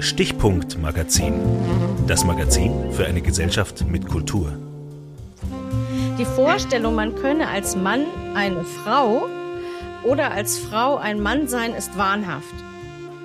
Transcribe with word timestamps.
Stichpunkt 0.00 0.80
Magazin. 0.80 1.34
Das 2.06 2.24
Magazin 2.24 2.90
für 2.90 3.04
eine 3.04 3.20
Gesellschaft 3.20 3.86
mit 3.86 4.08
Kultur. 4.08 4.50
Die 6.18 6.24
Vorstellung, 6.24 6.94
man 6.94 7.14
könne 7.14 7.48
als 7.48 7.76
Mann 7.76 8.06
eine 8.34 8.64
Frau 8.64 9.28
oder 10.02 10.32
als 10.32 10.58
Frau 10.58 10.96
ein 10.96 11.20
Mann 11.20 11.48
sein, 11.48 11.74
ist 11.74 11.98
wahnhaft. 11.98 12.54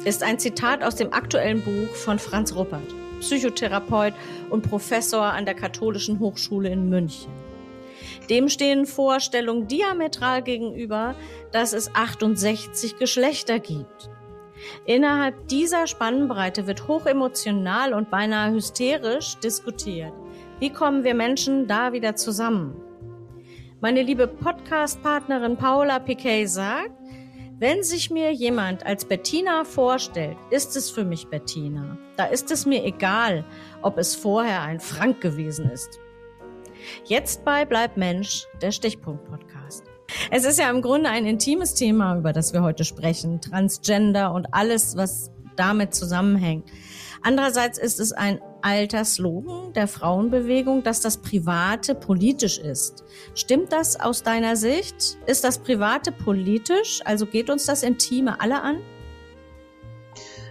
Ist 0.03 0.21
ein 0.21 0.37
Zitat 0.37 0.83
aus 0.83 0.95
dem 0.95 1.13
aktuellen 1.13 1.63
Buch 1.63 1.95
von 1.95 2.19
Franz 2.19 2.53
Ruppert, 2.53 2.93
Psychotherapeut 3.21 4.13
und 4.49 4.69
Professor 4.69 5.23
an 5.23 5.45
der 5.45 5.55
Katholischen 5.55 6.19
Hochschule 6.19 6.69
in 6.69 6.89
München. 6.89 7.31
Dem 8.29 8.49
stehen 8.49 8.85
Vorstellungen 8.85 9.69
diametral 9.69 10.41
gegenüber, 10.41 11.15
dass 11.53 11.71
es 11.71 11.95
68 11.95 12.97
Geschlechter 12.97 13.59
gibt. 13.59 14.09
Innerhalb 14.85 15.47
dieser 15.47 15.87
Spannbreite 15.87 16.67
wird 16.67 16.87
hochemotional 16.87 17.93
und 17.93 18.09
beinahe 18.09 18.51
hysterisch 18.51 19.37
diskutiert. 19.37 20.13
Wie 20.59 20.69
kommen 20.69 21.03
wir 21.03 21.15
Menschen 21.15 21.67
da 21.67 21.93
wieder 21.93 22.15
zusammen? 22.15 22.81
Meine 23.81 24.01
liebe 24.01 24.27
Podcast-Partnerin 24.27 25.57
Paula 25.57 25.99
Piquet 25.99 26.47
sagt, 26.47 26.91
wenn 27.57 27.83
sich 27.83 28.11
mir 28.11 28.33
jemand 28.33 28.85
als 28.85 29.05
Bettina 29.05 29.63
vorstellt, 29.63 30.37
ist 30.49 30.75
es 30.75 30.89
für 30.89 31.05
mich 31.05 31.27
Bettina. 31.27 31.97
Da 32.17 32.25
ist 32.25 32.51
es 32.51 32.65
mir 32.65 32.83
egal, 32.83 33.45
ob 33.81 33.97
es 33.97 34.15
vorher 34.15 34.61
ein 34.61 34.79
Frank 34.79 35.21
gewesen 35.21 35.69
ist. 35.69 35.99
Jetzt 37.05 37.45
bei 37.45 37.63
Bleib 37.65 37.95
Mensch, 37.95 38.45
der 38.61 38.71
Stichpunkt-Podcast. 38.71 39.94
Es 40.31 40.45
ist 40.45 40.59
ja 40.59 40.69
im 40.69 40.81
Grunde 40.81 41.09
ein 41.09 41.25
intimes 41.25 41.73
Thema, 41.73 42.17
über 42.17 42.33
das 42.33 42.53
wir 42.53 42.63
heute 42.63 42.83
sprechen. 42.83 43.41
Transgender 43.41 44.33
und 44.33 44.47
alles, 44.53 44.95
was 44.95 45.31
damit 45.55 45.93
zusammenhängt. 45.93 46.69
Andererseits 47.21 47.79
ist 47.79 47.99
es 47.99 48.11
ein 48.11 48.39
alter 48.61 49.03
Slogan 49.05 49.73
der 49.73 49.87
Frauenbewegung, 49.87 50.83
dass 50.83 51.01
das 51.01 51.17
Private 51.17 51.95
politisch 51.95 52.59
ist. 52.59 53.03
Stimmt 53.33 53.71
das 53.71 53.99
aus 53.99 54.23
deiner 54.23 54.55
Sicht? 54.55 55.17
Ist 55.25 55.43
das 55.43 55.59
Private 55.59 56.11
politisch? 56.11 57.01
Also 57.05 57.25
geht 57.25 57.49
uns 57.49 57.65
das 57.65 57.83
Intime 57.83 58.39
alle 58.41 58.61
an? 58.61 58.77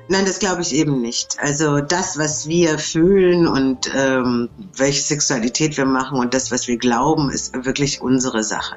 Nein, 0.07 0.27
das 0.27 0.39
glaube 0.39 0.61
ich 0.61 0.75
eben 0.75 1.01
nicht. 1.01 1.39
Also 1.41 1.81
das, 1.81 2.19
was 2.19 2.47
wir 2.47 2.79
fühlen 2.79 3.47
und 3.47 3.91
ähm, 3.95 4.51
welche 4.77 5.01
Sexualität 5.01 5.79
wir 5.79 5.87
machen 5.87 6.19
und 6.19 6.35
das, 6.35 6.53
was 6.53 6.69
wir 6.69 6.77
glauben, 6.77 7.31
ist 7.31 7.55
wirklich 7.65 8.03
unsere 8.03 8.45
Sache. 8.45 8.77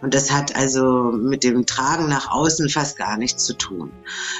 Und 0.00 0.14
das 0.14 0.30
hat 0.30 0.54
also 0.54 1.10
mit 1.12 1.42
dem 1.42 1.66
Tragen 1.66 2.08
nach 2.08 2.30
außen 2.30 2.68
fast 2.68 2.96
gar 2.96 3.16
nichts 3.16 3.44
zu 3.44 3.54
tun. 3.54 3.90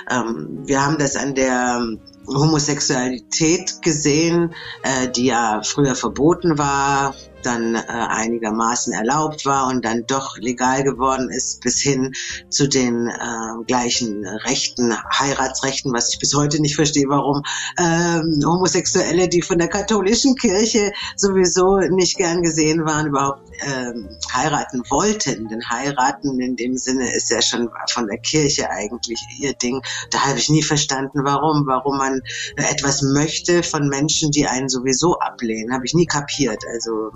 Ähm, 0.08 0.60
wir 0.64 0.84
haben 0.84 0.98
das 0.98 1.16
an 1.16 1.34
der 1.34 1.84
Homosexualität 2.28 3.82
gesehen, 3.82 4.54
äh, 4.82 5.08
die 5.08 5.26
ja 5.26 5.62
früher 5.64 5.96
verboten 5.96 6.58
war, 6.58 7.14
dann 7.42 7.74
äh, 7.74 7.84
einigermaßen 7.86 8.92
erlaubt 8.92 9.46
war 9.46 9.68
und 9.68 9.84
dann 9.84 10.04
doch 10.06 10.36
legal 10.38 10.82
geworden 10.82 11.30
ist, 11.30 11.60
bis 11.60 11.80
hin 11.80 12.12
zu 12.48 12.68
den 12.68 13.06
äh, 13.06 13.64
gleichen 13.66 14.26
Rechten, 14.26 14.94
Heiratsrechten, 15.18 15.92
was 15.92 16.12
ich 16.12 16.18
bis 16.18 16.34
heute 16.34 16.60
nicht 16.60 16.76
verstehe, 16.76 17.06
warum 17.08 17.42
ähm, 17.78 18.42
Homosexuelle, 18.44 19.28
die 19.28 19.42
von 19.42 19.58
der 19.58 19.68
katholischen 19.68 20.34
Kirche 20.34 20.92
sowieso 21.16 21.78
nicht 21.78 22.16
gern 22.16 22.42
gesehen 22.42 22.84
waren, 22.84 23.06
überhaupt 23.06 23.50
ähm, 23.62 24.08
heiraten 24.32 24.82
wollten. 24.90 25.48
Denn 25.48 25.62
heiraten 25.68 26.40
in 26.40 26.56
dem 26.56 26.76
Sinne 26.76 27.12
ist 27.14 27.30
ja 27.30 27.42
schon 27.42 27.68
von 27.90 28.06
der 28.06 28.18
Kirche 28.18 28.70
eigentlich 28.70 29.20
ihr 29.38 29.54
Ding. 29.54 29.82
Da 30.10 30.26
habe 30.26 30.38
ich 30.38 30.48
nie 30.48 30.62
verstanden, 30.62 31.20
warum, 31.24 31.66
warum 31.66 31.98
man 31.98 32.20
etwas 32.56 33.02
möchte 33.02 33.62
von 33.62 33.88
Menschen, 33.88 34.30
die 34.30 34.46
einen 34.46 34.68
sowieso 34.68 35.18
ablehnen. 35.18 35.72
Habe 35.72 35.86
ich 35.86 35.94
nie 35.94 36.06
kapiert. 36.06 36.62
Also 36.72 37.10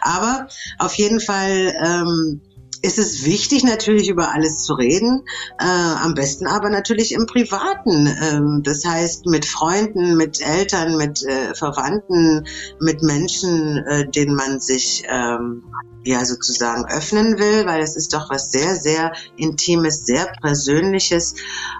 aber 0.00 0.48
auf 0.78 0.94
jeden 0.94 1.20
Fall 1.20 1.74
ähm, 1.84 2.40
ist 2.82 2.98
es 2.98 3.24
wichtig, 3.24 3.64
natürlich 3.64 4.08
über 4.08 4.32
alles 4.32 4.64
zu 4.64 4.74
reden, 4.74 5.24
äh, 5.58 5.64
am 5.64 6.14
besten 6.14 6.46
aber 6.46 6.70
natürlich 6.70 7.12
im 7.12 7.26
Privaten. 7.26 8.06
Ähm, 8.06 8.62
das 8.64 8.84
heißt 8.84 9.26
mit 9.26 9.44
Freunden, 9.44 10.16
mit 10.16 10.40
Eltern, 10.40 10.96
mit 10.96 11.22
äh, 11.24 11.54
Verwandten, 11.54 12.46
mit 12.80 13.02
Menschen, 13.02 13.78
äh, 13.86 14.08
denen 14.08 14.34
man 14.34 14.60
sich 14.60 15.04
ähm, 15.08 15.64
ja 16.04 16.24
sozusagen 16.24 16.84
öffnen 16.86 17.38
will, 17.38 17.66
weil 17.66 17.82
es 17.82 17.96
ist 17.96 18.14
doch 18.14 18.30
was 18.30 18.52
sehr, 18.52 18.76
sehr 18.76 19.12
Intimes, 19.36 20.06
sehr 20.06 20.26
Persönliches. 20.40 21.34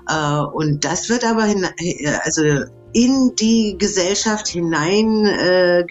Äh, 0.09 0.41
und 0.41 0.85
das 0.85 1.09
wird 1.09 1.25
aber 1.25 1.45
hin, 1.45 1.67
äh, 1.79 2.09
also 2.23 2.43
in 2.97 3.37
die 3.37 3.77
Gesellschaft 3.79 4.49
hinein 4.49 5.27
äh, 5.27 5.85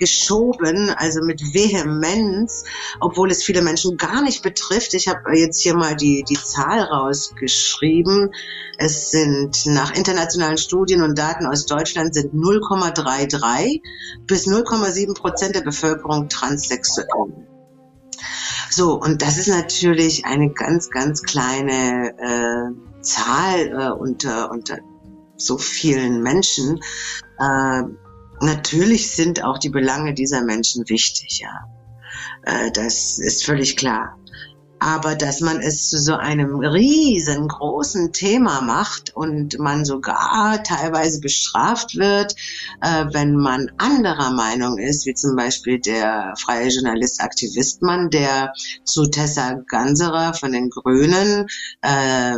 also 0.98 1.22
mit 1.22 1.54
Vehemenz, 1.54 2.64
obwohl 3.00 3.30
es 3.30 3.44
viele 3.44 3.62
Menschen 3.62 3.96
gar 3.98 4.24
nicht 4.24 4.42
betrifft. 4.42 4.96
Ich 4.96 5.08
habe 5.08 5.38
jetzt 5.38 5.62
hier 5.62 5.76
mal 5.76 5.96
die, 5.96 6.24
die 6.28 6.34
Zahl 6.34 6.80
rausgeschrieben. 6.82 8.32
Es 8.80 9.12
sind 9.12 9.68
nach 9.68 9.94
internationalen 9.94 10.58
Studien 10.58 11.04
und 11.04 11.16
Daten 11.16 11.46
aus 11.46 11.68
Deutschland 11.68 12.16
sind 12.16 12.34
0,33 12.34 13.84
bis 14.26 14.48
0,7 14.48 15.14
Prozent 15.14 15.56
der 15.56 15.62
Bevölkerung 15.62 16.28
transsexuell. 16.28 17.06
So, 18.72 19.00
und 19.00 19.22
das 19.22 19.38
ist 19.38 19.50
natürlich 19.50 20.26
eine 20.26 20.50
ganz, 20.50 20.90
ganz 20.90 21.22
kleine 21.22 22.16
äh, 22.18 23.02
Zahl 23.02 23.68
äh, 23.68 23.92
unter, 23.92 24.50
unter 24.50 24.80
so 25.38 25.58
vielen 25.58 26.22
Menschen. 26.22 26.80
Äh, 27.40 27.84
natürlich 28.42 29.12
sind 29.12 29.44
auch 29.44 29.58
die 29.58 29.70
Belange 29.70 30.14
dieser 30.14 30.44
Menschen 30.44 30.88
wichtig, 30.90 31.40
ja. 31.42 31.68
Äh, 32.44 32.72
das 32.72 33.20
ist 33.20 33.46
völlig 33.46 33.78
klar. 33.78 34.18
Aber 34.80 35.16
dass 35.16 35.40
man 35.40 35.62
es 35.62 35.90
zu 35.90 35.98
so 35.98 36.16
einem 36.16 36.60
riesengroßen 36.60 38.12
Thema 38.12 38.62
macht 38.62 39.16
und 39.16 39.58
man 39.58 39.86
sogar 39.86 40.62
teilweise 40.64 41.22
bestraft 41.22 41.96
wird, 41.96 42.36
äh, 42.82 43.06
wenn 43.12 43.36
man 43.36 43.72
anderer 43.78 44.32
Meinung 44.32 44.78
ist, 44.78 45.06
wie 45.06 45.14
zum 45.14 45.36
Beispiel 45.38 45.80
der 45.80 46.34
freie 46.38 46.68
Journalist 46.68 47.22
Aktivistmann, 47.22 48.10
der 48.10 48.52
zu 48.84 49.06
Tessa 49.06 49.62
Ganserer 49.68 50.34
von 50.34 50.52
den 50.52 50.70
Grünen 50.70 51.48
äh, 51.82 52.36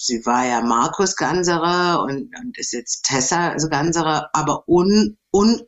sie 0.00 0.24
war 0.24 0.46
ja 0.46 0.62
Markus 0.62 1.16
Ganserer 1.16 2.02
und, 2.02 2.34
und 2.40 2.58
ist 2.58 2.72
jetzt 2.72 3.04
Tessa 3.04 3.54
Ganserer, 3.54 4.30
aber 4.32 4.64
un, 4.66 5.16
un, 5.32 5.60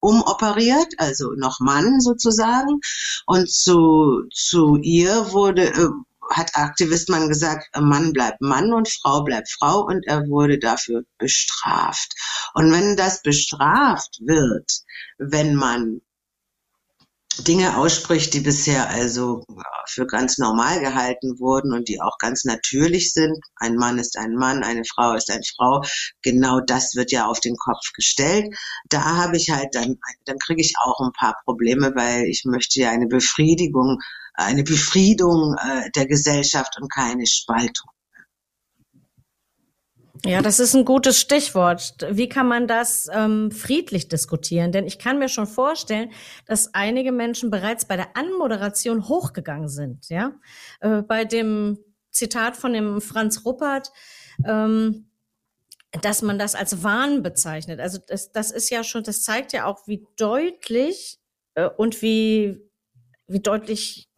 umoperiert, 0.00 0.92
also 0.98 1.32
noch 1.36 1.60
Mann 1.60 2.00
sozusagen. 2.00 2.80
Und 3.26 3.50
zu, 3.50 4.24
zu 4.32 4.76
ihr 4.76 5.32
wurde, 5.32 5.72
äh, 5.72 5.88
hat 6.30 6.56
Aktivistmann 6.56 7.28
gesagt, 7.28 7.68
Mann 7.78 8.12
bleibt 8.12 8.40
Mann 8.40 8.72
und 8.72 8.88
Frau 8.88 9.22
bleibt 9.22 9.48
Frau 9.48 9.84
und 9.86 10.04
er 10.06 10.26
wurde 10.28 10.58
dafür 10.58 11.02
bestraft. 11.18 12.14
Und 12.54 12.72
wenn 12.72 12.96
das 12.96 13.22
bestraft 13.22 14.18
wird, 14.20 14.70
wenn 15.18 15.54
man 15.54 16.00
Dinge 17.38 17.76
ausspricht, 17.76 18.34
die 18.34 18.40
bisher 18.40 18.88
also 18.88 19.44
für 19.86 20.06
ganz 20.06 20.38
normal 20.38 20.80
gehalten 20.80 21.38
wurden 21.38 21.72
und 21.72 21.88
die 21.88 22.00
auch 22.00 22.18
ganz 22.18 22.44
natürlich 22.44 23.12
sind. 23.12 23.38
Ein 23.56 23.76
Mann 23.76 23.98
ist 23.98 24.16
ein 24.18 24.34
Mann, 24.34 24.64
eine 24.64 24.84
Frau 24.84 25.14
ist 25.14 25.30
eine 25.30 25.42
Frau. 25.56 25.82
Genau 26.22 26.60
das 26.60 26.94
wird 26.94 27.12
ja 27.12 27.26
auf 27.26 27.40
den 27.40 27.56
Kopf 27.56 27.92
gestellt. 27.94 28.54
Da 28.88 29.04
habe 29.04 29.36
ich 29.36 29.50
halt 29.50 29.74
dann, 29.74 29.96
dann 30.24 30.38
kriege 30.38 30.60
ich 30.60 30.74
auch 30.82 31.00
ein 31.00 31.12
paar 31.12 31.36
Probleme, 31.44 31.92
weil 31.94 32.24
ich 32.24 32.44
möchte 32.44 32.80
ja 32.80 32.90
eine 32.90 33.06
Befriedigung, 33.06 33.98
eine 34.34 34.64
Befriedung 34.64 35.54
äh, 35.58 35.90
der 35.94 36.06
Gesellschaft 36.06 36.76
und 36.80 36.92
keine 36.92 37.26
Spaltung. 37.26 37.90
Ja, 40.24 40.42
das 40.42 40.60
ist 40.60 40.74
ein 40.74 40.84
gutes 40.84 41.20
Stichwort. 41.20 42.06
Wie 42.10 42.28
kann 42.28 42.48
man 42.48 42.66
das 42.66 43.08
ähm, 43.12 43.50
friedlich 43.50 44.08
diskutieren? 44.08 44.72
Denn 44.72 44.86
ich 44.86 44.98
kann 44.98 45.18
mir 45.18 45.28
schon 45.28 45.46
vorstellen, 45.46 46.10
dass 46.46 46.74
einige 46.74 47.12
Menschen 47.12 47.50
bereits 47.50 47.84
bei 47.84 47.96
der 47.96 48.16
Anmoderation 48.16 49.08
hochgegangen 49.08 49.68
sind. 49.68 50.08
Ja, 50.08 50.32
äh, 50.80 51.02
bei 51.02 51.24
dem 51.24 51.78
Zitat 52.10 52.56
von 52.56 52.72
dem 52.72 53.00
Franz 53.00 53.44
Ruppert. 53.44 53.92
Ähm, 54.44 55.10
dass 56.02 56.22
man 56.22 56.38
das 56.38 56.54
als 56.54 56.82
Wahn 56.82 57.22
bezeichnet. 57.22 57.80
Also 57.80 57.98
das, 58.06 58.32
das 58.32 58.50
ist 58.50 58.70
ja 58.70 58.84
schon, 58.84 59.02
das 59.02 59.22
zeigt 59.22 59.52
ja 59.52 59.64
auch, 59.64 59.86
wie 59.86 60.06
deutlich 60.16 61.18
äh, 61.54 61.68
und 61.68 62.02
wie, 62.02 62.60
wie 63.26 63.40
deutlich 63.40 64.08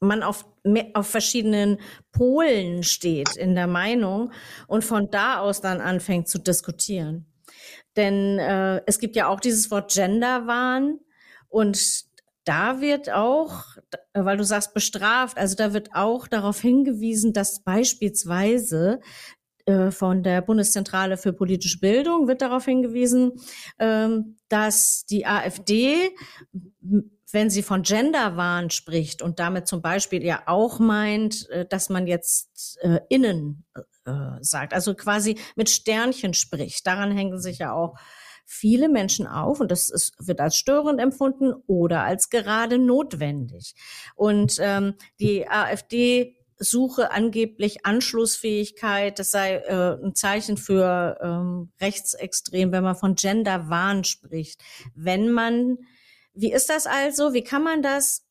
man 0.00 0.22
auf, 0.22 0.46
auf 0.94 1.06
verschiedenen 1.08 1.78
Polen 2.12 2.82
steht 2.82 3.36
in 3.36 3.54
der 3.54 3.66
Meinung 3.66 4.32
und 4.66 4.84
von 4.84 5.10
da 5.10 5.38
aus 5.38 5.60
dann 5.60 5.80
anfängt 5.80 6.28
zu 6.28 6.38
diskutieren. 6.38 7.26
Denn 7.96 8.38
äh, 8.38 8.82
es 8.86 8.98
gibt 8.98 9.16
ja 9.16 9.28
auch 9.28 9.40
dieses 9.40 9.70
Wort 9.70 9.92
Genderwahn 9.92 10.98
und 11.48 12.04
da 12.44 12.80
wird 12.80 13.10
auch, 13.10 13.64
weil 14.14 14.36
du 14.36 14.44
sagst 14.44 14.72
bestraft, 14.72 15.36
also 15.36 15.56
da 15.56 15.72
wird 15.72 15.90
auch 15.94 16.28
darauf 16.28 16.60
hingewiesen, 16.60 17.32
dass 17.32 17.62
beispielsweise 17.62 19.00
äh, 19.00 19.06
von 19.90 20.22
der 20.22 20.42
Bundeszentrale 20.42 21.16
für 21.16 21.32
politische 21.32 21.80
Bildung 21.80 22.28
wird 22.28 22.40
darauf 22.40 22.64
hingewiesen, 22.66 23.32
ähm, 23.80 24.36
dass 24.48 25.04
die 25.06 25.26
AfD 25.26 26.12
wenn 27.32 27.50
sie 27.50 27.62
von 27.62 27.82
Genderwahn 27.82 28.70
spricht 28.70 29.20
und 29.20 29.38
damit 29.38 29.66
zum 29.66 29.82
Beispiel 29.82 30.24
ja 30.24 30.44
auch 30.46 30.78
meint, 30.78 31.48
äh, 31.50 31.66
dass 31.66 31.88
man 31.88 32.06
jetzt 32.06 32.78
äh, 32.82 33.00
innen 33.08 33.64
äh, 34.04 34.12
sagt, 34.40 34.72
also 34.72 34.94
quasi 34.94 35.38
mit 35.56 35.68
Sternchen 35.68 36.34
spricht. 36.34 36.86
Daran 36.86 37.10
hängen 37.10 37.40
sich 37.40 37.58
ja 37.58 37.72
auch 37.72 37.96
viele 38.46 38.88
Menschen 38.88 39.26
auf 39.26 39.60
und 39.60 39.72
das 39.72 39.90
ist, 39.90 40.14
wird 40.18 40.40
als 40.40 40.56
störend 40.56 41.00
empfunden 41.00 41.52
oder 41.66 42.04
als 42.04 42.30
gerade 42.30 42.78
notwendig. 42.78 43.74
Und 44.14 44.58
ähm, 44.60 44.94
die 45.18 45.48
AfD 45.48 46.35
suche 46.58 47.10
angeblich 47.10 47.84
Anschlussfähigkeit, 47.84 49.18
das 49.18 49.30
sei 49.30 49.56
äh, 49.56 49.98
ein 50.02 50.14
Zeichen 50.14 50.56
für 50.56 51.18
ähm, 51.22 51.72
rechtsextrem, 51.80 52.72
wenn 52.72 52.84
man 52.84 52.96
von 52.96 53.14
Genderwahn 53.14 54.04
spricht. 54.04 54.62
Wenn 54.94 55.30
man 55.30 55.78
wie 56.36 56.52
ist 56.52 56.68
das 56.68 56.86
also? 56.86 57.32
Wie 57.32 57.42
kann 57.42 57.64
man 57.64 57.82
das 57.82 58.24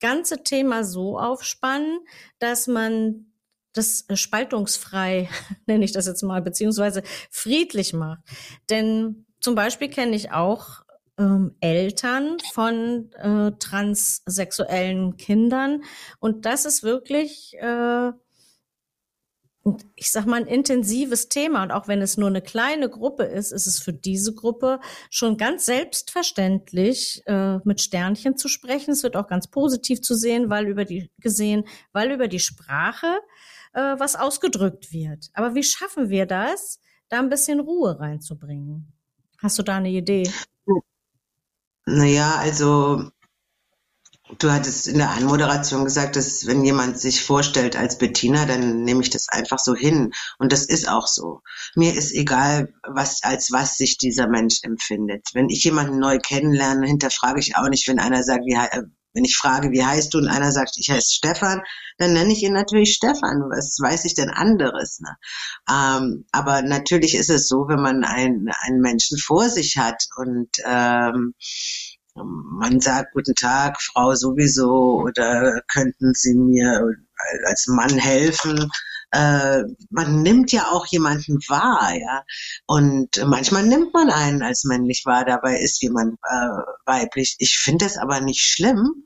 ganze 0.00 0.42
Thema 0.42 0.82
so 0.82 1.18
aufspannen, 1.18 2.00
dass 2.38 2.66
man 2.66 3.26
das 3.74 4.06
spaltungsfrei, 4.14 5.28
nenne 5.66 5.84
ich 5.84 5.92
das 5.92 6.06
jetzt 6.06 6.22
mal, 6.22 6.40
beziehungsweise 6.42 7.02
friedlich 7.30 7.92
macht? 7.92 8.22
Denn 8.70 9.26
zum 9.40 9.54
Beispiel 9.54 9.88
kenne 9.88 10.16
ich 10.16 10.32
auch 10.32 10.81
ähm, 11.18 11.54
Eltern 11.60 12.38
von 12.52 13.12
äh, 13.12 13.52
transsexuellen 13.58 15.16
Kindern 15.16 15.82
und 16.20 16.46
das 16.46 16.64
ist 16.64 16.82
wirklich 16.82 17.54
äh, 17.58 18.12
ich 19.94 20.10
sag 20.10 20.26
mal, 20.26 20.40
ein 20.40 20.46
intensives 20.46 21.28
Thema. 21.28 21.62
Und 21.62 21.70
auch 21.70 21.86
wenn 21.86 22.02
es 22.02 22.16
nur 22.16 22.28
eine 22.28 22.42
kleine 22.42 22.88
Gruppe 22.88 23.24
ist, 23.24 23.52
ist 23.52 23.66
es 23.66 23.78
für 23.78 23.92
diese 23.92 24.34
Gruppe 24.34 24.80
schon 25.10 25.36
ganz 25.36 25.66
selbstverständlich, 25.66 27.22
äh, 27.26 27.58
mit 27.64 27.80
Sternchen 27.80 28.36
zu 28.36 28.48
sprechen. 28.48 28.90
Es 28.92 29.02
wird 29.02 29.16
auch 29.16 29.28
ganz 29.28 29.46
positiv 29.46 30.02
zu 30.02 30.14
sehen, 30.14 30.50
weil 30.50 30.66
über 30.66 30.84
die, 30.84 31.10
gesehen, 31.20 31.64
weil 31.92 32.10
über 32.10 32.28
die 32.28 32.40
Sprache 32.40 33.20
äh, 33.72 33.94
was 33.98 34.16
ausgedrückt 34.16 34.92
wird. 34.92 35.30
Aber 35.34 35.54
wie 35.54 35.62
schaffen 35.62 36.10
wir 36.10 36.26
das, 36.26 36.80
da 37.08 37.20
ein 37.20 37.28
bisschen 37.28 37.60
Ruhe 37.60 38.00
reinzubringen? 38.00 38.92
Hast 39.38 39.58
du 39.58 39.62
da 39.62 39.76
eine 39.76 39.90
Idee? 39.90 40.28
Naja, 41.86 42.36
also 42.36 43.12
Du 44.38 44.50
hattest 44.50 44.88
in 44.88 44.98
der 44.98 45.10
Anmoderation 45.10 45.84
gesagt, 45.84 46.16
dass 46.16 46.46
wenn 46.46 46.64
jemand 46.64 46.98
sich 46.98 47.22
vorstellt 47.22 47.76
als 47.76 47.98
Bettina, 47.98 48.46
dann 48.46 48.82
nehme 48.82 49.02
ich 49.02 49.10
das 49.10 49.28
einfach 49.28 49.58
so 49.58 49.74
hin. 49.74 50.12
Und 50.38 50.52
das 50.52 50.64
ist 50.64 50.88
auch 50.88 51.06
so. 51.06 51.42
Mir 51.74 51.94
ist 51.94 52.12
egal, 52.12 52.72
was, 52.82 53.22
als 53.22 53.52
was 53.52 53.76
sich 53.76 53.98
dieser 53.98 54.28
Mensch 54.28 54.60
empfindet. 54.62 55.28
Wenn 55.34 55.50
ich 55.50 55.64
jemanden 55.64 55.98
neu 55.98 56.18
kennenlerne, 56.18 56.86
hinterfrage 56.86 57.40
ich 57.40 57.56
auch 57.56 57.68
nicht, 57.68 57.86
wenn 57.88 57.98
einer 57.98 58.22
sagt, 58.22 58.46
wie, 58.46 58.54
äh, 58.54 58.82
wenn 59.14 59.24
ich 59.24 59.36
frage, 59.36 59.70
wie 59.70 59.84
heißt 59.84 60.12
du, 60.14 60.18
und 60.18 60.28
einer 60.28 60.52
sagt, 60.52 60.76
ich 60.78 60.90
heiße 60.90 61.12
Stefan, 61.12 61.62
dann 61.98 62.12
nenne 62.12 62.32
ich 62.32 62.42
ihn 62.42 62.52
natürlich 62.52 62.94
Stefan. 62.94 63.42
Was 63.50 63.78
weiß 63.80 64.04
ich 64.04 64.14
denn 64.14 64.30
anderes? 64.30 65.00
Ne? 65.00 65.16
Ähm, 65.70 66.24
aber 66.32 66.62
natürlich 66.62 67.14
ist 67.14 67.30
es 67.30 67.48
so, 67.48 67.68
wenn 67.68 67.80
man 67.80 68.04
einen, 68.04 68.48
einen 68.62 68.80
Menschen 68.80 69.18
vor 69.18 69.48
sich 69.48 69.76
hat 69.76 70.06
und 70.16 70.50
ähm, 70.64 71.34
man 72.14 72.80
sagt 72.80 73.12
guten 73.14 73.34
Tag, 73.34 73.80
Frau 73.80 74.14
sowieso, 74.14 75.00
oder 75.02 75.62
könnten 75.72 76.12
Sie 76.14 76.34
mir 76.34 76.84
als 77.46 77.66
Mann 77.68 77.96
helfen? 77.96 78.70
Äh, 79.12 79.64
man 79.90 80.22
nimmt 80.22 80.52
ja 80.52 80.70
auch 80.70 80.86
jemanden 80.86 81.38
wahr, 81.48 81.92
ja. 81.94 82.24
Und 82.66 83.22
manchmal 83.26 83.64
nimmt 83.64 83.92
man 83.92 84.10
einen 84.10 84.42
als 84.42 84.64
männlich 84.64 85.02
wahr, 85.04 85.24
dabei 85.24 85.58
ist 85.58 85.82
jemand 85.82 86.14
äh, 86.30 86.62
weiblich. 86.86 87.36
Ich 87.38 87.58
finde 87.58 87.84
das 87.84 87.98
aber 87.98 88.20
nicht 88.20 88.40
schlimm 88.40 89.04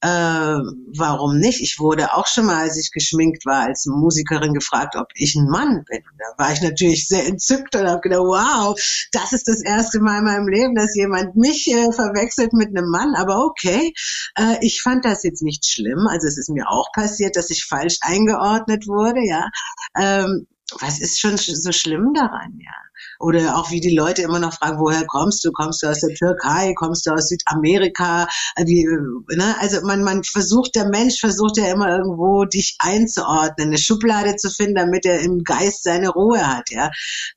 äh, 0.00 0.58
warum 0.96 1.38
nicht? 1.38 1.60
Ich 1.60 1.78
wurde 1.78 2.14
auch 2.14 2.26
schon 2.26 2.46
mal, 2.46 2.62
als 2.62 2.76
ich 2.76 2.90
geschminkt 2.90 3.46
war, 3.46 3.66
als 3.66 3.86
Musikerin 3.86 4.52
gefragt, 4.52 4.96
ob 4.96 5.08
ich 5.14 5.34
ein 5.34 5.48
Mann 5.48 5.84
bin. 5.88 6.02
Da 6.18 6.44
war 6.44 6.52
ich 6.52 6.60
natürlich 6.60 7.06
sehr 7.06 7.26
entzückt 7.26 7.74
und 7.74 7.86
habe 7.86 8.00
gedacht, 8.00 8.20
wow, 8.20 8.78
das 9.12 9.32
ist 9.32 9.48
das 9.48 9.62
erste 9.62 10.00
Mal 10.00 10.18
in 10.18 10.24
meinem 10.24 10.48
Leben, 10.48 10.74
dass 10.74 10.94
jemand 10.94 11.36
mich 11.36 11.66
äh, 11.68 11.92
verwechselt 11.92 12.52
mit 12.52 12.68
einem 12.68 12.88
Mann. 12.90 13.14
Aber 13.14 13.44
okay, 13.44 13.94
äh, 14.38 14.56
ich 14.60 14.82
fand 14.82 15.04
das 15.04 15.22
jetzt 15.22 15.42
nicht 15.42 15.66
schlimm. 15.66 16.06
Also 16.08 16.26
es 16.26 16.36
ist 16.36 16.50
mir 16.50 16.68
auch 16.68 16.92
passiert, 16.92 17.36
dass 17.36 17.50
ich 17.50 17.64
falsch 17.64 17.98
eingeordnet 18.02 18.86
wurde, 18.86 19.20
ja. 19.24 19.48
Ähm, 19.96 20.46
was 20.80 21.00
ist 21.00 21.20
schon 21.20 21.36
so 21.36 21.72
schlimm 21.72 22.12
daran, 22.14 22.58
ja? 22.58 22.72
Oder 23.18 23.56
auch 23.56 23.70
wie 23.70 23.80
die 23.80 23.96
Leute 23.96 24.22
immer 24.22 24.38
noch 24.38 24.54
fragen, 24.54 24.78
woher 24.78 25.06
kommst 25.06 25.44
du? 25.44 25.52
Kommst 25.52 25.82
du 25.82 25.88
aus 25.88 26.00
der 26.00 26.14
Türkei? 26.14 26.74
Kommst 26.74 27.06
du 27.06 27.12
aus 27.12 27.28
Südamerika? 27.28 28.26
Wie, 28.64 28.86
ne? 29.34 29.54
Also 29.60 29.80
man, 29.82 30.02
man 30.02 30.22
versucht, 30.24 30.74
der 30.74 30.88
Mensch 30.88 31.20
versucht 31.20 31.56
ja 31.56 31.66
immer 31.72 31.88
irgendwo 31.88 32.44
dich 32.44 32.76
einzuordnen, 32.78 33.68
eine 33.68 33.78
Schublade 33.78 34.36
zu 34.36 34.50
finden, 34.50 34.74
damit 34.74 35.06
er 35.06 35.20
im 35.20 35.42
Geist 35.44 35.84
seine 35.84 36.10
Ruhe 36.10 36.46
hat, 36.46 36.70
ja. 36.70 36.90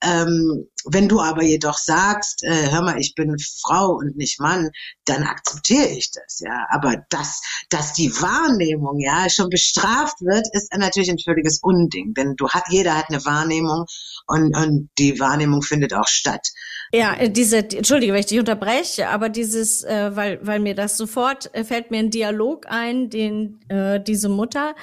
Ähm, 0.04 0.68
wenn 0.90 1.10
du 1.10 1.22
aber 1.22 1.44
jedoch 1.44 1.78
sagst, 1.78 2.44
äh, 2.44 2.72
hör 2.72 2.82
mal, 2.82 3.00
ich 3.00 3.14
bin 3.16 3.36
Frau 3.62 3.96
und 3.96 4.16
nicht 4.16 4.40
Mann, 4.40 4.70
dann 5.06 5.24
akzeptiere 5.24 5.88
ich 5.88 6.12
das, 6.12 6.40
ja. 6.40 6.66
Aber 6.70 6.96
dass, 7.10 7.42
dass 7.70 7.94
die 7.94 8.12
Wahrnehmung, 8.22 9.00
ja, 9.00 9.30
schon 9.30 9.50
bestraft 9.50 10.22
wird, 10.22 10.48
ist 10.54 10.74
natürlich 10.78 11.10
ein 11.10 11.20
völliges 11.20 11.60
Unding. 11.62 12.14
Denn 12.14 12.36
du 12.36 12.50
hat, 12.50 12.64
jeder 12.70 12.96
hat 12.96 13.10
eine 13.10 13.24
Wahrnehmung 13.26 13.86
und, 14.28 14.56
und 14.56 14.90
die 14.98 15.20
Wahrnehmung 15.20 15.57
findet 15.62 15.94
auch 15.94 16.08
statt. 16.08 16.50
Ja, 16.94 17.28
diese, 17.28 17.58
entschuldige, 17.58 18.14
wenn 18.14 18.20
ich 18.20 18.28
dich 18.28 18.40
unterbreche, 18.40 19.10
aber 19.10 19.30
dieses, 19.30 19.84
äh, 19.84 20.16
weil, 20.16 20.40
weil 20.46 20.60
mir 20.60 20.76
das 20.76 20.96
sofort 20.96 21.54
äh, 21.54 21.64
fällt 21.64 21.92
mir 21.92 22.00
ein 22.00 22.12
Dialog 22.12 22.66
ein, 22.70 23.10
den 23.10 23.60
äh, 23.70 24.00
diese 24.02 24.30
Mutter 24.30 24.76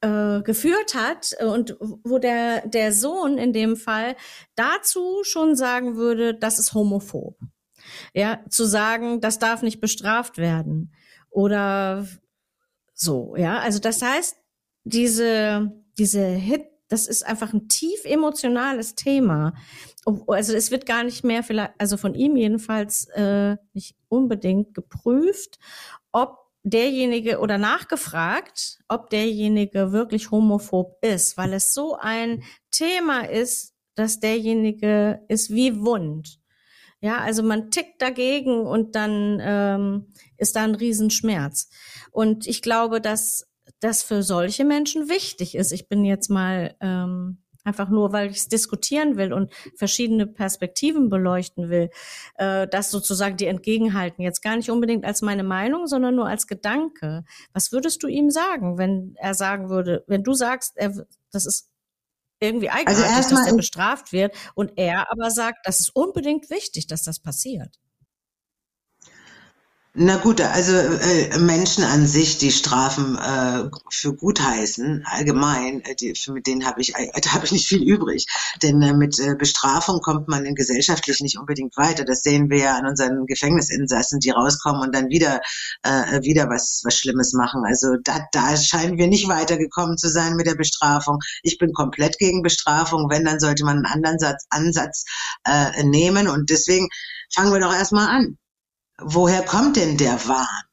äh, 0.00 0.42
geführt 0.42 0.94
hat 0.94 1.36
und 1.40 1.76
wo 1.80 2.18
der, 2.18 2.66
der 2.66 2.92
Sohn 2.92 3.38
in 3.38 3.52
dem 3.52 3.76
Fall 3.76 4.16
dazu 4.56 5.20
schon 5.22 5.54
sagen 5.54 5.96
würde, 5.96 6.34
das 6.34 6.58
ist 6.58 6.74
homophob. 6.74 7.38
Ja, 8.12 8.40
zu 8.48 8.64
sagen, 8.64 9.20
das 9.20 9.38
darf 9.38 9.62
nicht 9.62 9.80
bestraft 9.80 10.38
werden. 10.38 10.92
Oder 11.30 12.06
so, 12.94 13.34
ja. 13.36 13.58
Also 13.58 13.78
das 13.78 14.02
heißt, 14.02 14.36
diese, 14.84 15.72
diese 15.98 16.26
Hit, 16.26 16.66
das 16.94 17.08
ist 17.08 17.26
einfach 17.26 17.52
ein 17.52 17.66
tief 17.66 18.04
emotionales 18.04 18.94
Thema. 18.94 19.52
Also 20.28 20.54
es 20.54 20.70
wird 20.70 20.86
gar 20.86 21.02
nicht 21.02 21.24
mehr 21.24 21.42
vielleicht, 21.42 21.72
also 21.78 21.96
von 21.96 22.14
ihm 22.14 22.36
jedenfalls 22.36 23.06
äh, 23.16 23.56
nicht 23.72 23.96
unbedingt 24.08 24.74
geprüft, 24.74 25.58
ob 26.12 26.38
derjenige 26.62 27.40
oder 27.40 27.58
nachgefragt, 27.58 28.78
ob 28.88 29.10
derjenige 29.10 29.90
wirklich 29.90 30.30
homophob 30.30 30.96
ist, 31.02 31.36
weil 31.36 31.52
es 31.52 31.74
so 31.74 31.96
ein 31.96 32.44
Thema 32.70 33.28
ist, 33.28 33.74
dass 33.96 34.20
derjenige 34.20 35.20
ist 35.26 35.50
wie 35.50 35.80
wund. 35.80 36.38
Ja, 37.00 37.18
also 37.18 37.42
man 37.42 37.72
tickt 37.72 38.00
dagegen 38.00 38.66
und 38.66 38.94
dann 38.94 39.40
ähm, 39.42 40.12
ist 40.38 40.54
da 40.54 40.62
ein 40.62 40.76
Riesenschmerz. 40.76 41.68
Und 42.12 42.46
ich 42.46 42.62
glaube, 42.62 43.00
dass 43.00 43.46
das 43.84 44.02
für 44.02 44.22
solche 44.22 44.64
Menschen 44.64 45.10
wichtig 45.10 45.54
ist. 45.54 45.70
Ich 45.70 45.88
bin 45.88 46.06
jetzt 46.06 46.30
mal 46.30 46.74
ähm, 46.80 47.38
einfach 47.64 47.90
nur, 47.90 48.12
weil 48.12 48.30
ich 48.30 48.38
es 48.38 48.48
diskutieren 48.48 49.18
will 49.18 49.32
und 49.32 49.52
verschiedene 49.76 50.26
Perspektiven 50.26 51.10
beleuchten 51.10 51.68
will, 51.68 51.90
äh, 52.36 52.66
das 52.66 52.90
sozusagen 52.90 53.36
die 53.36 53.46
entgegenhalten. 53.46 54.22
Jetzt 54.22 54.40
gar 54.40 54.56
nicht 54.56 54.70
unbedingt 54.70 55.04
als 55.04 55.20
meine 55.20 55.44
Meinung, 55.44 55.86
sondern 55.86 56.14
nur 56.14 56.26
als 56.26 56.46
Gedanke. 56.46 57.24
Was 57.52 57.72
würdest 57.72 58.02
du 58.02 58.06
ihm 58.06 58.30
sagen, 58.30 58.78
wenn 58.78 59.16
er 59.18 59.34
sagen 59.34 59.68
würde, 59.68 60.02
wenn 60.06 60.22
du 60.22 60.32
sagst, 60.32 60.76
er, 60.76 61.06
das 61.30 61.44
ist 61.44 61.70
irgendwie 62.40 62.70
eigenartig, 62.70 63.04
also 63.04 63.36
dass 63.36 63.46
er 63.46 63.56
bestraft 63.56 64.12
wird 64.12 64.34
und 64.54 64.72
er 64.76 65.10
aber 65.12 65.30
sagt, 65.30 65.66
das 65.66 65.80
ist 65.80 65.94
unbedingt 65.94 66.48
wichtig, 66.48 66.86
dass 66.86 67.02
das 67.02 67.20
passiert? 67.20 67.78
Na 69.96 70.16
gut, 70.16 70.40
also 70.40 70.74
äh, 70.74 71.38
Menschen 71.38 71.84
an 71.84 72.04
sich, 72.04 72.36
die 72.38 72.50
Strafen 72.50 73.16
äh, 73.16 73.70
für 73.90 74.12
gut 74.12 74.40
heißen, 74.40 75.04
allgemein, 75.06 75.82
äh, 75.82 75.94
die, 75.94 76.16
für, 76.16 76.32
mit 76.32 76.48
denen 76.48 76.66
habe 76.66 76.80
ich, 76.80 76.96
äh, 76.96 77.12
da 77.22 77.32
habe 77.34 77.44
ich 77.44 77.52
nicht 77.52 77.68
viel 77.68 77.80
übrig. 77.80 78.26
Denn 78.60 78.82
äh, 78.82 78.92
mit 78.92 79.20
äh, 79.20 79.36
Bestrafung 79.36 80.00
kommt 80.00 80.26
man 80.26 80.46
in 80.46 80.56
gesellschaftlich 80.56 81.20
nicht 81.20 81.38
unbedingt 81.38 81.76
weiter. 81.76 82.04
Das 82.04 82.22
sehen 82.22 82.50
wir 82.50 82.58
ja 82.58 82.76
an 82.76 82.88
unseren 82.88 83.26
Gefängnisinsassen, 83.26 84.18
die 84.18 84.30
rauskommen 84.30 84.82
und 84.82 84.92
dann 84.92 85.10
wieder 85.10 85.40
äh, 85.84 86.20
wieder 86.22 86.48
was 86.48 86.82
was 86.84 86.96
Schlimmes 86.98 87.32
machen. 87.32 87.62
Also 87.64 87.94
da, 88.02 88.26
da 88.32 88.56
scheinen 88.56 88.98
wir 88.98 89.06
nicht 89.06 89.28
weitergekommen 89.28 89.96
zu 89.96 90.08
sein 90.08 90.34
mit 90.34 90.46
der 90.46 90.56
Bestrafung. 90.56 91.20
Ich 91.44 91.56
bin 91.58 91.72
komplett 91.72 92.18
gegen 92.18 92.42
Bestrafung. 92.42 93.08
Wenn, 93.10 93.24
dann 93.24 93.38
sollte 93.38 93.64
man 93.64 93.76
einen 93.76 93.86
anderen 93.86 94.18
Satz, 94.18 94.44
Ansatz 94.50 95.04
äh, 95.44 95.84
nehmen. 95.84 96.26
Und 96.26 96.50
deswegen 96.50 96.88
fangen 97.32 97.52
wir 97.52 97.60
doch 97.60 97.72
erstmal 97.72 98.08
an 98.08 98.38
woher 98.98 99.42
kommt 99.44 99.76
denn 99.76 99.96
der 99.96 100.26
Wahn? 100.28 100.64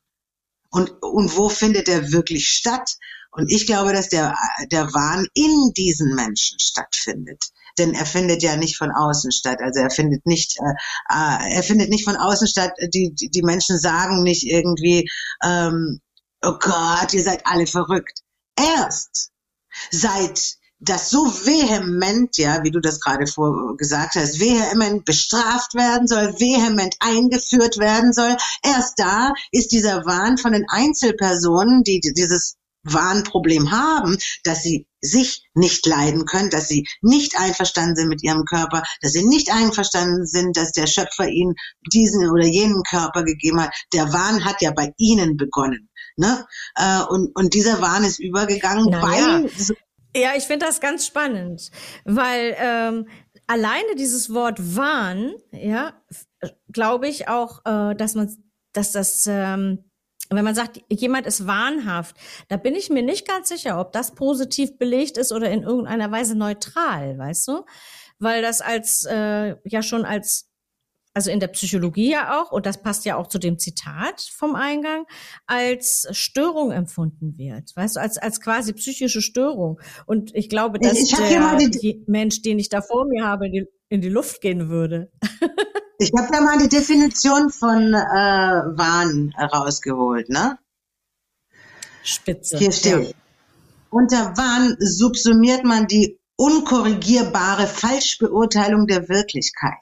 Und, 0.69 0.89
und 1.01 1.35
wo 1.35 1.49
findet 1.49 1.89
er 1.89 2.11
wirklich 2.11 2.47
statt? 2.47 2.95
Und 3.31 3.51
ich 3.51 3.65
glaube, 3.65 3.93
dass 3.93 4.09
der, 4.09 4.35
der 4.71 4.93
Wahn 4.93 5.27
in 5.33 5.71
diesen 5.75 6.15
Menschen 6.15 6.59
stattfindet. 6.59 7.43
Denn 7.77 7.93
er 7.93 8.05
findet 8.05 8.43
ja 8.43 8.57
nicht 8.57 8.77
von 8.77 8.91
außen 8.91 9.31
statt. 9.31 9.59
Also 9.61 9.79
er 9.79 9.89
findet 9.89 10.25
nicht, 10.25 10.57
äh, 10.59 10.73
äh 11.13 11.55
er 11.55 11.63
findet 11.63 11.89
nicht 11.89 12.03
von 12.03 12.17
außen 12.17 12.47
statt. 12.47 12.71
Die, 12.93 13.13
die 13.13 13.41
Menschen 13.43 13.79
sagen 13.79 14.23
nicht 14.23 14.45
irgendwie, 14.45 15.09
ähm, 15.43 16.01
oh 16.41 16.57
Gott, 16.59 17.13
ihr 17.13 17.23
seid 17.23 17.45
alle 17.45 17.67
verrückt. 17.67 18.19
Erst 18.57 19.31
seit 19.91 20.55
das 20.81 21.11
so 21.11 21.25
vehement, 21.25 22.37
ja, 22.37 22.63
wie 22.63 22.71
du 22.71 22.79
das 22.79 22.99
gerade 22.99 23.27
vor 23.27 23.77
gesagt 23.77 24.15
hast, 24.15 24.39
vehement 24.39 25.05
bestraft 25.05 25.75
werden 25.75 26.07
soll, 26.07 26.33
vehement 26.39 26.95
eingeführt 26.99 27.77
werden 27.77 28.13
soll. 28.13 28.35
Erst 28.63 28.97
da 28.97 29.31
ist 29.51 29.71
dieser 29.71 30.05
Wahn 30.05 30.37
von 30.37 30.53
den 30.53 30.65
Einzelpersonen, 30.67 31.83
die 31.83 31.99
dieses 31.99 32.57
Wahnproblem 32.83 33.71
haben, 33.71 34.17
dass 34.43 34.63
sie 34.63 34.87
sich 35.01 35.43
nicht 35.53 35.85
leiden 35.85 36.25
können, 36.25 36.49
dass 36.49 36.67
sie 36.67 36.87
nicht 37.01 37.37
einverstanden 37.37 37.95
sind 37.95 38.07
mit 38.07 38.23
ihrem 38.23 38.45
Körper, 38.45 38.81
dass 39.01 39.11
sie 39.11 39.23
nicht 39.23 39.53
einverstanden 39.53 40.25
sind, 40.25 40.57
dass 40.57 40.71
der 40.71 40.87
Schöpfer 40.87 41.27
ihnen 41.27 41.53
diesen 41.93 42.27
oder 42.29 42.45
jenen 42.45 42.81
Körper 42.89 43.23
gegeben 43.23 43.61
hat. 43.61 43.73
Der 43.93 44.11
Wahn 44.13 44.45
hat 44.45 44.61
ja 44.61 44.71
bei 44.71 44.93
ihnen 44.97 45.37
begonnen. 45.37 45.89
Ne? 46.17 46.45
Äh, 46.75 47.03
und, 47.03 47.35
und 47.35 47.53
dieser 47.53 47.81
Wahn 47.81 48.03
ist 48.03 48.19
übergegangen, 48.19 48.87
Na 48.89 49.01
weil 49.01 49.49
ja. 50.15 50.31
Ich 50.35 50.43
finde 50.45 50.65
das 50.65 50.79
ganz 50.81 51.05
spannend, 51.05 51.71
weil 52.05 52.55
ähm, 52.57 53.07
alleine 53.47 53.95
dieses 53.97 54.33
Wort 54.33 54.75
Wahn, 54.75 55.33
ja, 55.51 55.93
glaube 56.71 57.07
ich 57.07 57.27
auch, 57.27 57.59
äh, 57.65 57.95
dass 57.95 58.15
man, 58.15 58.35
dass 58.73 58.91
das, 58.91 59.27
ähm, 59.27 59.91
wenn 60.29 60.45
man 60.45 60.55
sagt, 60.55 60.81
jemand 60.89 61.27
ist 61.27 61.47
wahnhaft, 61.47 62.15
da 62.47 62.57
bin 62.57 62.75
ich 62.75 62.89
mir 62.89 63.03
nicht 63.03 63.27
ganz 63.27 63.49
sicher, 63.49 63.79
ob 63.79 63.91
das 63.91 64.15
positiv 64.15 64.77
belegt 64.77 65.17
ist 65.17 65.31
oder 65.31 65.49
in 65.49 65.63
irgendeiner 65.63 66.11
Weise 66.11 66.35
neutral, 66.35 67.17
weißt 67.17 67.47
du? 67.49 67.65
Weil 68.19 68.41
das 68.41 68.61
als 68.61 69.05
äh, 69.05 69.55
ja 69.65 69.81
schon 69.81 70.05
als 70.05 70.50
also 71.13 71.29
in 71.29 71.39
der 71.39 71.47
Psychologie 71.47 72.11
ja 72.11 72.39
auch, 72.39 72.51
und 72.51 72.65
das 72.65 72.81
passt 72.81 73.05
ja 73.05 73.17
auch 73.17 73.27
zu 73.27 73.37
dem 73.37 73.59
Zitat 73.59 74.21
vom 74.21 74.55
Eingang, 74.55 75.05
als 75.45 76.07
Störung 76.11 76.71
empfunden 76.71 77.37
wird. 77.37 77.75
Weißt 77.75 77.95
du, 77.97 77.99
als, 77.99 78.17
als 78.17 78.39
quasi 78.39 78.73
psychische 78.73 79.21
Störung. 79.21 79.79
Und 80.05 80.33
ich 80.35 80.49
glaube, 80.49 80.79
dass 80.79 80.97
ich 80.97 81.13
der 81.13 81.57
die, 81.57 82.03
Mensch, 82.07 82.41
den 82.41 82.59
ich 82.59 82.69
da 82.69 82.81
vor 82.81 83.05
mir 83.05 83.25
habe, 83.25 83.47
in 83.47 83.51
die, 83.51 83.65
in 83.89 84.01
die 84.01 84.09
Luft 84.09 84.41
gehen 84.41 84.69
würde. 84.69 85.11
ich 85.99 86.11
habe 86.17 86.33
ja 86.33 86.41
mal 86.41 86.57
die 86.57 86.69
Definition 86.69 87.49
von 87.49 87.93
äh, 87.93 87.97
Wahn 87.97 89.33
herausgeholt, 89.35 90.29
ne? 90.29 90.57
Spitze. 92.03 92.57
Hier 92.57 92.71
steht. 92.71 93.09
Ja. 93.09 93.13
Unter 93.89 94.37
Wahn 94.37 94.77
subsumiert 94.79 95.65
man 95.65 95.87
die 95.87 96.20
unkorrigierbare 96.35 97.67
Falschbeurteilung 97.67 98.87
der 98.87 99.09
Wirklichkeit, 99.09 99.77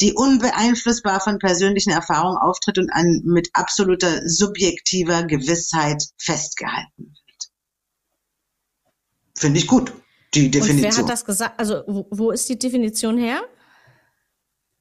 die 0.00 0.12
unbeeinflussbar 0.12 1.20
von 1.20 1.38
persönlichen 1.38 1.90
Erfahrungen 1.90 2.38
auftritt 2.38 2.78
und 2.78 2.90
an, 2.90 3.22
mit 3.24 3.50
absoluter 3.54 4.28
subjektiver 4.28 5.24
Gewissheit 5.24 6.04
festgehalten 6.16 7.14
wird. 7.26 7.50
Finde 9.36 9.58
ich 9.58 9.66
gut, 9.66 9.92
die 10.34 10.50
Definition. 10.50 10.90
Und 10.90 10.96
wer 10.96 11.02
hat 11.02 11.08
das 11.10 11.24
gesagt? 11.24 11.58
Also, 11.58 11.82
wo, 11.86 12.06
wo 12.10 12.30
ist 12.30 12.48
die 12.48 12.58
Definition 12.58 13.18
her? 13.18 13.42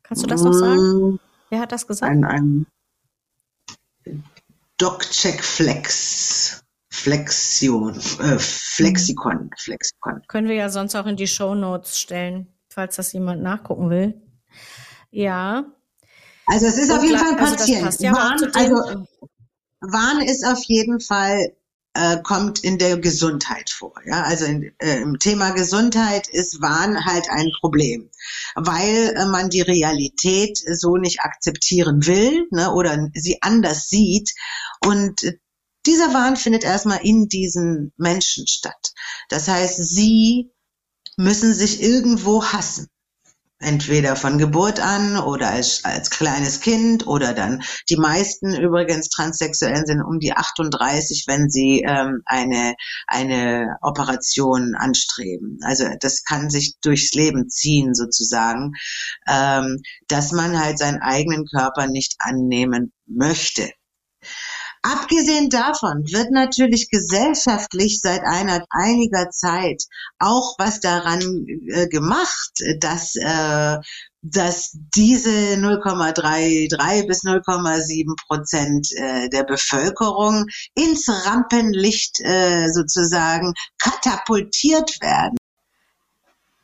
Kannst 0.03 0.23
du 0.23 0.27
das 0.27 0.41
noch 0.41 0.53
sagen? 0.53 0.81
Mm. 0.81 1.19
Wer 1.49 1.59
hat 1.59 1.71
das 1.71 1.87
gesagt? 1.87 2.11
Ein, 2.11 2.23
ein 2.23 2.65
DocCheck 4.77 5.43
Flex. 5.43 6.63
Flexion, 6.89 7.95
äh, 7.95 8.39
Flexikon, 8.39 9.51
Flexikon. 9.57 10.21
Können 10.27 10.47
wir 10.47 10.55
ja 10.55 10.69
sonst 10.69 10.95
auch 10.95 11.05
in 11.05 11.15
die 11.15 11.27
Show 11.27 11.55
Notes 11.55 11.99
stellen, 11.99 12.47
falls 12.69 12.95
das 12.95 13.13
jemand 13.13 13.41
nachgucken 13.41 13.89
will. 13.89 14.21
Ja. 15.11 15.65
Also 16.47 16.65
es 16.65 16.77
ist 16.77 16.89
Und 16.89 16.97
auf 16.97 17.03
jeden 17.03 17.19
Fall 17.19 17.35
also 17.39 17.55
Patient. 17.55 17.85
Also, 17.85 18.03
ja 18.03 18.13
Wahn, 18.13 18.51
also 18.55 19.05
Wahn 19.81 20.21
ist 20.21 20.45
auf 20.45 20.63
jeden 20.65 20.99
Fall 20.99 21.53
äh, 21.93 22.21
kommt 22.23 22.63
in 22.63 22.77
der 22.77 22.97
Gesundheit 22.97 23.69
vor. 23.69 23.93
Ja, 24.05 24.23
also 24.23 24.45
in, 24.45 24.71
äh, 24.79 25.01
im 25.01 25.19
Thema 25.19 25.51
Gesundheit 25.51 26.27
ist 26.27 26.61
Wahn 26.61 27.05
halt 27.05 27.29
ein 27.29 27.49
Problem, 27.59 28.09
weil 28.55 29.13
äh, 29.15 29.25
man 29.25 29.49
die 29.49 29.61
Realität 29.61 30.57
so 30.57 30.97
nicht 30.97 31.21
akzeptieren 31.21 32.05
will 32.05 32.47
ne, 32.51 32.71
oder 32.73 33.09
sie 33.13 33.41
anders 33.41 33.89
sieht 33.89 34.33
und 34.85 35.21
dieser 35.85 36.13
Wahn 36.13 36.35
findet 36.35 36.63
erstmal 36.63 36.99
in 37.03 37.27
diesen 37.27 37.93
Menschen 37.97 38.47
statt. 38.47 38.93
Das 39.29 39.47
heißt, 39.47 39.77
sie 39.77 40.51
müssen 41.17 41.53
sich 41.53 41.81
irgendwo 41.81 42.43
hassen. 42.43 42.87
Entweder 43.61 44.15
von 44.15 44.37
Geburt 44.37 44.79
an 44.79 45.17
oder 45.17 45.49
als, 45.49 45.83
als 45.83 46.09
kleines 46.09 46.61
Kind 46.61 47.07
oder 47.07 47.33
dann 47.33 47.61
die 47.89 47.97
meisten 47.97 48.55
übrigens 48.55 49.09
Transsexuellen 49.09 49.85
sind 49.85 50.01
um 50.01 50.19
die 50.19 50.31
38, 50.31 51.25
wenn 51.27 51.49
sie 51.49 51.83
ähm, 51.85 52.21
eine, 52.25 52.75
eine 53.05 53.75
Operation 53.81 54.75
anstreben. 54.75 55.59
Also 55.63 55.89
das 55.99 56.23
kann 56.23 56.49
sich 56.49 56.75
durchs 56.79 57.11
Leben 57.13 57.49
ziehen 57.49 57.93
sozusagen, 57.93 58.75
ähm, 59.27 59.81
dass 60.07 60.31
man 60.31 60.57
halt 60.57 60.77
seinen 60.77 61.01
eigenen 61.01 61.45
Körper 61.45 61.87
nicht 61.87 62.15
annehmen 62.19 62.93
möchte. 63.07 63.69
Abgesehen 64.81 65.49
davon 65.49 66.05
wird 66.09 66.31
natürlich 66.31 66.89
gesellschaftlich 66.89 67.99
seit 68.01 68.21
einer, 68.23 68.63
einiger 68.69 69.29
Zeit 69.29 69.83
auch 70.19 70.55
was 70.57 70.79
daran 70.79 71.45
äh, 71.67 71.87
gemacht, 71.87 72.51
dass, 72.79 73.15
äh, 73.15 73.77
dass 74.21 74.77
diese 74.95 75.57
0,33 75.57 77.07
bis 77.07 77.23
0,7 77.23 78.15
Prozent 78.25 78.87
äh, 78.95 79.27
der 79.29 79.43
Bevölkerung 79.43 80.45
ins 80.75 81.09
Rampenlicht 81.09 82.21
äh, 82.21 82.69
sozusagen 82.69 83.53
katapultiert 83.79 85.01
werden. 85.01 85.37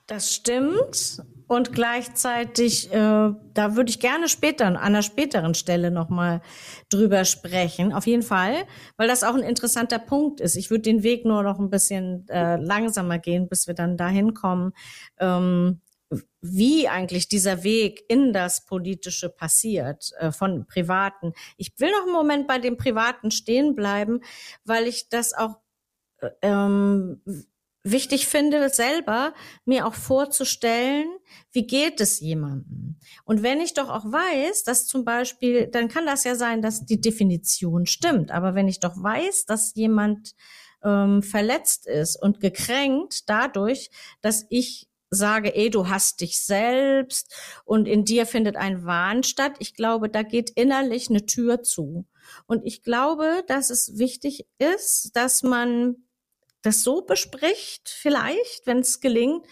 Das 0.08 0.34
stimmt. 0.34 1.22
Und 1.48 1.74
gleichzeitig, 1.74 2.92
äh, 2.92 2.96
da 2.96 3.76
würde 3.76 3.90
ich 3.90 4.00
gerne 4.00 4.28
später, 4.28 4.66
an 4.66 4.78
einer 4.78 5.04
späteren 5.04 5.54
Stelle 5.54 5.92
nochmal 5.92 6.42
drüber 6.90 7.24
sprechen. 7.24 7.94
Auf 7.94 8.08
jeden 8.08 8.24
Fall, 8.24 8.66
weil 8.98 9.08
das 9.08 9.24
auch 9.24 9.36
ein 9.36 9.44
interessanter 9.44 10.00
Punkt 10.00 10.40
ist. 10.40 10.56
Ich 10.56 10.72
würde 10.72 10.82
den 10.82 11.04
Weg 11.04 11.24
nur 11.26 11.44
noch 11.44 11.60
ein 11.60 11.70
bisschen 11.70 12.28
äh, 12.30 12.56
langsamer 12.58 13.20
gehen, 13.20 13.48
bis 13.48 13.68
wir 13.68 13.76
dann 13.76 13.96
dahin 13.96 14.34
kommen, 14.34 14.74
ähm, 15.20 15.82
wie 16.42 16.88
eigentlich 16.88 17.28
dieser 17.28 17.64
Weg 17.64 18.04
in 18.08 18.34
das 18.34 18.66
Politische 18.66 19.30
passiert 19.30 20.12
äh, 20.20 20.32
von 20.32 20.66
Privaten. 20.66 21.34
Ich 21.58 21.74
will 21.78 21.92
noch 21.92 22.04
einen 22.04 22.12
Moment 22.12 22.48
bei 22.48 22.60
dem 22.60 22.78
Privaten 22.78 23.32
stehen 23.32 23.76
bleiben, 23.76 24.22
weil 24.64 24.88
ich 24.88 25.10
das 25.10 25.34
auch 25.34 25.58
äh, 26.22 26.30
ähm, 26.42 27.22
wichtig 27.86 28.28
finde, 28.28 28.68
selber 28.70 29.34
mir 29.64 29.86
auch 29.86 29.94
vorzustellen, 29.94 31.08
wie 31.52 31.68
geht 31.68 32.02
es 32.02 32.20
jemandem? 32.20 32.98
Und 33.24 33.44
wenn 33.44 33.62
ich 33.62 33.74
doch 33.74 33.90
auch 33.90 34.06
weiß, 34.06 34.64
dass 34.64 34.88
zum 34.88 35.06
Beispiel, 35.06 35.68
dann 35.68 35.88
kann 35.88 36.06
das 36.06 36.24
ja 36.24 36.36
sein, 36.36 36.62
dass 36.62 36.86
die 36.86 37.00
Definition 37.00 37.86
stimmt. 37.86 38.32
Aber 38.32 38.56
wenn 38.56 38.68
ich 38.68 38.80
doch 38.80 38.96
weiß, 39.02 39.46
dass 39.46 39.76
jemand 39.76 40.34
ähm, 40.84 41.22
verletzt 41.22 41.86
ist 41.86 42.22
und 42.22 42.40
gekränkt 42.40 43.30
dadurch, 43.30 43.92
dass 44.22 44.46
ich 44.50 44.90
sage, 45.12 45.56
ey, 45.56 45.70
du 45.70 45.88
hast 45.88 46.22
dich 46.22 46.42
selbst 46.42 47.34
und 47.64 47.88
in 47.88 48.04
dir 48.04 48.26
findet 48.26 48.56
ein 48.56 48.86
Wahn 48.86 49.24
statt. 49.24 49.54
Ich 49.60 49.76
glaube, 49.76 50.10
da 50.10 50.24
geht 50.24 50.50
innerlich 50.50 51.10
eine 51.10 51.26
Tür 51.26 51.62
zu. 51.62 52.06
Und 52.48 52.66
ich 52.66 52.82
glaube, 52.82 53.44
dass 53.48 53.70
es 53.70 53.98
wichtig 54.00 54.48
ist, 54.58 55.12
dass 55.14 55.44
man 55.44 56.05
das 56.66 56.84
so 56.84 57.02
bespricht, 57.02 57.90
vielleicht, 57.90 58.66
wenn 58.66 58.80
es 58.80 59.00
gelingt, 59.00 59.46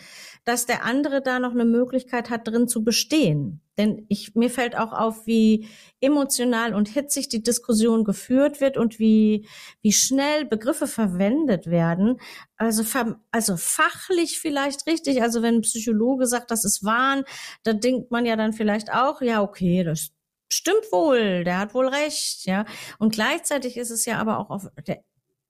dass 0.45 0.65
der 0.65 0.83
andere 0.83 1.21
da 1.21 1.39
noch 1.39 1.51
eine 1.51 1.65
Möglichkeit 1.65 2.29
hat, 2.29 2.47
drin 2.47 2.67
zu 2.67 2.83
bestehen. 2.83 3.61
Denn 3.77 4.05
ich, 4.09 4.35
mir 4.35 4.49
fällt 4.49 4.77
auch 4.77 4.91
auf, 4.91 5.25
wie 5.25 5.67
emotional 6.01 6.75
und 6.75 6.89
hitzig 6.89 7.29
die 7.29 7.41
Diskussion 7.41 8.03
geführt 8.03 8.59
wird 8.59 8.77
und 8.77 8.99
wie, 8.99 9.47
wie 9.81 9.93
schnell 9.93 10.45
Begriffe 10.45 10.85
verwendet 10.85 11.67
werden. 11.67 12.19
Also, 12.57 12.83
also 13.31 13.57
fachlich 13.57 14.39
vielleicht 14.39 14.85
richtig. 14.85 15.21
Also 15.21 15.41
wenn 15.41 15.55
ein 15.55 15.61
Psychologe 15.61 16.27
sagt, 16.27 16.51
das 16.51 16.65
ist 16.65 16.83
Wahn, 16.83 17.23
da 17.63 17.73
denkt 17.73 18.11
man 18.11 18.25
ja 18.25 18.35
dann 18.35 18.53
vielleicht 18.53 18.91
auch, 18.91 19.21
ja, 19.21 19.41
okay, 19.41 19.83
das 19.83 20.11
stimmt 20.51 20.91
wohl, 20.91 21.43
der 21.43 21.57
hat 21.57 21.73
wohl 21.73 21.87
recht, 21.87 22.45
ja. 22.45 22.65
Und 22.99 23.13
gleichzeitig 23.13 23.77
ist 23.77 23.89
es 23.89 24.05
ja 24.05 24.17
aber 24.19 24.39
auch 24.39 24.49
auf 24.49 24.67
der 24.85 25.03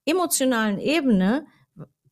emotionalen 0.06 0.80
Ebene, 0.80 1.46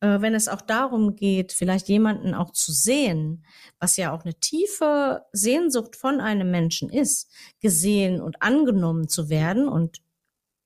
äh, 0.00 0.20
wenn 0.20 0.34
es 0.34 0.48
auch 0.48 0.60
darum 0.60 1.14
geht, 1.16 1.52
vielleicht 1.52 1.88
jemanden 1.88 2.34
auch 2.34 2.52
zu 2.52 2.72
sehen, 2.72 3.44
was 3.78 3.96
ja 3.96 4.12
auch 4.12 4.24
eine 4.24 4.34
tiefe 4.34 5.24
Sehnsucht 5.32 5.96
von 5.96 6.20
einem 6.20 6.50
Menschen 6.50 6.90
ist, 6.90 7.30
gesehen 7.60 8.20
und 8.20 8.42
angenommen 8.42 9.08
zu 9.08 9.28
werden 9.28 9.68
und 9.68 10.02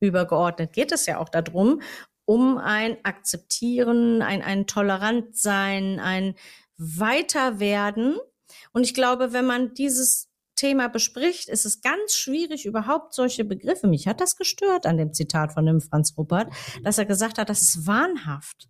übergeordnet 0.01 0.73
geht 0.73 0.93
es 0.93 1.07
ja 1.07 1.19
auch 1.19 1.29
darum, 1.29 1.81
um 2.25 2.59
ein 2.59 2.99
Akzeptieren, 3.05 4.21
ein, 4.21 4.43
ein 4.43 4.67
Tolerantsein, 4.67 6.01
ein 6.01 6.35
Weiterwerden. 6.77 8.19
Und 8.73 8.85
ich 8.85 8.95
glaube, 8.95 9.33
wenn 9.33 9.47
man 9.47 9.75
dieses 9.75 10.26
Thema 10.57 10.89
bespricht, 10.89 11.49
ist 11.49 11.65
es 11.67 11.81
ganz 11.81 12.13
schwierig, 12.13 12.67
überhaupt 12.67 13.15
solche 13.15 13.45
Begriffe. 13.45 13.87
Mich 13.87 14.09
hat 14.09 14.21
das 14.21 14.37
gestört 14.37 14.87
an 14.87 14.97
dem 14.97 15.13
Zitat 15.13 15.53
von 15.53 15.65
dem 15.67 15.81
Franz 15.81 16.15
Ruppert, 16.17 16.53
dass 16.83 16.99
er 16.99 17.05
gesagt 17.05 17.39
hat, 17.39 17.49
das 17.49 17.63
ist 17.63 17.87
wahnhaft. 17.87 18.69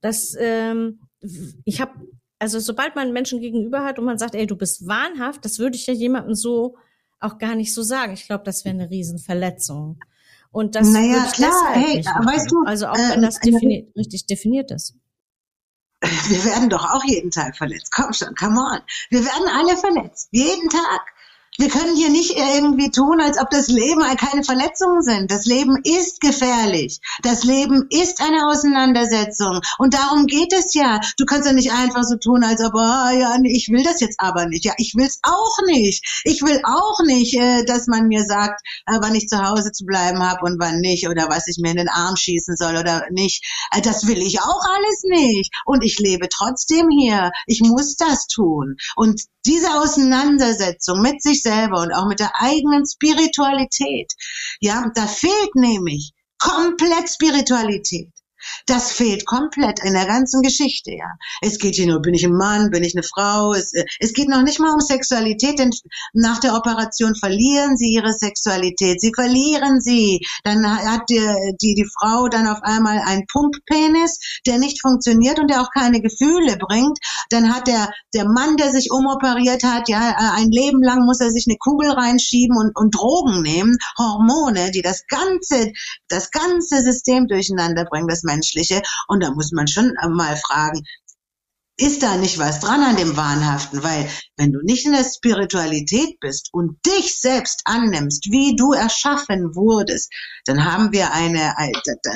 Das, 0.00 0.36
ähm, 0.38 1.00
ich 1.64 1.80
habe, 1.80 1.92
also 2.38 2.60
sobald 2.60 2.94
man 2.94 3.12
Menschen 3.12 3.40
gegenüber 3.40 3.84
hat 3.84 3.98
und 3.98 4.04
man 4.04 4.18
sagt, 4.18 4.34
ey, 4.34 4.46
du 4.46 4.56
bist 4.56 4.86
wahnhaft, 4.86 5.44
das 5.44 5.58
würde 5.58 5.76
ich 5.76 5.86
ja 5.86 5.94
jemandem 5.94 6.34
so 6.34 6.76
auch 7.20 7.38
gar 7.38 7.54
nicht 7.54 7.72
so 7.72 7.82
sagen. 7.82 8.12
Ich 8.12 8.26
glaube, 8.26 8.44
das 8.44 8.64
wäre 8.64 8.74
eine 8.74 8.90
Riesenverletzung. 8.90 9.98
Und 10.50 10.74
das 10.74 10.88
naja, 10.88 11.24
klar, 11.32 11.72
hey, 11.72 12.04
weißt 12.04 12.50
du, 12.50 12.62
also 12.66 12.88
auch 12.88 12.96
wenn 12.96 13.22
das 13.22 13.36
ähm, 13.36 13.52
defini 13.52 13.92
richtig 13.96 14.26
definiert 14.26 14.70
ist. 14.70 14.94
Wir 16.00 16.44
werden 16.44 16.68
doch 16.68 16.84
auch 16.84 17.04
jeden 17.04 17.30
Tag 17.30 17.56
verletzt. 17.56 17.92
Komm 17.92 18.12
schon, 18.12 18.34
come 18.34 18.58
on. 18.58 18.80
Wir 19.10 19.24
werden 19.24 19.48
alle 19.48 19.76
verletzt. 19.76 20.28
Jeden 20.32 20.68
Tag. 20.68 21.00
Wir 21.58 21.68
können 21.68 21.94
hier 21.94 22.08
nicht 22.08 22.34
irgendwie 22.34 22.90
tun, 22.90 23.20
als 23.20 23.38
ob 23.38 23.50
das 23.50 23.68
Leben 23.68 24.00
keine 24.16 24.42
Verletzungen 24.42 25.02
sind. 25.02 25.30
Das 25.30 25.44
Leben 25.44 25.76
ist 25.84 26.20
gefährlich. 26.20 26.98
Das 27.22 27.44
Leben 27.44 27.86
ist 27.90 28.22
eine 28.22 28.48
Auseinandersetzung. 28.48 29.60
Und 29.76 29.92
darum 29.92 30.26
geht 30.26 30.54
es 30.54 30.72
ja. 30.72 31.00
Du 31.18 31.26
kannst 31.26 31.46
ja 31.46 31.52
nicht 31.52 31.70
einfach 31.70 32.04
so 32.04 32.16
tun, 32.16 32.42
als 32.42 32.64
ob, 32.64 32.72
oh, 32.74 32.78
ja, 32.78 33.36
ich 33.44 33.68
will 33.68 33.84
das 33.84 34.00
jetzt 34.00 34.18
aber 34.18 34.46
nicht. 34.46 34.64
Ja, 34.64 34.72
ich 34.78 34.94
will 34.96 35.04
es 35.04 35.20
auch 35.22 35.58
nicht. 35.66 36.22
Ich 36.24 36.40
will 36.40 36.58
auch 36.64 37.04
nicht, 37.04 37.34
äh, 37.34 37.64
dass 37.66 37.86
man 37.86 38.08
mir 38.08 38.24
sagt, 38.24 38.62
äh, 38.86 38.96
wann 39.02 39.14
ich 39.14 39.28
zu 39.28 39.42
Hause 39.42 39.72
zu 39.72 39.84
bleiben 39.84 40.22
habe 40.22 40.46
und 40.46 40.58
wann 40.58 40.80
nicht 40.80 41.06
oder 41.06 41.28
was 41.28 41.48
ich 41.48 41.58
mir 41.60 41.72
in 41.72 41.76
den 41.76 41.88
Arm 41.90 42.16
schießen 42.16 42.56
soll 42.56 42.76
oder 42.76 43.04
nicht. 43.10 43.44
Äh, 43.72 43.82
das 43.82 44.06
will 44.06 44.22
ich 44.22 44.40
auch 44.40 44.62
alles 44.64 45.02
nicht. 45.04 45.52
Und 45.66 45.84
ich 45.84 45.98
lebe 45.98 46.30
trotzdem 46.30 46.88
hier. 46.88 47.30
Ich 47.46 47.60
muss 47.60 47.96
das 47.96 48.26
tun. 48.26 48.76
Und 48.96 49.20
diese 49.44 49.74
Auseinandersetzung 49.74 51.02
mit 51.02 51.20
sich 51.20 51.41
selber 51.42 51.80
und 51.80 51.92
auch 51.92 52.06
mit 52.06 52.20
der 52.20 52.32
eigenen 52.40 52.86
Spiritualität, 52.86 54.12
ja, 54.60 54.90
da 54.94 55.06
fehlt 55.06 55.54
nämlich 55.54 56.12
komplett 56.38 57.08
Spiritualität. 57.08 58.11
Das 58.66 58.92
fehlt 58.92 59.26
komplett 59.26 59.80
in 59.84 59.94
der 59.94 60.06
ganzen 60.06 60.42
Geschichte, 60.42 60.92
ja. 60.92 61.10
Es 61.40 61.58
geht 61.58 61.74
hier 61.74 61.86
nur, 61.86 62.00
bin 62.00 62.14
ich 62.14 62.24
ein 62.24 62.36
Mann, 62.36 62.70
bin 62.70 62.84
ich 62.84 62.94
eine 62.94 63.02
Frau? 63.02 63.52
Es, 63.52 63.72
äh, 63.72 63.84
es 64.00 64.12
geht 64.12 64.28
noch 64.28 64.42
nicht 64.42 64.60
mal 64.60 64.72
um 64.72 64.80
Sexualität, 64.80 65.58
denn 65.58 65.70
nach 66.12 66.38
der 66.40 66.54
Operation 66.54 67.14
verlieren 67.14 67.76
sie 67.76 67.92
ihre 67.92 68.12
Sexualität. 68.12 69.00
Sie 69.00 69.12
verlieren 69.14 69.80
sie. 69.80 70.20
Dann 70.44 70.66
hat 70.66 71.02
die, 71.08 71.20
die, 71.60 71.74
die 71.74 71.88
Frau 71.98 72.28
dann 72.28 72.46
auf 72.46 72.62
einmal 72.62 73.00
einen 73.04 73.26
Pumppenis, 73.26 74.18
der 74.46 74.58
nicht 74.58 74.80
funktioniert 74.80 75.38
und 75.38 75.48
der 75.50 75.62
auch 75.62 75.70
keine 75.72 76.00
Gefühle 76.00 76.56
bringt. 76.56 76.98
Dann 77.30 77.54
hat 77.54 77.66
der, 77.66 77.90
der 78.14 78.28
Mann, 78.28 78.56
der 78.56 78.70
sich 78.70 78.90
umoperiert 78.90 79.62
hat, 79.64 79.88
ja, 79.88 80.10
äh, 80.10 80.40
ein 80.40 80.50
Leben 80.50 80.82
lang 80.82 81.04
muss 81.04 81.20
er 81.20 81.30
sich 81.30 81.46
eine 81.48 81.56
Kugel 81.58 81.90
reinschieben 81.90 82.56
und, 82.56 82.76
und 82.76 82.94
Drogen 82.94 83.42
nehmen, 83.42 83.76
Hormone, 83.98 84.70
die 84.70 84.82
das 84.82 85.06
ganze, 85.06 85.72
das 86.08 86.30
ganze 86.30 86.82
System 86.82 87.26
durcheinander 87.26 87.84
bringen. 87.84 88.08
Das 88.08 88.22
Menschliche. 88.32 88.82
Und 89.08 89.22
da 89.22 89.30
muss 89.30 89.52
man 89.52 89.66
schon 89.68 89.92
mal 90.10 90.36
fragen, 90.36 90.82
ist 91.78 92.02
da 92.02 92.16
nicht 92.16 92.38
was 92.38 92.60
dran 92.60 92.82
an 92.82 92.96
dem 92.96 93.16
Wahnhaften? 93.16 93.82
Weil 93.82 94.08
wenn 94.36 94.52
du 94.52 94.60
nicht 94.62 94.84
in 94.84 94.92
der 94.92 95.04
Spiritualität 95.04 96.20
bist 96.20 96.50
und 96.52 96.78
dich 96.86 97.18
selbst 97.18 97.62
annimmst, 97.64 98.26
wie 98.30 98.54
du 98.56 98.72
erschaffen 98.72 99.54
wurdest, 99.54 100.12
dann 100.44 100.64
haben 100.64 100.92
wir 100.92 101.12
eine, 101.12 101.54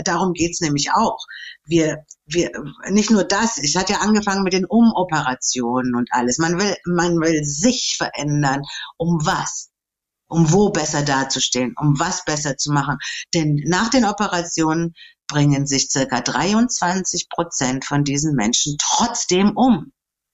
darum 0.05 0.35
geht's 0.35 0.61
nämlich 0.61 0.91
auch. 0.93 1.19
Wir, 1.65 2.05
wir, 2.27 2.51
nicht 2.91 3.11
nur 3.11 3.25
das, 3.25 3.59
es 3.59 3.75
hat 3.75 3.89
ja 3.89 3.99
angefangen 3.99 4.45
mit 4.45 4.53
den 4.53 4.67
Umoperationen 4.67 5.97
und 5.97 6.09
alles. 6.13 6.39
Man 6.39 6.61
will, 6.61 6.77
man 6.85 7.19
will 7.19 7.43
sich 7.45 7.97
verändern. 7.99 8.63
Um 8.99 9.25
was? 9.25 9.71
um 10.29 10.53
wo 10.53 10.71
besser 10.71 11.03
dazustehen, 11.03 11.73
um 11.81 11.99
was 12.01 12.25
besser 12.25 12.57
zu 12.57 12.73
machen. 12.73 12.99
Denn 13.33 13.63
nach 13.67 13.91
den 13.91 14.05
Operationen 14.05 14.93
bringen 15.29 15.67
sich 15.67 15.89
circa 15.91 16.21
23 16.21 17.29
Prozent 17.29 17.85
von 17.85 18.05
diesen 18.05 18.35
Menschen 18.35 18.77
trotzdem 18.81 19.57
um. 19.57 19.93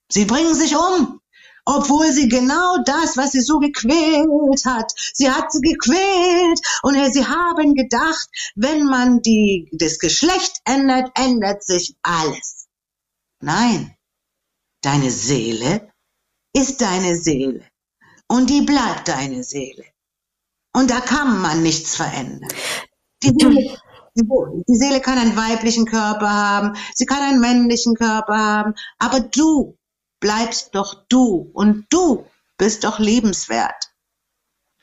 Sie 0.09 0.25
bringen 0.25 0.53
sich 0.53 0.75
um, 0.75 1.19
obwohl 1.65 2.11
sie 2.11 2.27
genau 2.27 2.77
das, 2.85 3.15
was 3.17 3.31
sie 3.31 3.41
so 3.41 3.59
gequält 3.59 4.65
hat, 4.65 4.93
sie 5.13 5.31
hat 5.31 5.51
sie 5.51 5.61
gequält 5.61 6.59
und 6.81 7.13
sie 7.13 7.25
haben 7.25 7.73
gedacht, 7.73 8.27
wenn 8.55 8.85
man 8.85 9.21
die, 9.21 9.69
das 9.71 9.97
Geschlecht 9.97 10.59
ändert, 10.65 11.11
ändert 11.15 11.63
sich 11.63 11.95
alles. 12.01 12.67
Nein, 13.39 13.95
deine 14.81 15.09
Seele 15.09 15.91
ist 16.53 16.81
deine 16.81 17.15
Seele 17.15 17.65
und 18.27 18.49
die 18.49 18.61
bleibt 18.61 19.07
deine 19.07 19.43
Seele. 19.43 19.85
Und 20.75 20.89
da 20.89 20.99
kann 21.01 21.39
man 21.41 21.61
nichts 21.61 21.95
verändern. 21.95 22.49
Die 23.21 23.29
Seele, 23.29 23.77
die 24.15 24.75
Seele 24.75 25.01
kann 25.01 25.17
einen 25.17 25.35
weiblichen 25.35 25.85
Körper 25.85 26.29
haben, 26.29 26.77
sie 26.93 27.05
kann 27.05 27.21
einen 27.21 27.39
männlichen 27.39 27.95
Körper 27.95 28.37
haben, 28.37 28.73
aber 28.99 29.19
du 29.19 29.77
bleibst 30.19 30.75
doch 30.75 31.05
du 31.09 31.49
und 31.53 31.85
du 31.89 32.25
bist 32.57 32.83
doch 32.83 32.99
lebenswert. 32.99 33.93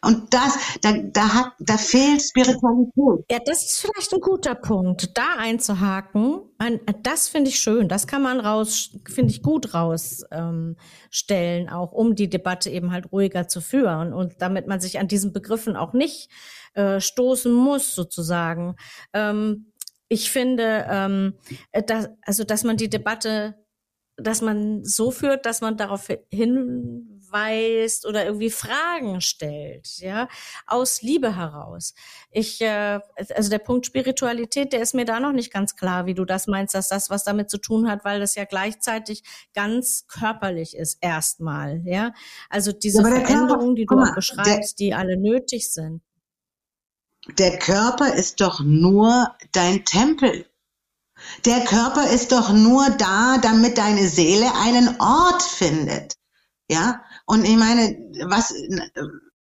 Und 0.03 0.33
das, 0.33 0.57
da, 0.81 0.93
da 0.93 1.35
hat, 1.35 1.53
da 1.59 1.77
fehlt 1.77 2.23
Spiritualität. 2.23 3.27
Ja, 3.31 3.39
das 3.45 3.63
ist 3.63 3.81
vielleicht 3.81 4.15
ein 4.15 4.21
guter 4.21 4.55
Punkt, 4.55 5.11
da 5.17 5.35
einzuhaken. 5.37 6.41
Das 7.03 7.29
finde 7.29 7.51
ich 7.51 7.59
schön. 7.59 7.87
Das 7.87 8.07
kann 8.07 8.23
man 8.23 8.41
raus, 8.41 8.97
finde 9.07 9.31
ich 9.31 9.43
gut 9.43 9.75
rausstellen, 9.75 10.77
ähm, 11.31 11.69
auch 11.69 11.93
um 11.93 12.15
die 12.15 12.31
Debatte 12.31 12.71
eben 12.71 12.93
halt 12.93 13.13
ruhiger 13.13 13.47
zu 13.47 13.61
führen 13.61 14.15
und 14.15 14.41
damit 14.41 14.67
man 14.67 14.81
sich 14.81 14.99
an 14.99 15.07
diesen 15.07 15.35
Begriffen 15.35 15.77
auch 15.77 15.93
nicht 15.93 16.31
äh, 16.75 17.01
stoßen 17.01 17.53
muss, 17.53 17.95
sozusagen. 17.95 18.77
Ähm, 19.13 19.73
ich 20.09 20.31
finde, 20.31 20.87
ähm, 20.89 21.35
dass, 21.87 22.09
also, 22.23 22.45
dass 22.45 22.65
man 22.65 22.77
die 22.77 22.91
Debatte 22.91 23.55
dass 24.23 24.43
man 24.43 24.85
so 24.85 25.11
führt, 25.11 25.47
dass 25.47 25.61
man 25.61 25.77
darauf 25.77 26.09
hinweist 26.31 28.07
oder 28.07 28.25
irgendwie 28.25 28.51
Fragen 28.51 29.21
stellt, 29.21 29.99
ja, 29.99 30.29
aus 30.67 31.03
Liebe 31.03 31.37
heraus. 31.37 31.95
Ich, 32.31 32.61
äh, 32.61 33.01
also 33.35 33.51
der 33.51 33.59
Punkt 33.59 33.87
Spiritualität, 33.87 34.73
der 34.73 34.83
ist 34.83 34.95
mir 34.95 35.05
da 35.05 35.21
noch 35.21 35.33
nicht 35.33 35.53
ganz 35.53 35.77
klar, 35.77 36.07
wie 36.07 36.15
du 36.15 36.25
das 36.25 36.47
meinst, 36.47 36.75
dass 36.75 36.89
das 36.89 37.11
was 37.11 37.25
damit 37.25 37.51
zu 37.51 37.59
tun 37.59 37.91
hat, 37.91 38.05
weil 38.05 38.21
das 38.21 38.35
ja 38.35 38.45
gleichzeitig 38.45 39.23
ganz 39.55 40.07
körperlich 40.07 40.77
ist 40.77 40.99
erstmal, 41.01 41.83
ja. 41.85 42.13
Also 42.49 42.73
diese 42.73 43.03
ja, 43.03 43.09
Veränderungen, 43.09 43.77
die 43.77 43.87
du 43.87 43.99
auch 43.99 44.15
beschreibst, 44.15 44.79
die 44.79 44.95
alle 44.95 45.17
nötig 45.17 45.73
sind. 45.73 46.03
Der 47.39 47.59
Körper 47.59 48.15
ist 48.15 48.41
doch 48.41 48.61
nur 48.61 49.35
dein 49.53 49.85
Tempel. 49.85 50.47
Der 51.45 51.65
Körper 51.65 52.11
ist 52.11 52.33
doch 52.33 52.51
nur 52.51 52.89
da, 52.91 53.39
damit 53.39 53.79
deine 53.79 54.09
Seele 54.09 54.55
einen 54.55 55.01
Ort 55.01 55.43
findet. 55.43 56.17
Ja? 56.71 57.03
Und 57.27 57.45
ich 57.45 57.57
meine, 57.57 57.97
was, 58.25 58.55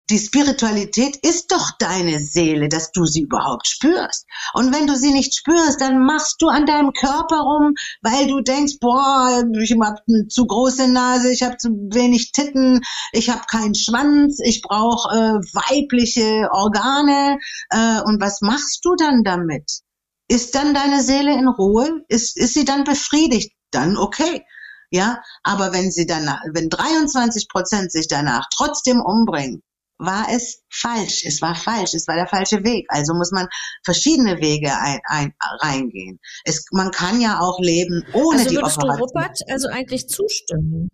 die 0.09 0.17
Spiritualität 0.17 1.17
ist 1.17 1.51
doch 1.51 1.71
deine 1.77 2.19
Seele, 2.19 2.67
dass 2.67 2.91
du 2.91 3.05
sie 3.05 3.21
überhaupt 3.21 3.67
spürst. 3.67 4.25
Und 4.53 4.73
wenn 4.73 4.87
du 4.87 4.95
sie 4.95 5.11
nicht 5.11 5.35
spürst, 5.35 5.81
dann 5.81 6.03
machst 6.03 6.41
du 6.41 6.47
an 6.47 6.65
deinem 6.65 6.93
Körper 6.93 7.41
rum, 7.41 7.73
weil 8.01 8.27
du 8.27 8.41
denkst, 8.41 8.75
boah, 8.81 9.43
ich 9.61 9.71
habe 9.71 10.01
eine 10.07 10.27
zu 10.27 10.47
große 10.47 10.87
Nase, 10.87 11.31
ich 11.31 11.43
habe 11.43 11.57
zu 11.57 11.69
wenig 11.69 12.31
Titten, 12.31 12.81
ich 13.11 13.29
habe 13.29 13.43
keinen 13.49 13.75
Schwanz, 13.75 14.39
ich 14.43 14.61
brauche 14.63 15.15
äh, 15.15 15.33
weibliche 15.53 16.49
Organe. 16.51 17.37
Äh, 17.69 18.01
und 18.01 18.19
was 18.19 18.41
machst 18.41 18.79
du 18.83 18.95
dann 18.95 19.23
damit? 19.23 19.81
Ist 20.27 20.55
dann 20.55 20.73
deine 20.73 21.03
Seele 21.03 21.33
in 21.33 21.47
Ruhe? 21.47 22.03
Ist, 22.07 22.35
ist 22.37 22.55
sie 22.55 22.65
dann 22.65 22.83
befriedigt? 22.83 23.51
Dann 23.71 23.97
okay. 23.97 24.43
Ja, 24.91 25.21
aber 25.43 25.71
wenn 25.71 25.91
sie 25.91 26.07
danach, 26.07 26.41
wenn 26.51 26.69
23 26.69 27.47
Prozent 27.47 27.91
sich 27.91 28.07
danach 28.07 28.47
trotzdem 28.55 29.01
umbringen, 29.01 29.61
war 29.99 30.27
es 30.31 30.63
falsch. 30.69 31.25
Es 31.25 31.41
war 31.41 31.55
falsch. 31.55 31.93
Es 31.93 32.07
war 32.07 32.15
der 32.15 32.27
falsche 32.27 32.63
Weg. 32.63 32.87
Also 32.89 33.13
muss 33.13 33.31
man 33.31 33.47
verschiedene 33.83 34.39
Wege 34.39 34.71
ein, 34.75 34.99
ein, 35.05 35.33
reingehen. 35.61 36.19
Es, 36.45 36.65
man 36.71 36.91
kann 36.91 37.21
ja 37.21 37.39
auch 37.39 37.59
leben 37.59 38.03
ohne 38.13 38.39
also 38.39 38.49
die 38.49 38.55
würdest 38.55 38.77
Operation. 38.77 38.97
du 38.97 39.03
Rupert 39.03 39.39
also 39.49 39.67
eigentlich 39.67 40.07
zustimmen? 40.07 40.89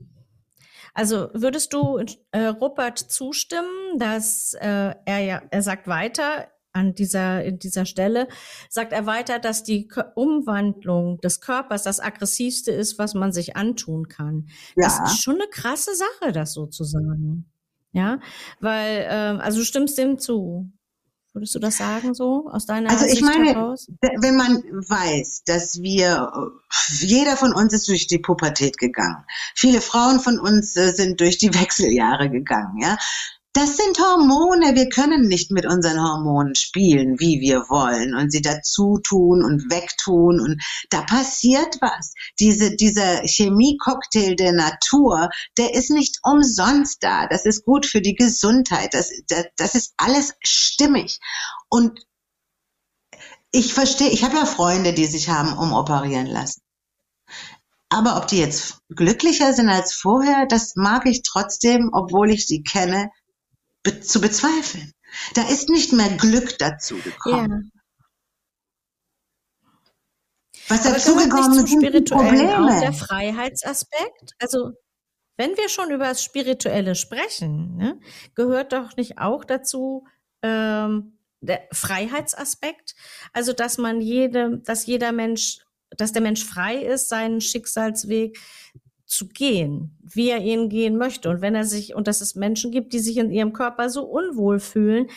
Also 0.94 1.30
würdest 1.34 1.74
du 1.74 2.04
äh, 2.32 2.48
Rupert 2.48 2.98
zustimmen, 2.98 4.00
dass 4.00 4.54
äh, 4.60 4.96
er 5.06 5.20
ja, 5.20 5.42
er 5.52 5.62
sagt 5.62 5.88
weiter, 5.88 6.48
an 6.72 6.94
dieser, 6.94 7.44
in 7.44 7.58
dieser 7.58 7.86
Stelle, 7.86 8.28
sagt 8.70 8.92
er 8.92 9.06
weiter, 9.06 9.40
dass 9.40 9.64
die 9.64 9.88
Umwandlung 10.16 11.20
des 11.22 11.40
Körpers 11.40 11.84
das 11.84 12.02
aggressivste 12.02 12.72
ist, 12.72 13.00
was 13.00 13.14
man 13.14 13.32
sich 13.32 13.56
antun 13.56 14.10
kann. 14.10 14.50
Ja. 14.76 14.88
Das 14.88 15.00
ist 15.12 15.24
schon 15.24 15.36
eine 15.36 15.48
krasse 15.48 15.96
Sache, 15.96 16.34
das 16.34 16.54
sozusagen. 16.54 17.50
Ja, 17.96 18.20
weil, 18.60 19.04
äh, 19.04 19.42
also 19.42 19.60
du 19.60 19.64
stimmst 19.66 19.98
dem 19.98 20.20
zu. 20.20 20.70
Würdest 21.32 21.56
du 21.56 21.60
das 21.60 21.78
sagen 21.78 22.14
so 22.14 22.50
aus 22.52 22.66
deiner 22.66 22.90
Also 22.90 23.06
ich 23.06 23.12
Sicht 23.12 23.24
meine, 23.24 23.54
heraus? 23.54 23.90
wenn 24.02 24.36
man 24.36 24.64
weiß, 24.64 25.44
dass 25.46 25.82
wir, 25.82 26.32
jeder 27.00 27.38
von 27.38 27.54
uns 27.54 27.74
ist 27.74 27.88
durch 27.88 28.08
die 28.08 28.20
Pubertät 28.20 28.78
gegangen. 28.78 29.24
Viele 29.54 29.80
Frauen 29.80 30.20
von 30.20 30.40
uns 30.40 30.76
äh, 30.76 30.92
sind 30.92 31.22
durch 31.22 31.38
die 31.38 31.54
Wechseljahre 31.54 32.30
gegangen, 32.30 32.82
ja. 32.82 32.98
Das 33.56 33.78
sind 33.78 33.98
Hormone. 33.98 34.76
Wir 34.76 34.90
können 34.90 35.30
nicht 35.30 35.50
mit 35.50 35.66
unseren 35.66 36.04
Hormonen 36.04 36.56
spielen, 36.56 37.22
wie 37.22 37.40
wir 37.40 37.70
wollen 37.70 38.14
und 38.14 38.30
sie 38.30 38.42
dazu 38.42 39.00
tun 39.02 39.46
und 39.46 39.72
wegtun 39.72 40.42
und 40.42 40.62
da 40.90 41.04
passiert 41.04 41.78
was. 41.80 42.14
Diese, 42.38 42.76
dieser 42.76 43.26
Chemie-Cocktail 43.26 44.36
der 44.36 44.52
Natur, 44.52 45.30
der 45.58 45.74
ist 45.74 45.90
nicht 45.90 46.20
umsonst 46.24 47.02
da. 47.02 47.28
Das 47.28 47.46
ist 47.46 47.64
gut 47.64 47.86
für 47.86 48.02
die 48.02 48.16
Gesundheit. 48.16 48.94
Das, 48.94 49.10
das, 49.30 49.46
das 49.56 49.74
ist 49.74 49.94
alles 49.96 50.34
stimmig. 50.44 51.22
Und 51.70 52.06
ich 53.52 53.74
verstehe, 53.74 54.10
ich 54.10 54.26
habe 54.26 54.36
ja 54.36 54.46
Freunde, 54.46 54.92
die 54.92 55.06
sich 55.06 55.30
haben 55.30 55.58
umoperieren 55.58 56.28
lassen. 56.28 56.60
Aber 57.88 58.18
ob 58.18 58.28
die 58.28 58.40
jetzt 58.40 58.80
glücklicher 58.90 59.54
sind 59.54 59.70
als 59.70 59.94
vorher, 59.94 60.46
das 60.46 60.76
mag 60.76 61.06
ich 61.06 61.22
trotzdem, 61.22 61.92
obwohl 61.94 62.32
ich 62.32 62.48
sie 62.48 62.62
kenne, 62.62 63.12
be 63.86 64.02
zu 64.02 64.20
bezweifeln. 64.20 64.92
Da 65.36 65.48
ist 65.48 65.70
nicht 65.70 65.94
mehr 65.94 66.10
Glück 66.18 66.58
dazu 66.58 66.98
gekommen. 66.98 67.72
Ja. 67.74 67.82
Was 70.68 70.86
Aber 70.86 70.96
dazu 70.96 71.14
gehört 71.14 71.30
gekommen 71.30 71.58
nicht 71.58 71.70
sind, 71.70 71.82
Spirituellen 71.82 72.50
auch 72.50 72.68
der 72.68 72.88
Probleme. 72.88 72.94
Freiheitsaspekt? 72.94 74.34
Also, 74.40 74.72
wenn 75.38 75.56
wir 75.58 75.70
schon 75.70 75.92
über 75.92 76.06
das 76.06 76.24
Spirituelle 76.24 76.96
sprechen, 76.96 77.78
ne, 77.78 78.00
gehört 78.34 78.74
doch 78.74 78.98
nicht 78.98 79.20
auch 79.20 79.46
dazu 79.46 80.08
ähm, 80.42 81.20
der 81.42 81.68
Freiheitsaspekt? 81.72 82.96
Also, 83.32 83.54
dass 83.54 83.78
man 83.78 84.02
jede, 84.02 84.58
dass 84.66 84.88
jeder 84.88 85.12
Mensch, 85.12 85.60
dass 85.92 86.12
der 86.12 86.24
Mensch 86.24 86.44
frei 86.44 86.78
ist, 86.78 87.10
seinen 87.10 87.42
Schicksalsweg 87.42 88.40
zu 89.16 89.28
gehen, 89.28 89.98
wie 90.02 90.30
er 90.30 90.40
ihn 90.40 90.70
gehen 90.70 90.98
möchte. 90.98 91.30
Und 91.30 91.42
wenn 91.42 91.56
er 91.56 91.64
sich, 91.64 91.96
und 91.96 92.08
dass 92.08 92.22
es 92.22 92.36
Menschen 92.36 92.72
gibt, 92.72 92.94
die 92.94 93.00
sich 93.00 93.18
in 93.18 93.32
ihrem 93.32 93.54
Körper 93.54 93.90
so 93.90 94.04
unwohl 94.04 94.60
fühlen, 94.60 95.08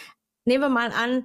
nehmen 0.45 0.63
wir 0.63 0.69
mal 0.69 0.93
an, 0.93 1.25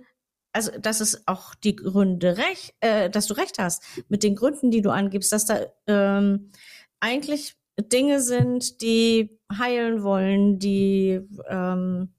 also 0.54 0.72
dass 0.80 1.00
es 1.00 1.28
auch 1.28 1.56
die 1.56 1.76
Gründe 1.76 2.38
recht, 2.38 2.76
äh, 2.80 3.10
dass 3.10 3.28
du 3.28 3.34
recht 3.36 3.60
hast 3.60 3.84
mit 4.10 4.24
den 4.24 4.36
Gründen, 4.36 4.72
die 4.72 4.82
du 4.82 4.92
angibst, 4.92 5.32
dass 5.32 5.46
da 5.46 5.62
ähm, 5.88 6.52
eigentlich 7.00 7.56
Dinge 7.80 8.22
sind, 8.22 8.82
die 8.82 9.40
heilen 9.58 10.04
wollen, 10.04 10.60
die 10.60 11.22
ähm, 11.48 12.14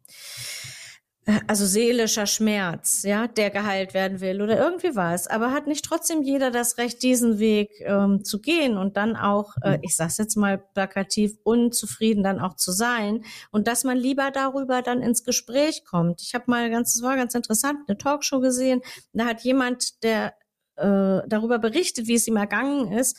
also 1.46 1.64
seelischer 1.64 2.26
Schmerz, 2.26 3.02
ja, 3.02 3.26
der 3.26 3.50
geheilt 3.50 3.94
werden 3.94 4.20
will 4.20 4.42
oder 4.42 4.58
irgendwie 4.58 4.94
was. 4.94 5.26
Aber 5.26 5.52
hat 5.52 5.66
nicht 5.66 5.84
trotzdem 5.84 6.22
jeder 6.22 6.50
das 6.50 6.76
Recht, 6.76 7.02
diesen 7.02 7.38
Weg 7.38 7.70
ähm, 7.80 8.24
zu 8.24 8.40
gehen 8.40 8.76
und 8.76 8.96
dann 8.96 9.16
auch, 9.16 9.54
äh, 9.62 9.78
ich 9.82 9.96
sag's 9.96 10.18
jetzt 10.18 10.36
mal 10.36 10.58
plakativ, 10.58 11.32
unzufrieden 11.42 12.22
dann 12.22 12.40
auch 12.40 12.56
zu 12.56 12.72
sein 12.72 13.24
und 13.50 13.68
dass 13.68 13.84
man 13.84 13.96
lieber 13.96 14.30
darüber 14.30 14.82
dann 14.82 15.00
ins 15.00 15.24
Gespräch 15.24 15.84
kommt. 15.84 16.20
Ich 16.20 16.34
habe 16.34 16.44
mal 16.48 16.70
ganz, 16.70 16.94
es 16.94 17.02
war 17.02 17.16
ganz 17.16 17.34
interessant, 17.34 17.78
eine 17.88 17.96
Talkshow 17.96 18.40
gesehen, 18.40 18.82
da 19.14 19.24
hat 19.24 19.42
jemand, 19.42 20.02
der 20.02 20.34
äh, 20.76 21.22
darüber 21.26 21.58
berichtet, 21.58 22.06
wie 22.06 22.14
es 22.14 22.26
ihm 22.26 22.36
ergangen 22.36 22.92
ist, 22.92 23.16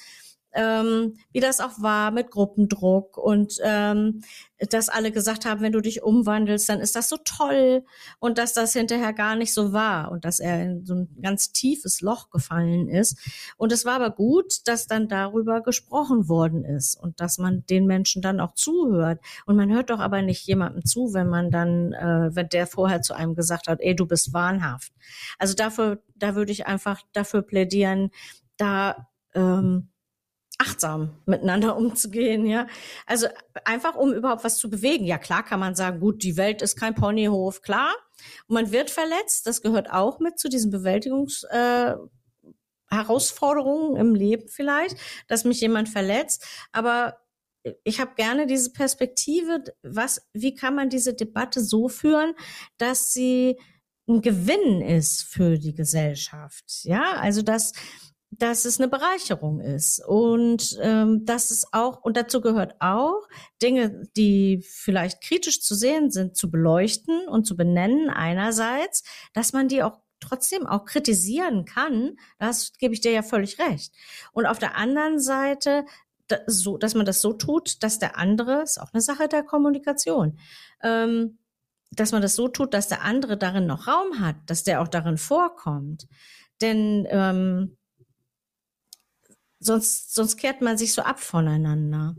ähm, 0.56 1.18
wie 1.32 1.42
das 1.42 1.60
auch 1.60 1.82
war 1.82 2.12
mit 2.12 2.32
Gruppendruck 2.32 3.18
und 3.18 3.60
ähm, 3.62 4.22
dass 4.58 4.88
alle 4.88 5.12
gesagt 5.12 5.46
haben, 5.46 5.62
wenn 5.62 5.74
du 5.74 5.82
dich 5.82 6.02
umwandelst, 6.02 6.70
dann 6.70 6.80
ist 6.80 6.96
das 6.96 7.10
so 7.10 7.18
toll 7.24 7.84
und 8.20 8.38
dass 8.38 8.54
das 8.54 8.72
hinterher 8.72 9.12
gar 9.12 9.36
nicht 9.36 9.54
so 9.54 9.74
war 9.74 10.12
und 10.12 10.24
dass 10.24 10.40
er 10.40 10.64
in 10.64 10.86
so 10.86 10.96
ein 10.96 11.10
ganz 11.22 11.52
tiefes 11.52 12.00
Loch 12.00 12.30
gefallen 12.30 12.88
ist. 12.88 13.18
Und 13.58 13.74
es 13.74 13.84
war 13.84 13.96
aber 13.96 14.12
gut, 14.12 14.66
dass 14.66 14.88
dann 14.88 15.10
darüber 15.10 15.62
gesprochen 15.62 16.30
worden 16.30 16.64
ist 16.64 16.96
und 16.96 17.20
dass 17.20 17.38
man 17.38 17.66
den 17.70 17.86
Menschen 17.86 18.22
dann 18.22 18.40
auch 18.40 18.54
zuhört. 18.54 19.20
Und 19.46 19.58
man 19.58 19.74
hört 19.74 19.90
doch 19.90 20.00
aber 20.00 20.22
nicht 20.22 20.48
jemandem 20.48 20.86
zu, 20.86 21.14
wenn 21.14 21.28
man 21.28 21.52
dann, 21.52 21.92
äh, 21.92 22.34
wenn 22.34 22.48
der 22.48 22.66
vorher 22.66 23.02
zu 23.02 23.14
einem 23.14 23.36
gesagt 23.36 23.68
hat, 23.68 23.82
ey, 23.82 23.94
du 23.94 24.06
bist 24.06 24.34
wahnhaft. 24.34 24.94
Also 25.38 25.54
dafür, 25.54 26.02
da 26.16 26.36
würde 26.36 26.54
ich 26.54 26.66
einfach 26.66 27.02
dafür 27.12 27.42
plädieren, 27.42 28.10
da 28.56 29.10
ähm, 29.34 29.90
achtsam 30.58 31.18
miteinander 31.26 31.76
umzugehen, 31.78 32.46
ja. 32.46 32.68
Also 33.06 33.28
einfach, 33.66 33.96
um 33.96 34.14
überhaupt 34.14 34.44
was 34.44 34.58
zu 34.58 34.70
bewegen. 34.70 35.06
Ja, 35.06 35.18
klar 35.18 35.44
kann 35.44 35.60
man 35.60 35.76
sagen, 35.76 36.00
gut, 36.00 36.24
die 36.24 36.38
Welt 36.38 36.62
ist 36.62 36.78
kein 36.78 36.96
Ponyhof, 36.96 37.62
klar. 37.62 37.94
Und 38.48 38.56
man 38.56 38.72
wird 38.72 38.90
verletzt, 38.90 39.48
das 39.48 39.62
gehört 39.62 39.92
auch 39.92 40.20
mit 40.20 40.40
zu 40.40 40.50
diesen 40.50 40.72
Bewältigungs 40.72 41.44
äh, 41.50 41.96
Herausforderungen 42.90 43.98
im 43.98 44.16
Leben 44.16 44.48
vielleicht, 44.48 44.98
dass 45.28 45.44
mich 45.44 45.60
jemand 45.60 45.90
verletzt. 45.90 46.46
Aber 46.72 47.18
ich 47.84 48.00
habe 48.00 48.14
gerne 48.16 48.46
diese 48.46 48.72
Perspektive, 48.72 49.64
was, 49.82 50.28
wie 50.34 50.54
kann 50.54 50.76
man 50.76 50.90
diese 50.90 51.14
Debatte 51.14 51.62
so 51.62 51.90
führen, 51.90 52.34
dass 52.78 53.12
sie 53.12 53.58
ein 54.08 54.22
Gewinn 54.22 54.82
ist 54.82 55.24
für 55.24 55.58
die 55.58 55.74
Gesellschaft. 55.74 56.84
Ja, 56.84 57.14
also 57.14 57.42
dass 57.42 57.74
dass 58.32 58.66
es 58.66 58.80
eine 58.80 58.90
Bereicherung 58.90 59.62
ist 59.62 60.04
und 60.06 60.78
ähm, 60.82 61.26
dass 61.26 61.52
es 61.52 61.72
auch 61.72 62.04
und 62.04 62.18
dazu 62.18 62.42
gehört 62.42 62.76
auch 62.80 63.28
Dinge, 63.62 64.04
die 64.18 64.64
vielleicht 64.68 65.22
kritisch 65.22 65.62
zu 65.62 65.76
sehen 65.76 66.12
sind, 66.12 66.36
zu 66.36 66.52
beleuchten 66.52 67.28
und 67.28 67.46
zu 67.46 67.56
benennen 67.56 68.10
einerseits, 68.10 69.04
dass 69.34 69.54
man 69.54 69.68
die 69.68 69.84
auch 69.84 70.02
trotzdem 70.20 70.66
auch 70.66 70.86
kritisieren 70.86 71.66
kann. 71.66 72.18
Das 72.40 72.74
gebe 72.74 72.94
ich 72.94 73.02
dir 73.02 73.12
ja 73.12 73.22
völlig 73.22 73.60
recht. 73.60 73.94
Und 74.32 74.46
auf 74.46 74.60
der 74.60 74.76
anderen 74.76 75.20
Seite 75.20 75.86
so, 76.48 76.78
dass 76.78 76.96
man 76.96 77.06
das 77.06 77.22
so 77.22 77.34
tut, 77.34 77.84
dass 77.84 78.00
der 78.00 78.18
andere 78.18 78.64
ist 78.64 78.82
auch 78.82 78.92
eine 78.94 79.02
Sache 79.02 79.28
der 79.28 79.44
Kommunikation. 79.44 80.40
Ähm, 80.82 81.38
dass 81.92 82.12
man 82.12 82.22
das 82.22 82.36
so 82.36 82.48
tut, 82.48 82.74
dass 82.74 82.88
der 82.88 83.04
andere 83.04 83.38
darin 83.38 83.68
noch 83.68 83.88
Raum 83.88 84.20
hat, 84.20 84.36
dass 84.48 84.64
der 84.64 84.82
auch 84.82 84.88
darin 84.88 85.18
vorkommt. 85.18 86.08
Denn 86.62 87.06
ähm, 87.10 87.78
sonst, 89.60 90.14
sonst 90.14 90.38
kehrt 90.38 90.62
man 90.62 90.78
sich 90.78 90.94
so 90.94 91.02
ab 91.02 91.20
voneinander. 91.20 92.16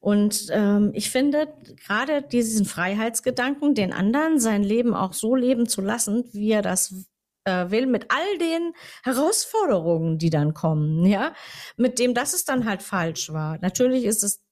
Und 0.00 0.48
ähm, 0.50 0.90
ich 0.92 1.10
finde 1.10 1.48
gerade 1.86 2.20
diesen 2.22 2.66
Freiheitsgedanken, 2.66 3.74
den 3.74 3.92
anderen 3.92 4.38
sein 4.38 4.62
Leben 4.62 4.94
auch 4.94 5.14
so 5.14 5.34
leben 5.34 5.66
zu 5.66 5.80
lassen, 5.80 6.24
wie 6.32 6.50
er 6.50 6.60
das 6.60 7.06
äh, 7.44 7.70
will, 7.70 7.86
mit 7.86 8.10
all 8.10 8.38
den 8.38 8.72
Herausforderungen, 9.02 10.18
die 10.18 10.30
dann 10.30 10.52
kommen, 10.52 11.06
ja, 11.06 11.32
mit 11.76 11.98
dem, 11.98 12.12
dass 12.12 12.34
es 12.34 12.44
dann 12.44 12.66
halt 12.66 12.82
falsch 12.82 13.32
war. 13.32 13.58
Natürlich 13.62 14.04
ist 14.04 14.22
es 14.22 14.44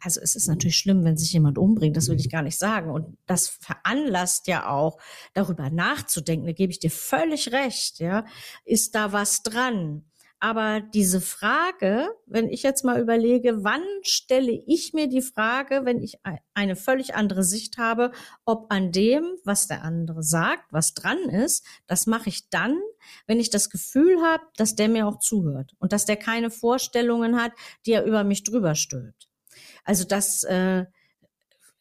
also 0.00 0.20
es 0.20 0.36
ist 0.36 0.46
natürlich 0.46 0.76
schlimm, 0.76 1.04
wenn 1.04 1.16
sich 1.16 1.32
jemand 1.32 1.58
umbringt, 1.58 1.96
das 1.96 2.08
will 2.08 2.20
ich 2.20 2.30
gar 2.30 2.42
nicht 2.42 2.58
sagen. 2.58 2.90
Und 2.90 3.16
das 3.26 3.48
veranlasst 3.48 4.46
ja 4.46 4.68
auch, 4.68 4.98
darüber 5.32 5.70
nachzudenken. 5.70 6.46
Da 6.46 6.52
gebe 6.52 6.70
ich 6.70 6.78
dir 6.78 6.90
völlig 6.90 7.52
recht, 7.52 7.98
ja. 7.98 8.24
Ist 8.64 8.94
da 8.94 9.12
was 9.12 9.42
dran? 9.42 10.04
Aber 10.46 10.80
diese 10.80 11.20
Frage, 11.20 12.08
wenn 12.24 12.48
ich 12.48 12.62
jetzt 12.62 12.84
mal 12.84 13.00
überlege, 13.00 13.64
wann 13.64 13.82
stelle 14.02 14.52
ich 14.52 14.92
mir 14.92 15.08
die 15.08 15.20
Frage, 15.20 15.80
wenn 15.82 16.00
ich 16.00 16.20
eine 16.54 16.76
völlig 16.76 17.16
andere 17.16 17.42
Sicht 17.42 17.78
habe, 17.78 18.12
ob 18.44 18.72
an 18.72 18.92
dem, 18.92 19.24
was 19.42 19.66
der 19.66 19.82
andere 19.82 20.22
sagt, 20.22 20.72
was 20.72 20.94
dran 20.94 21.18
ist, 21.30 21.66
das 21.88 22.06
mache 22.06 22.28
ich 22.28 22.48
dann, 22.48 22.78
wenn 23.26 23.40
ich 23.40 23.50
das 23.50 23.70
Gefühl 23.70 24.22
habe, 24.22 24.44
dass 24.56 24.76
der 24.76 24.88
mir 24.88 25.08
auch 25.08 25.18
zuhört 25.18 25.74
und 25.80 25.92
dass 25.92 26.04
der 26.04 26.16
keine 26.16 26.50
Vorstellungen 26.50 27.42
hat, 27.42 27.50
die 27.84 27.90
er 27.90 28.04
über 28.04 28.22
mich 28.22 28.44
drüber 28.44 28.76
stülpt. 28.76 29.28
Also 29.82 30.04
das, 30.04 30.44
äh, 30.44 30.84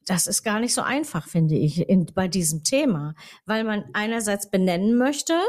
das 0.08 0.26
ist 0.26 0.42
gar 0.42 0.60
nicht 0.60 0.74
so 0.74 0.82
einfach, 0.82 1.28
finde 1.28 1.54
ich, 1.54 1.88
in, 1.88 2.08
bei 2.16 2.28
diesem 2.28 2.64
Thema, 2.64 3.14
weil 3.46 3.64
man 3.64 3.86
einerseits 3.94 4.50
benennen 4.50 4.98
möchte 4.98 5.40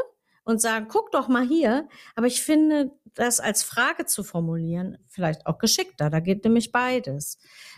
und 0.47 0.61
sagen, 0.61 0.87
guck 0.89 1.11
doch 1.11 1.27
mal 1.27 1.45
hier, 1.45 1.87
aber 2.15 2.27
ich 2.27 2.41
finde, 2.41 2.91
das 3.13 3.39
als 3.39 3.63
Frage 3.63 4.05
zu 4.05 4.23
formulieren, 4.23 4.97
vielleicht 5.09 5.45
auch 5.45 5.57
geschickter, 5.57 6.09
da 6.09 6.21
geht 6.21 6.43
nämlich 6.45 6.71
beides. 6.71 7.37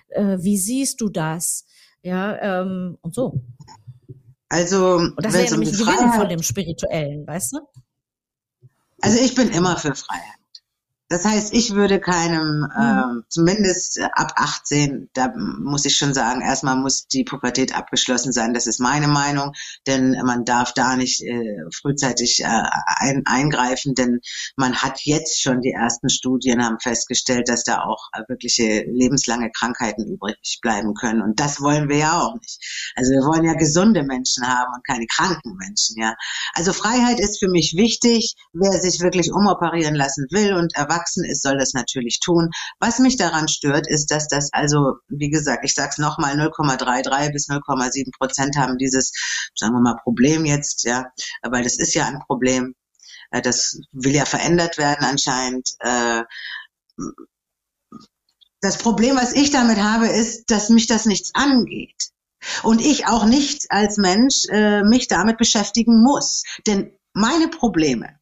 Äh, 0.10 0.38
wie 0.40 0.58
siehst 0.58 1.02
du 1.02 1.10
das? 1.10 1.66
Ja, 2.04 2.62
ähm, 2.62 2.98
und 3.02 3.16
so. 3.16 3.42
Also, 4.50 4.96
Und 4.96 5.16
das 5.18 5.34
wäre 5.34 5.46
um 5.46 5.60
nämlich 5.60 5.72
ein 5.72 5.86
Gewinn 5.86 6.14
von 6.14 6.30
dem 6.30 6.44
Spirituellen, 6.44 7.26
weißt 7.26 7.54
du? 7.54 7.60
also 9.02 9.24
ich 9.24 9.36
bin 9.36 9.50
immer 9.50 9.78
für 9.78 9.96
Freiheit. 9.96 10.39
Das 11.12 11.26
heißt, 11.26 11.56
ich 11.56 11.74
würde 11.74 12.00
keinem, 12.00 12.68
äh, 12.72 13.24
zumindest 13.30 14.00
ab 14.14 14.34
18, 14.36 15.10
da 15.14 15.34
muss 15.36 15.86
ich 15.86 15.98
schon 15.98 16.14
sagen, 16.14 16.42
erstmal 16.42 16.76
muss 16.76 17.08
die 17.08 17.24
Pubertät 17.24 17.76
abgeschlossen 17.76 18.32
sein. 18.32 18.54
Das 18.54 18.68
ist 18.68 18.80
meine 18.80 19.08
Meinung, 19.08 19.54
denn 19.88 20.16
man 20.24 20.46
darf 20.46 20.72
da 20.72 20.96
nicht 20.96 21.24
äh, 21.24 21.64
frühzeitig 21.74 22.42
äh, 22.42 22.62
ein, 22.86 23.24
eingreifen, 23.26 23.96
denn 23.96 24.20
man 24.56 24.76
hat 24.76 25.02
jetzt 25.02 25.42
schon 25.42 25.62
die 25.62 25.72
ersten 25.72 26.12
Studien 26.12 26.64
haben 26.64 26.80
festgestellt, 26.80 27.50
dass 27.50 27.64
da 27.64 27.82
auch 27.82 28.10
äh, 28.14 28.22
wirkliche 28.28 28.84
lebenslange 28.88 29.50
Krankheiten 29.50 30.06
übrig 30.06 30.60
bleiben 30.62 30.94
können. 30.94 31.24
Und 31.24 31.40
das 31.40 31.60
wollen 31.60 31.90
wir 31.90 31.98
ja 31.98 32.22
auch 32.22 32.36
nicht. 32.36 32.94
Also 32.96 33.14
wir 33.14 33.26
wollen 33.26 33.46
ja 33.46 33.54
gesunde 33.54 34.04
Menschen 34.04 34.48
haben 34.48 34.76
und 34.76 34.86
keine 34.86 35.08
kranken 35.08 35.58
Menschen, 35.58 36.00
ja. 36.00 36.14
Also 36.54 36.72
Freiheit 36.72 37.20
ist 37.20 37.40
für 37.40 37.50
mich 37.50 37.74
wichtig. 37.76 38.36
Wer 38.54 38.80
sich 38.80 39.00
wirklich 39.00 39.32
umoperieren 39.34 39.96
lassen 39.96 40.28
will 40.30 40.54
und 40.54 40.76
erwachsen 40.76 40.99
ist, 41.24 41.42
soll 41.42 41.58
das 41.58 41.74
natürlich 41.74 42.20
tun. 42.20 42.50
Was 42.80 43.00
mich 43.00 43.18
daran 43.18 43.48
stört, 43.48 43.88
ist, 43.88 44.08
dass 44.12 44.28
das 44.28 44.50
also, 44.52 44.96
wie 45.08 45.30
gesagt, 45.30 45.64
ich 45.64 45.74
sage 45.74 45.90
es 45.92 45.98
nochmal, 45.98 46.40
0,33 46.40 47.32
bis 47.32 47.50
0,7 47.50 48.12
Prozent 48.18 48.58
haben 48.58 48.78
dieses, 48.78 49.12
sagen 49.56 49.74
wir 49.74 49.82
mal, 49.82 49.98
Problem 50.04 50.46
jetzt, 50.46 50.84
ja, 50.84 51.06
weil 51.44 51.64
das 51.64 51.78
ist 51.78 51.94
ja 51.94 52.08
ein 52.08 52.20
Problem. 52.26 52.76
Äh, 53.32 53.42
das 53.42 53.80
will 53.92 54.14
ja 54.14 54.26
verändert 54.26 54.78
werden 54.78 55.06
anscheinend. 55.06 55.70
Äh, 55.80 56.24
das 58.62 58.78
Problem, 58.78 59.16
was 59.16 59.34
ich 59.34 59.52
damit 59.52 59.78
habe, 59.78 60.08
ist, 60.08 60.52
dass 60.52 60.70
mich 60.70 60.88
das 60.88 61.06
nichts 61.06 61.32
angeht. 61.34 62.10
Und 62.64 62.82
ich 62.82 63.08
auch 63.08 63.26
nicht 63.26 63.66
als 63.70 63.98
Mensch 63.98 64.46
äh, 64.50 64.84
mich 64.84 65.08
damit 65.08 65.38
beschäftigen 65.38 66.04
muss. 66.04 66.44
Denn 66.68 66.92
meine 67.14 67.48
Probleme 67.50 68.19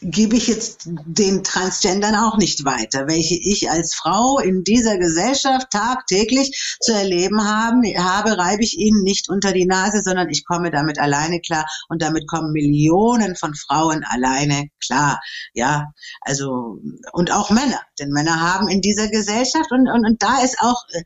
gebe 0.00 0.36
ich 0.36 0.46
jetzt 0.46 0.82
den 0.86 1.42
Transgendern 1.42 2.14
auch 2.14 2.36
nicht 2.36 2.64
weiter, 2.64 3.08
welche 3.08 3.34
ich 3.34 3.70
als 3.70 3.94
Frau 3.94 4.38
in 4.38 4.62
dieser 4.62 4.98
Gesellschaft 4.98 5.70
tagtäglich 5.70 6.78
zu 6.80 6.92
erleben 6.92 7.44
haben, 7.44 7.82
habe, 7.98 8.38
reibe 8.38 8.62
ich 8.62 8.78
ihnen 8.78 9.02
nicht 9.02 9.28
unter 9.28 9.52
die 9.52 9.66
Nase, 9.66 10.02
sondern 10.04 10.28
ich 10.30 10.44
komme 10.44 10.70
damit 10.70 10.98
alleine 10.98 11.40
klar 11.40 11.66
und 11.88 12.02
damit 12.02 12.28
kommen 12.28 12.52
Millionen 12.52 13.36
von 13.36 13.54
Frauen 13.54 14.04
alleine 14.04 14.68
klar. 14.84 15.20
Ja, 15.52 15.92
also 16.20 16.78
und 17.12 17.32
auch 17.32 17.50
Männer, 17.50 17.80
denn 17.98 18.10
Männer 18.10 18.40
haben 18.40 18.68
in 18.68 18.80
dieser 18.80 19.08
Gesellschaft 19.08 19.70
und, 19.70 19.88
und, 19.88 20.06
und 20.06 20.22
da 20.22 20.42
ist 20.42 20.58
auch 20.60 20.82
äh, 20.92 21.02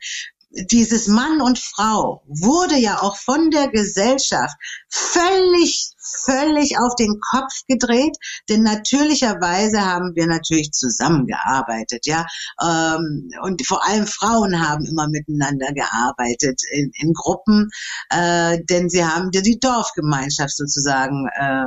dieses 0.70 1.08
Mann 1.08 1.40
und 1.40 1.58
Frau 1.58 2.22
wurde 2.26 2.76
ja 2.76 3.00
auch 3.00 3.16
von 3.16 3.50
der 3.50 3.68
Gesellschaft 3.68 4.54
völlig, 4.88 5.92
völlig 5.98 6.78
auf 6.78 6.94
den 6.96 7.20
Kopf 7.20 7.52
gedreht, 7.68 8.16
denn 8.48 8.62
natürlicherweise 8.62 9.84
haben 9.84 10.12
wir 10.14 10.26
natürlich 10.26 10.72
zusammengearbeitet, 10.72 12.06
ja, 12.06 12.26
ähm, 12.60 13.30
und 13.42 13.66
vor 13.66 13.86
allem 13.86 14.06
Frauen 14.06 14.66
haben 14.66 14.84
immer 14.84 15.08
miteinander 15.08 15.72
gearbeitet 15.72 16.60
in, 16.70 16.90
in 16.94 17.12
Gruppen, 17.14 17.70
äh, 18.10 18.58
denn 18.68 18.90
sie 18.90 19.04
haben 19.04 19.30
die 19.30 19.58
Dorfgemeinschaft 19.58 20.56
sozusagen 20.56 21.28
äh, 21.34 21.64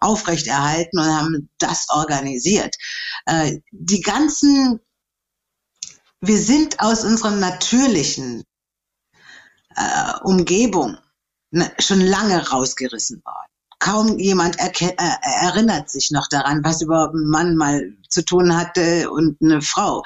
aufrechterhalten 0.00 0.98
und 0.98 1.06
haben 1.06 1.50
das 1.58 1.86
organisiert. 1.88 2.76
Äh, 3.26 3.58
die 3.72 4.00
ganzen 4.00 4.80
wir 6.26 6.38
sind 6.38 6.80
aus 6.80 7.04
unserer 7.04 7.30
natürlichen 7.32 8.44
äh, 9.76 10.12
Umgebung 10.22 10.98
ne, 11.50 11.70
schon 11.78 12.00
lange 12.00 12.48
rausgerissen 12.48 13.22
worden. 13.24 13.50
Kaum 13.78 14.18
jemand 14.18 14.58
äh, 14.58 14.92
erinnert 15.42 15.90
sich 15.90 16.10
noch 16.10 16.28
daran, 16.28 16.64
was 16.64 16.82
überhaupt 16.82 17.14
ein 17.14 17.28
Mann 17.28 17.56
mal 17.56 17.96
zu 18.14 18.24
tun 18.24 18.56
hatte 18.56 19.10
und 19.10 19.36
eine 19.42 19.60
Frau. 19.60 20.02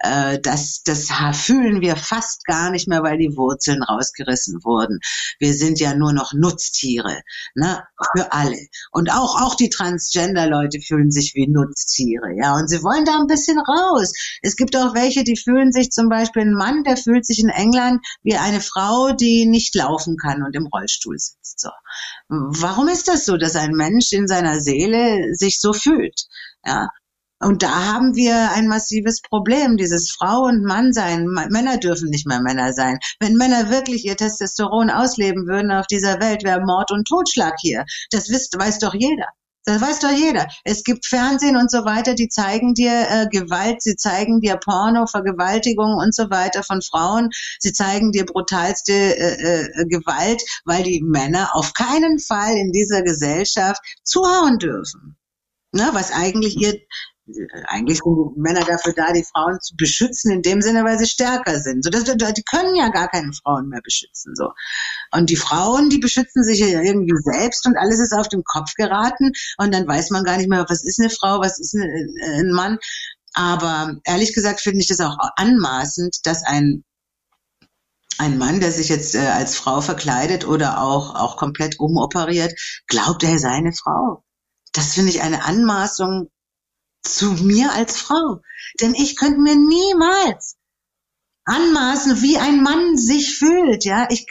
Äh, 0.00 0.40
das, 0.40 0.82
das 0.84 1.08
fühlen 1.34 1.80
wir 1.80 1.96
fast 1.96 2.44
gar 2.44 2.70
nicht 2.70 2.88
mehr, 2.88 3.02
weil 3.02 3.18
die 3.18 3.36
Wurzeln 3.36 3.82
rausgerissen 3.82 4.64
wurden. 4.64 4.98
Wir 5.38 5.54
sind 5.54 5.78
ja 5.78 5.94
nur 5.94 6.12
noch 6.12 6.32
Nutztiere, 6.32 7.20
ne? 7.54 7.82
Für 8.16 8.32
alle. 8.32 8.56
Und 8.90 9.12
auch, 9.12 9.40
auch 9.40 9.54
die 9.54 9.68
Transgender-Leute 9.68 10.80
fühlen 10.80 11.10
sich 11.10 11.34
wie 11.34 11.46
Nutztiere, 11.46 12.34
ja. 12.36 12.54
Und 12.54 12.68
sie 12.68 12.82
wollen 12.82 13.04
da 13.04 13.18
ein 13.20 13.26
bisschen 13.26 13.58
raus. 13.58 14.12
Es 14.42 14.56
gibt 14.56 14.74
auch 14.76 14.94
welche, 14.94 15.22
die 15.22 15.36
fühlen 15.36 15.70
sich 15.70 15.90
zum 15.90 16.08
Beispiel 16.08 16.42
ein 16.42 16.54
Mann, 16.54 16.82
der 16.84 16.96
fühlt 16.96 17.26
sich 17.26 17.38
in 17.38 17.50
England 17.50 18.00
wie 18.22 18.36
eine 18.36 18.60
Frau, 18.60 19.12
die 19.12 19.46
nicht 19.46 19.74
laufen 19.74 20.16
kann 20.16 20.42
und 20.42 20.56
im 20.56 20.66
Rollstuhl 20.66 21.18
sitzt. 21.18 21.60
So. 21.60 21.70
Warum 22.28 22.88
ist 22.88 23.08
das 23.08 23.26
so, 23.26 23.36
dass 23.36 23.56
ein 23.56 23.72
Mensch 23.72 24.12
in 24.12 24.26
seiner 24.26 24.60
Seele 24.60 25.34
sich 25.34 25.60
so 25.60 25.72
fühlt? 25.72 26.26
Ja, 26.64 26.88
und 27.42 27.62
da 27.62 27.86
haben 27.86 28.14
wir 28.14 28.52
ein 28.52 28.68
massives 28.68 29.22
Problem, 29.22 29.78
dieses 29.78 30.10
Frau 30.10 30.42
und 30.44 30.62
Mann 30.62 30.92
sein. 30.92 31.26
Männer 31.26 31.78
dürfen 31.78 32.10
nicht 32.10 32.26
mehr 32.26 32.40
Männer 32.40 32.74
sein. 32.74 32.98
Wenn 33.18 33.36
Männer 33.36 33.70
wirklich 33.70 34.04
ihr 34.04 34.16
Testosteron 34.16 34.90
ausleben 34.90 35.46
würden 35.46 35.70
auf 35.72 35.86
dieser 35.86 36.20
Welt, 36.20 36.44
wäre 36.44 36.60
Mord 36.60 36.90
und 36.90 37.08
Totschlag 37.08 37.54
hier. 37.60 37.86
Das 38.10 38.28
wisst, 38.28 38.58
weiß 38.58 38.78
doch 38.80 38.94
jeder. 38.94 39.26
Das 39.64 39.80
weiß 39.80 40.00
doch 40.00 40.10
jeder. 40.10 40.48
Es 40.64 40.84
gibt 40.84 41.06
Fernsehen 41.06 41.56
und 41.56 41.70
so 41.70 41.84
weiter, 41.84 42.14
die 42.14 42.28
zeigen 42.28 42.74
dir 42.74 43.06
äh, 43.08 43.26
Gewalt, 43.30 43.82
sie 43.82 43.94
zeigen 43.96 44.40
dir 44.40 44.56
Porno, 44.56 45.06
Vergewaltigung 45.06 45.94
und 45.94 46.14
so 46.14 46.30
weiter 46.30 46.62
von 46.62 46.80
Frauen. 46.82 47.28
Sie 47.58 47.72
zeigen 47.72 48.10
dir 48.10 48.24
brutalste 48.24 48.92
äh, 48.92 49.62
äh, 49.62 49.86
Gewalt, 49.86 50.42
weil 50.64 50.82
die 50.82 51.02
Männer 51.02 51.50
auf 51.54 51.72
keinen 51.74 52.18
Fall 52.18 52.56
in 52.56 52.72
dieser 52.72 53.02
Gesellschaft 53.02 53.80
zuhauen 54.02 54.58
dürfen. 54.58 55.16
Ne, 55.72 55.88
was 55.92 56.10
eigentlich 56.10 56.56
ihr 56.56 56.80
eigentlich 57.66 57.98
sind 57.98 58.34
Männer 58.36 58.64
dafür 58.64 58.92
da, 58.92 59.12
die 59.12 59.24
Frauen 59.24 59.60
zu 59.60 59.74
beschützen, 59.76 60.32
in 60.32 60.42
dem 60.42 60.62
Sinne, 60.62 60.84
weil 60.84 60.98
sie 60.98 61.06
stärker 61.06 61.60
sind. 61.60 61.84
So, 61.84 61.90
das, 61.90 62.04
die 62.04 62.42
können 62.42 62.74
ja 62.74 62.88
gar 62.88 63.08
keine 63.08 63.32
Frauen 63.32 63.68
mehr 63.68 63.80
beschützen. 63.82 64.34
So. 64.34 64.50
Und 65.12 65.30
die 65.30 65.36
Frauen, 65.36 65.90
die 65.90 65.98
beschützen 65.98 66.44
sich 66.44 66.60
ja 66.60 66.80
irgendwie 66.80 67.16
selbst 67.16 67.66
und 67.66 67.76
alles 67.76 68.00
ist 68.00 68.12
auf 68.12 68.28
den 68.28 68.44
Kopf 68.44 68.74
geraten 68.74 69.32
und 69.58 69.74
dann 69.74 69.86
weiß 69.86 70.10
man 70.10 70.24
gar 70.24 70.36
nicht 70.36 70.48
mehr, 70.48 70.66
was 70.68 70.84
ist 70.84 71.00
eine 71.00 71.10
Frau, 71.10 71.40
was 71.40 71.58
ist 71.58 71.74
ein 71.74 72.50
Mann. 72.52 72.78
Aber 73.32 73.96
ehrlich 74.04 74.34
gesagt 74.34 74.60
finde 74.60 74.80
ich 74.80 74.88
das 74.88 75.00
auch 75.00 75.16
anmaßend, 75.36 76.18
dass 76.24 76.42
ein 76.44 76.84
ein 78.18 78.36
Mann, 78.36 78.60
der 78.60 78.70
sich 78.70 78.90
jetzt 78.90 79.14
äh, 79.14 79.28
als 79.28 79.56
Frau 79.56 79.80
verkleidet 79.80 80.46
oder 80.46 80.82
auch, 80.82 81.14
auch 81.14 81.38
komplett 81.38 81.80
umoperiert, 81.80 82.52
glaubt, 82.86 83.22
er 83.22 83.38
sei 83.38 83.48
eine 83.48 83.72
Frau. 83.72 84.22
Das 84.74 84.92
finde 84.92 85.10
ich 85.10 85.22
eine 85.22 85.44
Anmaßung 85.44 86.28
zu 87.02 87.32
mir 87.32 87.72
als 87.72 87.96
Frau. 87.96 88.42
Denn 88.80 88.94
ich 88.94 89.16
könnte 89.16 89.40
mir 89.40 89.56
niemals 89.56 90.56
anmaßen, 91.44 92.22
wie 92.22 92.38
ein 92.38 92.62
Mann 92.62 92.96
sich 92.96 93.38
fühlt, 93.38 93.84
ja. 93.84 94.08
Ich, 94.10 94.26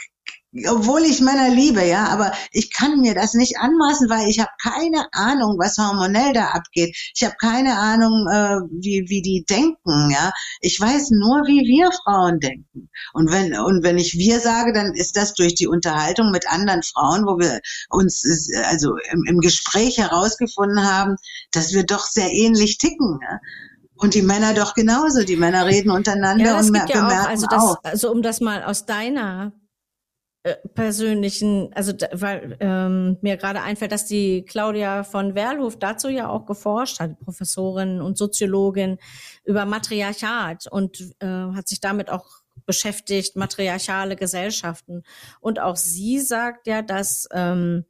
obwohl 0.66 1.02
ich 1.02 1.20
Männer 1.20 1.50
liebe, 1.50 1.84
ja, 1.84 2.06
aber 2.06 2.32
ich 2.50 2.72
kann 2.72 3.00
mir 3.00 3.14
das 3.14 3.34
nicht 3.34 3.58
anmaßen, 3.58 4.10
weil 4.10 4.28
ich 4.28 4.40
habe 4.40 4.50
keine 4.60 5.06
Ahnung, 5.12 5.56
was 5.58 5.78
hormonell 5.78 6.32
da 6.32 6.48
abgeht. 6.48 6.96
Ich 7.14 7.22
habe 7.22 7.36
keine 7.38 7.78
Ahnung, 7.78 8.26
äh, 8.28 8.56
wie, 8.72 9.04
wie 9.08 9.22
die 9.22 9.44
denken, 9.48 10.10
ja. 10.10 10.32
Ich 10.60 10.80
weiß 10.80 11.10
nur, 11.10 11.46
wie 11.46 11.60
wir 11.66 11.90
Frauen 12.02 12.40
denken. 12.40 12.90
Und 13.12 13.30
wenn, 13.30 13.56
und 13.60 13.84
wenn 13.84 13.96
ich 13.96 14.14
wir 14.14 14.40
sage, 14.40 14.72
dann 14.72 14.94
ist 14.94 15.16
das 15.16 15.34
durch 15.34 15.54
die 15.54 15.68
Unterhaltung 15.68 16.32
mit 16.32 16.50
anderen 16.50 16.82
Frauen, 16.82 17.26
wo 17.26 17.38
wir 17.38 17.60
uns 17.88 18.24
also 18.64 18.96
im, 19.12 19.24
im 19.28 19.38
Gespräch 19.38 19.98
herausgefunden 19.98 20.84
haben, 20.84 21.14
dass 21.52 21.72
wir 21.72 21.84
doch 21.84 22.06
sehr 22.06 22.32
ähnlich 22.32 22.78
ticken. 22.78 23.20
Ja? 23.22 23.38
Und 23.94 24.14
die 24.14 24.22
Männer 24.22 24.54
doch 24.54 24.74
genauso. 24.74 25.22
Die 25.22 25.36
Männer 25.36 25.66
reden 25.66 25.90
untereinander 25.90 26.44
ja, 26.44 26.58
und 26.58 26.74
ja 26.74 27.06
auch, 27.06 27.28
also 27.28 27.46
das, 27.46 27.62
auch. 27.62 27.76
Also 27.84 28.10
um 28.10 28.22
das 28.22 28.40
mal 28.40 28.64
aus 28.64 28.86
deiner 28.86 29.52
persönlichen, 30.74 31.70
also 31.74 31.92
weil 32.12 32.56
ähm, 32.60 33.18
mir 33.20 33.36
gerade 33.36 33.60
einfällt, 33.60 33.92
dass 33.92 34.06
die 34.06 34.42
Claudia 34.42 35.04
von 35.04 35.34
Werlhof 35.34 35.78
dazu 35.78 36.08
ja 36.08 36.28
auch 36.28 36.46
geforscht 36.46 36.98
hat, 36.98 37.20
Professorin 37.20 38.00
und 38.00 38.16
Soziologin 38.16 38.98
über 39.44 39.66
Matriarchat 39.66 40.66
und 40.66 41.14
äh, 41.20 41.26
hat 41.26 41.68
sich 41.68 41.80
damit 41.80 42.08
auch 42.08 42.40
beschäftigt, 42.64 43.36
matriarchale 43.36 44.16
Gesellschaften. 44.16 45.02
Und 45.40 45.60
auch 45.60 45.76
sie 45.76 46.20
sagt 46.20 46.66
ja, 46.66 46.82
dass 46.82 47.28
ähm, 47.32 47.84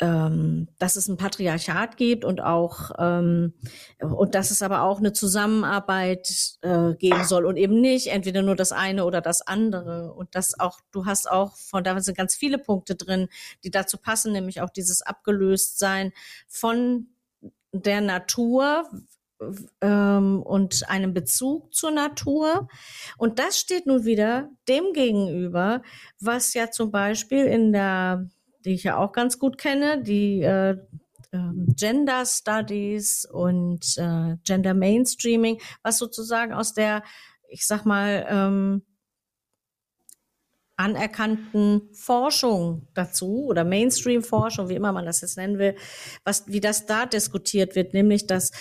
ähm, 0.00 0.68
dass 0.78 0.96
es 0.96 1.08
ein 1.08 1.16
Patriarchat 1.16 1.96
gibt 1.96 2.24
und 2.24 2.40
auch 2.40 2.92
ähm, 2.98 3.54
und 4.00 4.34
dass 4.34 4.50
es 4.50 4.62
aber 4.62 4.82
auch 4.82 4.98
eine 4.98 5.12
Zusammenarbeit 5.12 6.56
äh, 6.62 6.94
geben 6.94 7.24
soll 7.24 7.44
und 7.44 7.56
eben 7.56 7.80
nicht 7.80 8.08
entweder 8.08 8.42
nur 8.42 8.54
das 8.54 8.70
eine 8.72 9.04
oder 9.04 9.20
das 9.20 9.42
andere 9.42 10.12
und 10.12 10.34
das 10.34 10.58
auch 10.58 10.80
du 10.92 11.06
hast 11.06 11.30
auch 11.30 11.56
von 11.56 11.82
da 11.82 11.98
sind 12.00 12.16
ganz 12.16 12.36
viele 12.36 12.58
Punkte 12.58 12.94
drin, 12.94 13.28
die 13.64 13.70
dazu 13.70 13.98
passen, 13.98 14.32
nämlich 14.32 14.60
auch 14.60 14.70
dieses 14.70 15.02
Abgelöstsein 15.02 16.12
von 16.46 17.08
der 17.72 18.00
Natur 18.00 18.88
ähm, 19.80 20.42
und 20.42 20.88
einem 20.88 21.14
Bezug 21.14 21.74
zur 21.74 21.90
Natur. 21.90 22.68
Und 23.16 23.38
das 23.38 23.58
steht 23.58 23.86
nun 23.86 24.04
wieder 24.04 24.50
dem 24.68 24.92
gegenüber, 24.92 25.82
was 26.20 26.54
ja 26.54 26.70
zum 26.70 26.90
Beispiel 26.90 27.44
in 27.46 27.72
der 27.72 28.28
die 28.64 28.74
ich 28.74 28.84
ja 28.84 28.96
auch 28.96 29.12
ganz 29.12 29.38
gut 29.38 29.58
kenne, 29.58 30.02
die 30.02 30.42
äh, 30.42 30.76
ähm, 31.32 31.74
Gender 31.76 32.24
Studies 32.24 33.24
und 33.24 33.96
äh, 33.98 34.36
Gender 34.44 34.74
Mainstreaming, 34.74 35.60
was 35.82 35.98
sozusagen 35.98 36.52
aus 36.52 36.72
der, 36.72 37.02
ich 37.48 37.66
sag 37.66 37.84
mal, 37.84 38.26
ähm, 38.28 38.82
anerkannten 40.76 41.92
Forschung 41.92 42.86
dazu 42.94 43.46
oder 43.46 43.64
Mainstream-Forschung, 43.64 44.68
wie 44.68 44.76
immer 44.76 44.92
man 44.92 45.06
das 45.06 45.20
jetzt 45.20 45.36
nennen 45.36 45.58
will, 45.58 45.74
was, 46.24 46.46
wie 46.46 46.60
das 46.60 46.86
da 46.86 47.04
diskutiert 47.04 47.74
wird, 47.74 47.94
nämlich 47.94 48.26
dass 48.26 48.52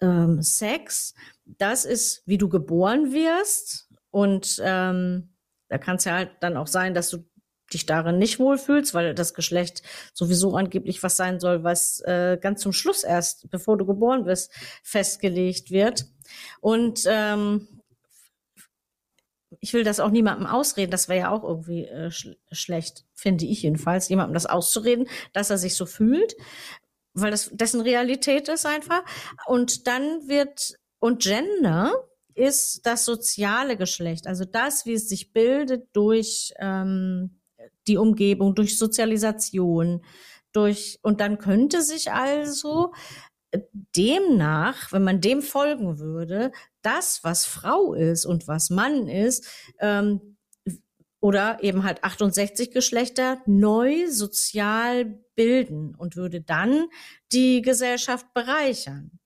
ähm, 0.00 0.40
Sex, 0.42 1.14
das 1.44 1.84
ist, 1.84 2.22
wie 2.26 2.38
du 2.38 2.48
geboren 2.48 3.12
wirst 3.12 3.90
und 4.10 4.60
ähm, 4.64 5.34
da 5.68 5.76
kann 5.76 5.96
es 5.96 6.04
ja 6.04 6.14
halt 6.14 6.30
dann 6.40 6.56
auch 6.56 6.66
sein, 6.66 6.94
dass 6.94 7.10
du 7.10 7.27
dich 7.72 7.86
darin 7.86 8.18
nicht 8.18 8.38
wohlfühlst, 8.38 8.94
weil 8.94 9.14
das 9.14 9.34
Geschlecht 9.34 9.82
sowieso 10.12 10.56
angeblich 10.56 11.02
was 11.02 11.16
sein 11.16 11.40
soll, 11.40 11.64
was 11.64 12.00
äh, 12.00 12.38
ganz 12.40 12.60
zum 12.60 12.72
Schluss 12.72 13.04
erst, 13.04 13.50
bevor 13.50 13.76
du 13.76 13.86
geboren 13.86 14.24
bist, 14.24 14.52
festgelegt 14.82 15.70
wird. 15.70 16.06
Und 16.60 17.02
ähm, 17.06 17.68
ich 19.60 19.72
will 19.72 19.84
das 19.84 20.00
auch 20.00 20.10
niemandem 20.10 20.46
ausreden, 20.46 20.90
das 20.90 21.08
wäre 21.08 21.20
ja 21.20 21.30
auch 21.30 21.42
irgendwie 21.42 21.84
äh, 21.84 22.10
sch 22.10 22.28
schlecht, 22.52 23.04
finde 23.14 23.46
ich 23.46 23.62
jedenfalls, 23.62 24.08
jemandem 24.08 24.34
das 24.34 24.46
auszureden, 24.46 25.08
dass 25.32 25.50
er 25.50 25.58
sich 25.58 25.74
so 25.74 25.86
fühlt, 25.86 26.36
weil 27.14 27.30
das 27.30 27.50
dessen 27.52 27.80
Realität 27.80 28.48
ist 28.48 28.66
einfach. 28.66 29.02
Und 29.46 29.86
dann 29.86 30.28
wird, 30.28 30.74
und 31.00 31.22
Gender 31.22 31.92
ist 32.34 32.86
das 32.86 33.04
soziale 33.04 33.76
Geschlecht, 33.76 34.26
also 34.26 34.44
das, 34.44 34.86
wie 34.86 34.92
es 34.92 35.08
sich 35.08 35.32
bildet 35.32 35.88
durch 35.92 36.52
ähm, 36.58 37.37
die 37.88 37.96
Umgebung, 37.96 38.54
durch 38.54 38.78
Sozialisation, 38.78 40.04
durch, 40.52 40.98
und 41.02 41.20
dann 41.20 41.38
könnte 41.38 41.82
sich 41.82 42.12
also 42.12 42.92
demnach, 43.96 44.92
wenn 44.92 45.04
man 45.04 45.20
dem 45.20 45.42
folgen 45.42 45.98
würde, 45.98 46.52
das, 46.82 47.24
was 47.24 47.46
Frau 47.46 47.94
ist 47.94 48.26
und 48.26 48.46
was 48.46 48.70
Mann 48.70 49.08
ist, 49.08 49.46
ähm, 49.80 50.36
oder 51.20 51.62
eben 51.62 51.82
halt 51.82 52.04
68 52.04 52.70
Geschlechter 52.70 53.42
neu 53.46 54.08
sozial 54.08 55.18
bilden 55.34 55.94
und 55.96 56.16
würde 56.16 56.40
dann 56.40 56.86
die 57.32 57.62
Gesellschaft 57.62 58.32
bereichern. 58.34 59.18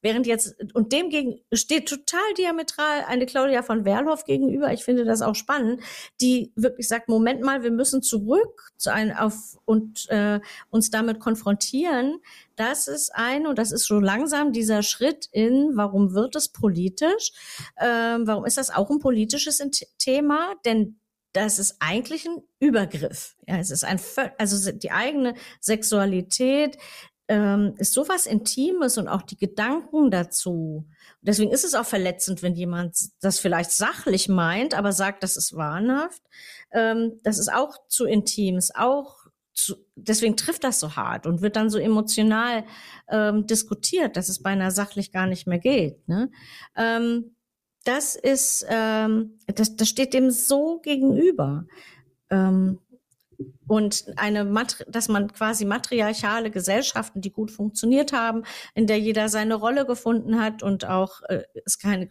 Während 0.00 0.26
jetzt, 0.26 0.54
und 0.74 0.92
dem 0.92 1.10
gegen, 1.10 1.40
steht 1.52 1.88
total 1.88 2.34
diametral 2.36 3.04
eine 3.06 3.26
Claudia 3.26 3.62
von 3.62 3.84
Werlhoff 3.84 4.24
gegenüber. 4.24 4.72
Ich 4.72 4.84
finde 4.84 5.04
das 5.04 5.22
auch 5.22 5.34
spannend, 5.34 5.82
die 6.20 6.52
wirklich 6.54 6.86
sagt, 6.86 7.08
Moment 7.08 7.42
mal, 7.42 7.62
wir 7.62 7.72
müssen 7.72 8.02
zurück 8.02 8.70
zu 8.76 8.92
einem 8.92 9.16
auf 9.16 9.58
und 9.64 10.08
äh, 10.10 10.40
uns 10.70 10.90
damit 10.90 11.18
konfrontieren. 11.18 12.20
Das 12.54 12.88
ist 12.88 13.14
ein, 13.14 13.46
und 13.46 13.58
das 13.58 13.72
ist 13.72 13.86
so 13.86 13.98
langsam 13.98 14.52
dieser 14.52 14.82
Schritt 14.82 15.28
in, 15.32 15.72
warum 15.74 16.14
wird 16.14 16.36
es 16.36 16.48
politisch? 16.48 17.32
Ähm, 17.80 18.26
warum 18.26 18.44
ist 18.44 18.56
das 18.56 18.70
auch 18.70 18.90
ein 18.90 19.00
politisches 19.00 19.62
Thema? 19.98 20.54
Denn 20.64 20.98
das 21.32 21.58
ist 21.58 21.76
eigentlich 21.80 22.26
ein 22.26 22.42
Übergriff. 22.58 23.36
Ja, 23.46 23.58
es 23.58 23.70
ist 23.70 23.84
ein, 23.84 24.00
also 24.38 24.72
die 24.72 24.90
eigene 24.90 25.34
Sexualität, 25.60 26.78
ähm, 27.28 27.74
ist 27.76 27.92
sowas 27.92 28.26
Intimes 28.26 28.96
und 28.96 29.06
auch 29.06 29.22
die 29.22 29.36
Gedanken 29.36 30.10
dazu. 30.10 30.88
Deswegen 31.20 31.50
ist 31.50 31.64
es 31.64 31.74
auch 31.74 31.84
verletzend, 31.84 32.42
wenn 32.42 32.54
jemand 32.54 32.96
das 33.20 33.38
vielleicht 33.38 33.70
sachlich 33.70 34.28
meint, 34.28 34.74
aber 34.74 34.92
sagt, 34.92 35.22
das 35.22 35.36
ist 35.36 35.54
wahnhaft. 35.54 36.22
Ähm, 36.72 37.20
das 37.22 37.38
ist 37.38 37.52
auch 37.52 37.76
zu 37.88 38.06
intim, 38.06 38.56
ist 38.56 38.74
auch 38.74 39.26
zu, 39.52 39.76
deswegen 39.96 40.36
trifft 40.36 40.64
das 40.64 40.80
so 40.80 40.96
hart 40.96 41.26
und 41.26 41.42
wird 41.42 41.56
dann 41.56 41.68
so 41.68 41.78
emotional 41.78 42.64
ähm, 43.08 43.46
diskutiert, 43.46 44.16
dass 44.16 44.28
es 44.28 44.42
beinahe 44.42 44.70
sachlich 44.70 45.12
gar 45.12 45.26
nicht 45.26 45.46
mehr 45.46 45.58
geht. 45.58 46.08
Ne? 46.08 46.30
Ähm, 46.76 47.34
das 47.84 48.16
ist, 48.16 48.64
ähm, 48.68 49.38
das, 49.46 49.76
das 49.76 49.88
steht 49.88 50.14
dem 50.14 50.30
so 50.30 50.78
gegenüber. 50.80 51.66
Ähm, 52.30 52.78
und 53.68 54.06
eine, 54.16 54.50
dass 54.88 55.08
man 55.08 55.32
quasi 55.32 55.64
matriarchale 55.64 56.50
Gesellschaften, 56.50 57.20
die 57.20 57.30
gut 57.30 57.50
funktioniert 57.50 58.12
haben, 58.12 58.42
in 58.74 58.86
der 58.86 58.98
jeder 58.98 59.28
seine 59.28 59.54
Rolle 59.54 59.86
gefunden 59.86 60.40
hat 60.40 60.62
und 60.62 60.86
auch 60.86 61.22
äh, 61.28 61.42
es 61.64 61.78
keine 61.78 62.08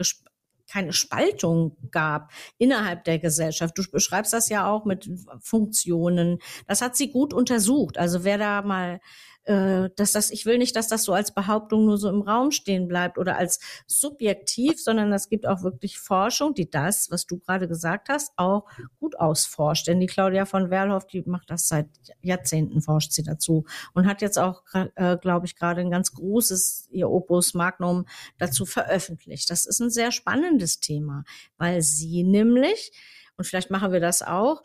keine 0.69 0.93
Spaltung 0.93 1.77
gab 1.91 2.31
innerhalb 2.57 3.05
der 3.05 3.19
Gesellschaft. 3.19 3.77
Du 3.77 3.83
beschreibst 3.89 4.33
das 4.33 4.49
ja 4.49 4.69
auch 4.69 4.83
mit 4.83 5.09
Funktionen. 5.39 6.39
Das 6.67 6.81
hat 6.81 6.95
sie 6.97 7.09
gut 7.09 7.33
untersucht. 7.33 7.97
Also 7.97 8.23
wer 8.23 8.37
da 8.37 8.61
mal 8.61 8.99
äh, 9.47 9.89
dass 9.95 10.11
das, 10.11 10.29
ich 10.29 10.45
will 10.45 10.57
nicht, 10.57 10.75
dass 10.75 10.89
das 10.89 11.05
so 11.05 11.13
als 11.13 11.33
Behauptung 11.33 11.85
nur 11.85 11.97
so 11.97 12.09
im 12.09 12.21
Raum 12.21 12.51
stehen 12.51 12.87
bleibt 12.89 13.17
oder 13.17 13.37
als 13.37 13.59
subjektiv, 13.87 14.81
sondern 14.81 15.13
es 15.13 15.29
gibt 15.29 15.47
auch 15.47 15.63
wirklich 15.63 15.99
Forschung, 15.99 16.53
die 16.53 16.69
das, 16.69 17.09
was 17.11 17.25
du 17.25 17.39
gerade 17.39 17.69
gesagt 17.69 18.09
hast, 18.09 18.33
auch 18.35 18.65
gut 18.99 19.17
ausforscht. 19.17 19.87
Denn 19.87 20.01
die 20.01 20.07
Claudia 20.07 20.45
von 20.45 20.69
Werlhoff, 20.69 21.07
die 21.07 21.23
macht 21.25 21.49
das 21.49 21.69
seit 21.69 21.87
Jahrzehnten, 22.21 22.81
forscht 22.81 23.13
sie 23.13 23.23
dazu 23.23 23.63
und 23.93 24.05
hat 24.05 24.21
jetzt 24.21 24.37
auch, 24.37 24.63
äh, 24.95 25.15
glaube 25.15 25.45
ich, 25.45 25.55
gerade 25.55 25.79
ein 25.79 25.91
ganz 25.91 26.13
großes, 26.13 26.89
ihr 26.91 27.09
Opus 27.09 27.53
Magnum 27.53 28.05
dazu 28.37 28.65
veröffentlicht. 28.65 29.49
Das 29.49 29.65
ist 29.65 29.79
ein 29.79 29.89
sehr 29.89 30.11
spannendes 30.11 30.81
Thema, 30.81 31.23
weil 31.57 31.81
sie 31.81 32.23
nämlich, 32.23 32.91
und 33.37 33.45
vielleicht 33.45 33.71
machen 33.71 33.93
wir 33.93 34.01
das 34.01 34.23
auch, 34.23 34.61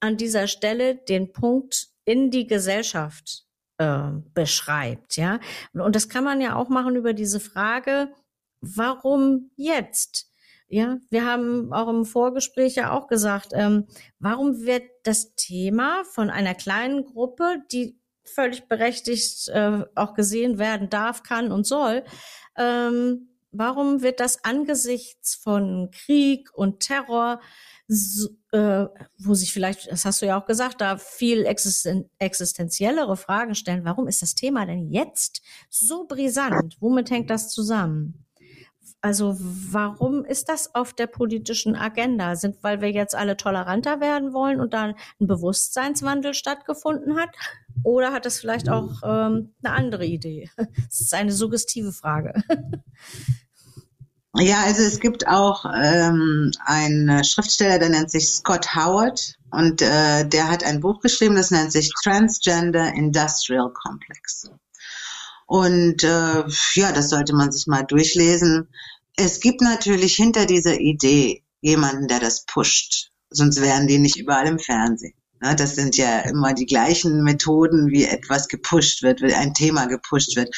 an 0.00 0.16
dieser 0.16 0.46
Stelle 0.46 0.96
den 0.96 1.32
Punkt 1.32 1.88
in 2.06 2.30
die 2.30 2.46
Gesellschaft 2.46 3.43
äh, 3.78 4.10
beschreibt, 4.34 5.16
ja. 5.16 5.40
Und 5.72 5.96
das 5.96 6.08
kann 6.08 6.24
man 6.24 6.40
ja 6.40 6.56
auch 6.56 6.68
machen 6.68 6.96
über 6.96 7.12
diese 7.12 7.40
Frage, 7.40 8.12
warum 8.60 9.50
jetzt? 9.56 10.30
Ja, 10.68 10.98
wir 11.10 11.26
haben 11.26 11.72
auch 11.72 11.88
im 11.88 12.04
Vorgespräch 12.04 12.76
ja 12.76 12.90
auch 12.92 13.06
gesagt, 13.06 13.52
ähm, 13.52 13.86
warum 14.18 14.62
wird 14.62 14.84
das 15.02 15.34
Thema 15.34 16.02
von 16.04 16.30
einer 16.30 16.54
kleinen 16.54 17.04
Gruppe, 17.04 17.62
die 17.70 17.98
völlig 18.24 18.68
berechtigt 18.68 19.48
äh, 19.48 19.84
auch 19.94 20.14
gesehen 20.14 20.58
werden 20.58 20.88
darf, 20.88 21.22
kann 21.22 21.52
und 21.52 21.66
soll, 21.66 22.02
ähm, 22.56 23.28
warum 23.54 24.02
wird 24.02 24.20
das 24.20 24.44
angesichts 24.44 25.34
von 25.34 25.90
Krieg 25.90 26.50
und 26.54 26.80
Terror 26.80 27.40
so, 27.86 28.30
äh, 28.52 28.86
wo 29.18 29.34
sich 29.34 29.52
vielleicht, 29.52 29.90
das 29.90 30.04
hast 30.04 30.22
du 30.22 30.26
ja 30.26 30.40
auch 30.40 30.46
gesagt, 30.46 30.80
da 30.80 30.96
viel 30.96 31.44
existen 31.44 32.08
existenziellere 32.18 33.16
Fragen 33.16 33.54
stellen. 33.54 33.84
Warum 33.84 34.08
ist 34.08 34.22
das 34.22 34.34
Thema 34.34 34.64
denn 34.64 34.90
jetzt 34.90 35.42
so 35.68 36.06
brisant? 36.06 36.76
Womit 36.80 37.10
hängt 37.10 37.30
das 37.30 37.50
zusammen? 37.50 38.24
Also 39.04 39.36
warum 39.38 40.24
ist 40.24 40.48
das 40.48 40.74
auf 40.74 40.94
der 40.94 41.06
politischen 41.06 41.76
Agenda? 41.76 42.36
Sind, 42.36 42.62
weil 42.62 42.80
wir 42.80 42.90
jetzt 42.90 43.14
alle 43.14 43.36
toleranter 43.36 44.00
werden 44.00 44.32
wollen 44.32 44.60
und 44.60 44.72
dann 44.72 44.94
ein 45.20 45.26
Bewusstseinswandel 45.26 46.32
stattgefunden 46.32 47.16
hat? 47.16 47.28
Oder 47.82 48.14
hat 48.14 48.24
das 48.24 48.40
vielleicht 48.40 48.70
auch 48.70 49.02
ähm, 49.04 49.52
eine 49.62 49.74
andere 49.74 50.06
Idee? 50.06 50.48
Das 50.86 51.00
ist 51.00 51.12
eine 51.12 51.32
suggestive 51.32 51.92
Frage. 51.92 52.32
Ja, 54.36 54.64
also 54.64 54.82
es 54.82 54.98
gibt 54.98 55.28
auch 55.28 55.64
ähm, 55.64 56.50
einen 56.64 57.22
Schriftsteller, 57.22 57.78
der 57.78 57.90
nennt 57.90 58.10
sich 58.10 58.28
Scott 58.28 58.74
Howard 58.74 59.36
und 59.52 59.80
äh, 59.80 60.26
der 60.26 60.50
hat 60.50 60.64
ein 60.64 60.80
Buch 60.80 61.00
geschrieben, 61.00 61.36
das 61.36 61.52
nennt 61.52 61.70
sich 61.70 61.92
Transgender 62.02 62.92
Industrial 62.94 63.72
Complex. 63.72 64.50
Und 65.46 66.02
äh, 66.02 66.44
ja, 66.74 66.92
das 66.92 67.10
sollte 67.10 67.32
man 67.32 67.52
sich 67.52 67.68
mal 67.68 67.84
durchlesen. 67.84 68.68
Es 69.16 69.38
gibt 69.38 69.60
natürlich 69.60 70.16
hinter 70.16 70.46
dieser 70.46 70.80
Idee 70.80 71.44
jemanden, 71.60 72.08
der 72.08 72.18
das 72.18 72.44
pusht, 72.44 73.12
sonst 73.30 73.60
wären 73.60 73.86
die 73.86 73.98
nicht 73.98 74.16
überall 74.16 74.48
im 74.48 74.58
Fernsehen. 74.58 75.14
Ne, 75.44 75.54
das 75.54 75.74
sind 75.74 75.98
ja 75.98 76.20
immer 76.20 76.54
die 76.54 76.64
gleichen 76.64 77.22
Methoden, 77.22 77.90
wie 77.90 78.04
etwas 78.04 78.48
gepusht 78.48 79.02
wird, 79.02 79.20
wie 79.20 79.34
ein 79.34 79.52
Thema 79.52 79.84
gepusht 79.86 80.36
wird. 80.36 80.48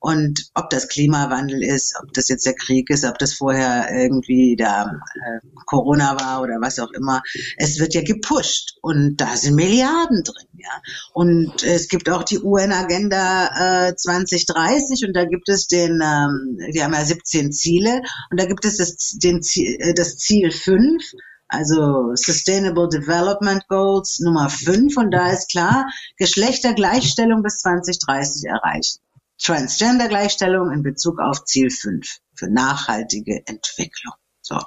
Und 0.00 0.50
ob 0.54 0.70
das 0.70 0.88
Klimawandel 0.88 1.62
ist, 1.62 1.94
ob 2.02 2.10
das 2.14 2.28
jetzt 2.28 2.46
der 2.46 2.54
Krieg 2.54 2.88
ist, 2.88 3.04
ob 3.04 3.18
das 3.18 3.34
vorher 3.34 3.90
irgendwie 3.92 4.56
da 4.56 4.84
äh, 4.84 5.46
Corona 5.66 6.18
war 6.18 6.40
oder 6.40 6.54
was 6.58 6.78
auch 6.78 6.90
immer, 6.92 7.20
es 7.58 7.80
wird 7.80 7.92
ja 7.92 8.00
gepusht 8.02 8.78
und 8.80 9.18
da 9.18 9.36
sind 9.36 9.56
Milliarden 9.56 10.24
drin, 10.24 10.48
ja. 10.56 10.80
Und 11.12 11.62
es 11.62 11.88
gibt 11.88 12.08
auch 12.08 12.22
die 12.22 12.38
UN-Agenda 12.38 13.88
äh, 13.88 13.94
2030 13.94 15.06
und 15.06 15.14
da 15.14 15.26
gibt 15.26 15.50
es 15.50 15.66
den, 15.66 16.00
ähm, 16.02 16.58
die 16.72 16.82
haben 16.82 16.94
ja 16.94 17.04
17 17.04 17.52
Ziele 17.52 18.00
und 18.30 18.40
da 18.40 18.46
gibt 18.46 18.64
es 18.64 18.78
das, 18.78 19.18
den, 19.18 19.42
äh, 19.56 19.92
das 19.92 20.16
Ziel 20.16 20.50
5 20.50 21.02
also 21.50 22.14
Sustainable 22.14 22.88
Development 22.88 23.66
Goals 23.66 24.20
Nummer 24.20 24.48
5 24.48 24.96
und 24.96 25.10
da 25.10 25.30
ist 25.30 25.50
klar, 25.50 25.90
Geschlechtergleichstellung 26.16 27.42
bis 27.42 27.58
2030 27.58 28.48
erreichen. 28.48 29.00
Transgender-Gleichstellung 29.42 30.70
in 30.70 30.82
Bezug 30.82 31.18
auf 31.18 31.44
Ziel 31.44 31.70
5 31.70 32.18
für 32.34 32.48
nachhaltige 32.48 33.42
Entwicklung. 33.46 34.14
So. 34.42 34.60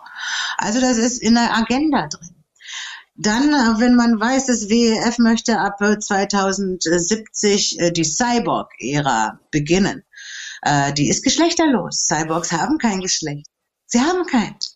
Also 0.58 0.82
das 0.82 0.98
ist 0.98 1.22
in 1.22 1.36
der 1.36 1.56
Agenda 1.56 2.08
drin. 2.08 2.36
Dann, 3.16 3.54
äh, 3.54 3.80
wenn 3.80 3.96
man 3.96 4.20
weiß, 4.20 4.48
das 4.48 4.70
WEF 4.70 5.20
möchte 5.20 5.60
ab 5.60 5.78
2070 5.78 7.80
äh, 7.80 7.92
die 7.92 8.04
Cyborg-Ära 8.04 9.40
beginnen. 9.52 10.04
Die 10.96 11.10
ist 11.10 11.26
geschlechterlos. 11.26 12.08
Cyborgs 12.08 12.54
haben 12.54 12.78
kein 12.78 13.02
Geschlecht. 13.02 13.48
Sie 13.86 14.00
haben 14.00 14.26
keins. 14.26 14.73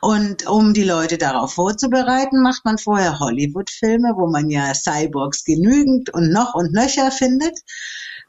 Und 0.00 0.46
um 0.46 0.74
die 0.74 0.84
Leute 0.84 1.18
darauf 1.18 1.54
vorzubereiten, 1.54 2.42
macht 2.42 2.64
man 2.64 2.78
vorher 2.78 3.18
Hollywood-Filme, 3.18 4.14
wo 4.16 4.26
man 4.30 4.50
ja 4.50 4.74
Cyborgs 4.74 5.44
genügend 5.44 6.10
und 6.10 6.30
noch 6.30 6.54
und 6.54 6.72
nöcher 6.72 7.10
findet. 7.10 7.58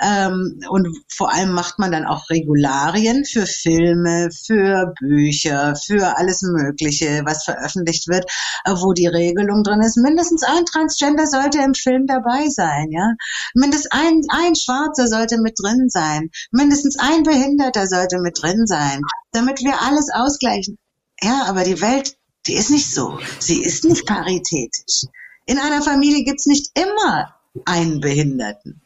Ähm, 0.01 0.61
und 0.69 0.87
vor 1.11 1.33
allem 1.33 1.51
macht 1.51 1.77
man 1.77 1.91
dann 1.91 2.05
auch 2.05 2.29
Regularien 2.29 3.25
für 3.25 3.45
Filme, 3.45 4.29
für 4.31 4.93
Bücher, 4.99 5.75
für 5.75 6.17
alles 6.17 6.41
Mögliche, 6.41 7.23
was 7.25 7.43
veröffentlicht 7.43 8.07
wird, 8.07 8.23
äh, 8.63 8.71
wo 8.71 8.93
die 8.93 9.07
Regelung 9.07 9.63
drin 9.63 9.81
ist. 9.81 9.97
Mindestens 9.97 10.43
ein 10.43 10.65
Transgender 10.65 11.27
sollte 11.27 11.59
im 11.59 11.73
Film 11.73 12.07
dabei 12.07 12.47
sein, 12.47 12.87
ja. 12.91 13.09
Mindestens 13.53 13.91
ein, 13.91 14.21
ein 14.29 14.55
Schwarzer 14.55 15.07
sollte 15.07 15.37
mit 15.41 15.59
drin 15.61 15.89
sein. 15.89 16.29
Mindestens 16.51 16.97
ein 16.97 17.23
Behinderter 17.23 17.85
sollte 17.87 18.19
mit 18.19 18.41
drin 18.41 18.67
sein, 18.67 19.01
damit 19.33 19.59
wir 19.59 19.81
alles 19.81 20.09
ausgleichen. 20.13 20.77
Ja, 21.21 21.45
aber 21.47 21.63
die 21.63 21.81
Welt, 21.81 22.17
die 22.47 22.53
ist 22.53 22.69
nicht 22.69 22.93
so. 22.93 23.19
Sie 23.39 23.61
ist 23.61 23.83
nicht 23.83 24.05
paritätisch. 24.05 25.05
In 25.45 25.59
einer 25.59 25.81
Familie 25.81 26.23
gibt's 26.23 26.45
nicht 26.45 26.71
immer 26.77 27.35
einen 27.65 27.99
Behinderten 27.99 28.81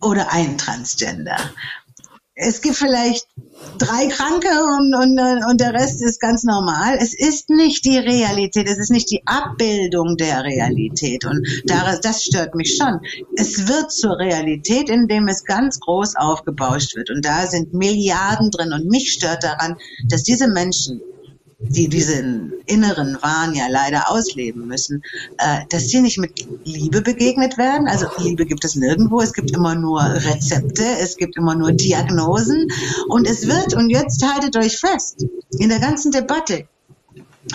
oder 0.00 0.32
einen 0.32 0.56
Transgender. 0.56 1.36
Es 2.34 2.62
gibt 2.62 2.76
vielleicht 2.76 3.26
drei 3.76 4.06
Kranke 4.06 4.48
und, 4.48 4.94
und, 4.94 5.44
und 5.44 5.60
der 5.60 5.74
Rest 5.74 6.00
ist 6.00 6.20
ganz 6.20 6.42
normal. 6.42 6.96
Es 6.98 7.12
ist 7.12 7.50
nicht 7.50 7.84
die 7.84 7.98
Realität, 7.98 8.66
es 8.66 8.78
ist 8.78 8.90
nicht 8.90 9.10
die 9.10 9.22
Abbildung 9.26 10.16
der 10.16 10.44
Realität 10.44 11.26
und 11.26 11.46
das, 11.66 12.00
das 12.00 12.24
stört 12.24 12.54
mich 12.54 12.76
schon. 12.76 13.00
Es 13.36 13.68
wird 13.68 13.92
zur 13.92 14.18
Realität, 14.18 14.88
indem 14.88 15.28
es 15.28 15.44
ganz 15.44 15.80
groß 15.80 16.16
aufgebauscht 16.16 16.96
wird 16.96 17.10
und 17.10 17.22
da 17.24 17.46
sind 17.46 17.74
Milliarden 17.74 18.50
drin 18.50 18.72
und 18.72 18.86
mich 18.86 19.12
stört 19.12 19.44
daran, 19.44 19.76
dass 20.08 20.22
diese 20.22 20.48
Menschen 20.48 21.02
die 21.60 21.88
diesen 21.88 22.52
inneren 22.66 23.18
Wahn 23.20 23.54
ja 23.54 23.66
leider 23.68 24.10
ausleben 24.10 24.66
müssen, 24.66 25.02
äh, 25.38 25.60
dass 25.68 25.88
die 25.88 26.00
nicht 26.00 26.18
mit 26.18 26.46
Liebe 26.64 27.02
begegnet 27.02 27.58
werden. 27.58 27.86
Also 27.86 28.06
Liebe 28.18 28.46
gibt 28.46 28.64
es 28.64 28.76
nirgendwo. 28.76 29.20
Es 29.20 29.34
gibt 29.34 29.50
immer 29.50 29.74
nur 29.74 30.00
Rezepte, 30.00 30.84
es 31.00 31.16
gibt 31.16 31.36
immer 31.36 31.54
nur 31.54 31.72
Diagnosen. 31.72 32.68
Und 33.08 33.28
es 33.28 33.46
wird, 33.46 33.74
und 33.74 33.90
jetzt 33.90 34.24
haltet 34.26 34.56
euch 34.56 34.78
fest, 34.78 35.26
in 35.58 35.68
der 35.68 35.80
ganzen 35.80 36.12
Debatte, 36.12 36.66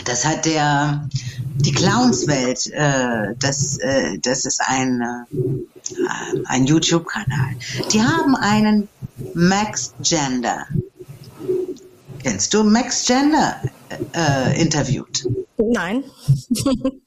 das 0.06 0.26
hat 0.26 0.46
der 0.46 1.08
die 1.56 1.72
Clownswelt, 1.72 2.70
äh, 2.74 3.34
das, 3.40 3.78
äh, 3.80 4.20
das 4.20 4.46
ist 4.46 4.62
ein, 4.62 5.02
äh, 5.02 6.40
ein 6.46 6.66
YouTube-Kanal. 6.66 7.56
Die 7.92 8.02
haben 8.02 8.36
einen 8.36 8.88
Max 9.34 9.94
Gender 10.02 10.68
Kennst 12.26 12.56
du 12.56 12.64
Max 12.64 13.06
Gender 13.06 13.62
äh, 14.14 14.62
interviewt? 14.62 15.28
Nein. 15.58 16.04
mhm. 16.50 17.02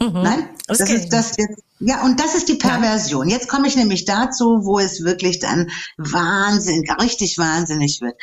Nein? 0.00 0.48
Das, 0.66 0.78
das 0.78 0.90
ist 0.90 1.08
das 1.12 1.36
jetzt. 1.36 1.62
Ja, 1.78 2.04
und 2.04 2.18
das 2.20 2.34
ist 2.34 2.48
die 2.48 2.54
Perversion. 2.54 3.28
Jetzt 3.28 3.48
komme 3.48 3.68
ich 3.68 3.76
nämlich 3.76 4.06
dazu, 4.06 4.60
wo 4.62 4.78
es 4.78 5.04
wirklich 5.04 5.40
dann 5.40 5.70
wahnsinnig, 5.98 6.90
richtig 7.00 7.36
wahnsinnig 7.36 8.00
wird. 8.00 8.14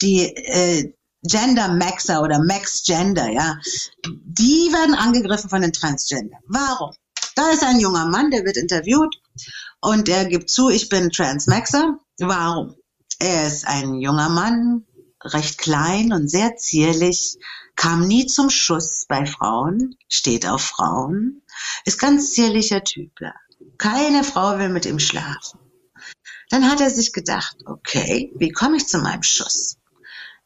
Die 0.00 0.22
äh, 0.22 0.94
Gender 1.22 1.68
Maxer 1.68 2.22
oder 2.22 2.42
Max 2.42 2.82
Gender, 2.84 3.30
ja, 3.30 3.58
die 4.04 4.72
werden 4.72 4.94
angegriffen 4.94 5.50
von 5.50 5.62
den 5.62 5.72
Transgender. 5.72 6.38
Warum? 6.48 6.92
Da 7.36 7.50
ist 7.50 7.62
ein 7.62 7.78
junger 7.78 8.06
Mann, 8.06 8.30
der 8.30 8.44
wird 8.44 8.56
interviewt 8.56 9.14
und 9.80 10.08
er 10.08 10.24
gibt 10.24 10.50
zu, 10.50 10.68
ich 10.68 10.88
bin 10.88 11.10
Transmaxer. 11.10 11.98
Warum? 12.18 12.74
Er 13.18 13.46
ist 13.46 13.66
ein 13.66 14.00
junger 14.00 14.28
Mann, 14.28 14.84
recht 15.24 15.58
klein 15.58 16.12
und 16.12 16.28
sehr 16.28 16.56
zierlich, 16.56 17.38
kam 17.76 18.06
nie 18.06 18.26
zum 18.26 18.50
Schuss 18.50 19.06
bei 19.08 19.26
Frauen, 19.26 19.96
steht 20.08 20.46
auf 20.46 20.62
Frauen, 20.62 21.42
ist 21.84 21.98
ganz 21.98 22.32
zierlicher 22.32 22.84
Typ. 22.84 23.12
Ja. 23.20 23.34
Keine 23.78 24.24
Frau 24.24 24.58
will 24.58 24.68
mit 24.68 24.86
ihm 24.86 24.98
schlafen. 24.98 25.58
Dann 26.50 26.70
hat 26.70 26.80
er 26.80 26.90
sich 26.90 27.12
gedacht, 27.12 27.56
okay, 27.64 28.32
wie 28.36 28.50
komme 28.50 28.76
ich 28.76 28.86
zu 28.86 28.98
meinem 28.98 29.22
Schuss? 29.22 29.78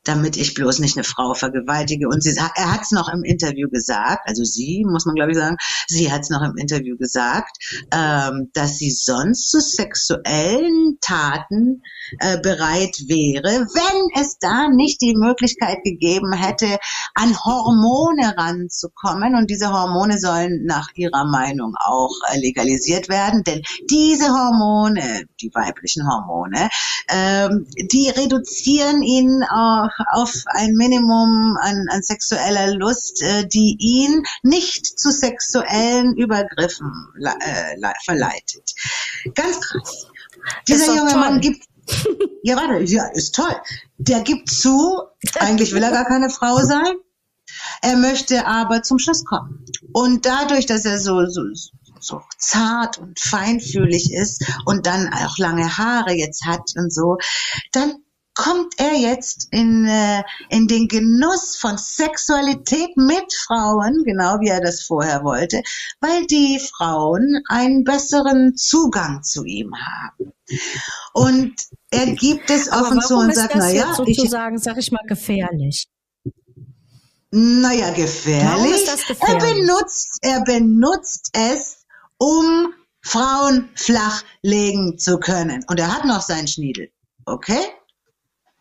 Damit 0.06 0.36
ich 0.36 0.54
bloß 0.54 0.78
nicht 0.78 0.96
eine 0.96 1.04
Frau 1.04 1.34
vergewaltige. 1.34 2.08
Und 2.08 2.22
sie, 2.22 2.36
er 2.36 2.72
hat 2.72 2.82
es 2.82 2.92
noch 2.92 3.12
im 3.12 3.24
Interview 3.24 3.68
gesagt, 3.68 4.22
also 4.28 4.44
sie, 4.44 4.84
muss 4.88 5.04
man 5.06 5.14
glaube 5.14 5.32
ich 5.32 5.38
sagen, 5.38 5.56
sie 5.88 6.12
hat 6.12 6.22
es 6.22 6.30
noch 6.30 6.42
im 6.42 6.56
Interview 6.56 6.96
gesagt, 6.96 7.56
ähm, 7.92 8.50
dass 8.54 8.78
sie 8.78 8.90
sonst 8.90 9.50
zu 9.50 9.60
sexuellen 9.60 10.98
Taten 11.00 11.82
äh, 12.20 12.38
bereit 12.40 12.96
wäre, 13.08 13.66
wenn 13.66 14.22
es 14.22 14.38
da 14.38 14.68
nicht 14.68 15.00
die 15.00 15.16
Möglichkeit 15.16 15.78
gegeben 15.84 16.32
hätte, 16.32 16.78
an 17.14 17.36
Hormone 17.44 18.36
ranzukommen. 18.36 19.34
Und 19.34 19.50
diese 19.50 19.72
Hormone 19.72 20.18
sollen 20.18 20.64
nach 20.64 20.88
ihrer 20.94 21.24
Meinung 21.24 21.74
auch 21.78 22.14
äh, 22.32 22.38
legalisiert 22.38 23.08
werden, 23.08 23.42
denn 23.42 23.62
diese 23.90 24.28
Hormone, 24.28 25.24
die 25.40 25.50
weiblichen 25.52 26.06
Hormone, 26.06 26.68
ähm, 27.08 27.66
die 27.90 28.10
reduzieren 28.10 29.02
ihn 29.02 29.42
auch 29.50 29.95
auf 30.12 30.32
ein 30.46 30.72
Minimum 30.72 31.56
an, 31.60 31.86
an 31.90 32.02
sexueller 32.02 32.74
Lust, 32.74 33.22
äh, 33.22 33.46
die 33.46 33.76
ihn 33.78 34.22
nicht 34.42 34.86
zu 34.98 35.10
sexuellen 35.10 36.16
Übergriffen 36.16 36.90
äh, 37.22 37.92
verleitet. 38.04 38.72
Ganz 39.34 39.60
krass. 39.60 40.06
Dieser 40.68 40.94
junge 40.94 41.12
toll. 41.12 41.20
Mann 41.20 41.40
gibt 41.40 41.64
ja, 42.42 42.56
warte, 42.56 42.82
ja, 42.84 43.06
ist 43.06 43.34
toll. 43.34 43.54
Der 43.98 44.20
gibt 44.20 44.50
zu, 44.50 45.02
eigentlich 45.38 45.72
will 45.72 45.82
er 45.82 45.92
gar 45.92 46.04
keine 46.04 46.30
Frau 46.30 46.58
sein. 46.58 46.94
Er 47.82 47.96
möchte 47.96 48.46
aber 48.46 48.82
zum 48.82 48.98
Schluss 48.98 49.24
kommen. 49.24 49.64
Und 49.92 50.26
dadurch, 50.26 50.66
dass 50.66 50.84
er 50.84 50.98
so, 50.98 51.26
so, 51.26 51.42
so 52.00 52.22
zart 52.38 52.98
und 52.98 53.18
feinfühlig 53.20 54.12
ist 54.12 54.44
und 54.64 54.86
dann 54.86 55.12
auch 55.12 55.38
lange 55.38 55.78
Haare 55.78 56.12
jetzt 56.12 56.44
hat 56.44 56.72
und 56.76 56.92
so, 56.92 57.18
dann 57.72 57.94
kommt 58.36 58.74
er 58.76 58.94
jetzt 58.94 59.48
in, 59.50 59.86
äh, 59.86 60.22
in 60.50 60.68
den 60.68 60.86
Genuss 60.86 61.56
von 61.56 61.76
Sexualität 61.78 62.96
mit 62.96 63.32
Frauen, 63.32 64.04
genau 64.04 64.38
wie 64.40 64.48
er 64.48 64.60
das 64.60 64.82
vorher 64.82 65.24
wollte, 65.24 65.62
weil 66.00 66.26
die 66.26 66.60
Frauen 66.60 67.42
einen 67.48 67.82
besseren 67.82 68.54
Zugang 68.54 69.22
zu 69.22 69.44
ihm 69.44 69.72
haben. 69.74 70.32
Und 71.14 71.54
er 71.90 72.06
gibt 72.12 72.50
es 72.50 72.70
offen 72.70 73.00
zu 73.00 73.16
und 73.16 73.34
sagt, 73.34 73.56
naja, 73.56 73.94
sozusagen, 73.94 74.56
ich, 74.56 74.62
sag 74.62 74.76
ich 74.76 74.92
mal, 74.92 75.04
gefährlich. 75.08 75.88
Naja, 77.30 77.90
gefährlich. 77.90 78.86
gefährlich. 79.08 79.18
Er 79.20 79.54
benutzt, 79.54 80.18
er 80.22 80.44
benutzt 80.44 81.30
es, 81.32 81.86
um 82.18 82.72
Frauen 83.02 83.70
flachlegen 83.74 84.98
zu 84.98 85.18
können. 85.18 85.64
Und 85.68 85.80
er 85.80 85.94
hat 85.94 86.04
noch 86.04 86.22
seinen 86.22 86.48
Schniedel. 86.48 86.90
Okay? 87.24 87.60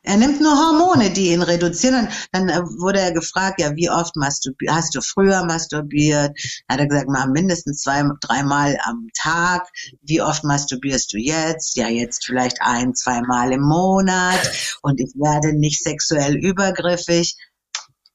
Er 0.06 0.18
nimmt 0.18 0.40
nur 0.40 0.56
Hormone, 0.56 1.10
die 1.10 1.32
ihn 1.32 1.42
reduzieren. 1.42 2.08
Dann 2.32 2.48
äh, 2.48 2.62
wurde 2.62 3.00
er 3.00 3.12
gefragt, 3.12 3.60
ja, 3.60 3.76
wie 3.76 3.90
oft 3.90 4.14
hast 4.22 4.96
du 4.96 5.02
früher 5.02 5.44
masturbiert? 5.46 6.38
Hat 6.70 6.80
er 6.80 6.88
gesagt, 6.88 7.10
mal 7.10 7.28
mindestens 7.28 7.82
zwei, 7.82 8.04
dreimal 8.22 8.78
am 8.84 9.10
Tag. 9.20 9.68
Wie 10.02 10.22
oft 10.22 10.44
masturbierst 10.44 11.12
du 11.12 11.18
jetzt? 11.18 11.76
Ja, 11.76 11.88
jetzt 11.88 12.26
vielleicht 12.26 12.62
ein, 12.62 12.94
zweimal 12.94 13.52
im 13.52 13.62
Monat. 13.62 14.40
Und 14.84 15.00
ich 15.00 15.14
werde 15.16 15.58
nicht 15.58 15.82
sexuell 15.82 16.36
übergriffig. 16.36 17.36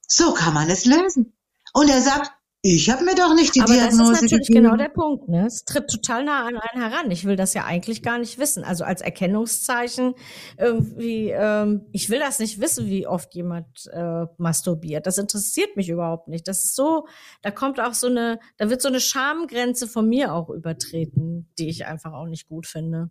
So 0.06 0.32
kann 0.32 0.54
man 0.54 0.70
es 0.70 0.84
lösen. 0.84 1.32
Und 1.72 1.90
er 1.90 2.00
sagt, 2.00 2.30
ich 2.62 2.90
habe 2.90 3.04
mir 3.04 3.14
doch 3.14 3.34
nicht 3.34 3.54
die 3.54 3.62
Aber 3.62 3.72
Diagnose 3.72 3.98
das 3.98 4.10
ist 4.10 4.22
natürlich 4.22 4.48
gegeben. 4.48 4.64
genau 4.64 4.76
der 4.76 4.90
Punkt. 4.90 5.28
Ne? 5.28 5.46
Es 5.46 5.64
tritt 5.64 5.88
total 5.88 6.24
nah 6.24 6.46
an 6.46 6.58
einen 6.58 6.82
heran. 6.82 7.10
Ich 7.10 7.24
will 7.24 7.36
das 7.36 7.54
ja 7.54 7.64
eigentlich 7.64 8.02
gar 8.02 8.18
nicht 8.18 8.38
wissen. 8.38 8.64
Also 8.64 8.84
als 8.84 9.00
Erkennungszeichen 9.00 10.14
irgendwie, 10.58 11.30
ähm, 11.30 11.86
ich 11.92 12.10
will 12.10 12.18
das 12.18 12.38
nicht 12.38 12.60
wissen, 12.60 12.86
wie 12.86 13.06
oft 13.06 13.34
jemand 13.34 13.66
äh, 13.92 14.26
masturbiert. 14.36 15.06
Das 15.06 15.16
interessiert 15.16 15.74
mich 15.76 15.88
überhaupt 15.88 16.28
nicht. 16.28 16.48
Das 16.48 16.64
ist 16.64 16.76
so, 16.76 17.06
da 17.40 17.50
kommt 17.50 17.80
auch 17.80 17.94
so 17.94 18.08
eine, 18.08 18.38
da 18.58 18.68
wird 18.68 18.82
so 18.82 18.88
eine 18.88 19.00
Schamgrenze 19.00 19.88
von 19.88 20.06
mir 20.06 20.34
auch 20.34 20.50
übertreten, 20.50 21.48
die 21.58 21.70
ich 21.70 21.86
einfach 21.86 22.12
auch 22.12 22.26
nicht 22.26 22.46
gut 22.46 22.66
finde. 22.66 23.10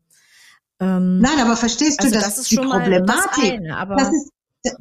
Ähm, 0.80 1.20
Nein, 1.20 1.40
aber 1.42 1.58
verstehst 1.58 2.02
du, 2.02 2.06
also 2.06 2.20
dass 2.20 2.36
das 2.36 2.48
die 2.50 2.56
Problematik, 2.56 3.08
das, 3.08 3.78
eine, 3.80 3.96
das, 3.98 4.10
ist, 4.10 4.32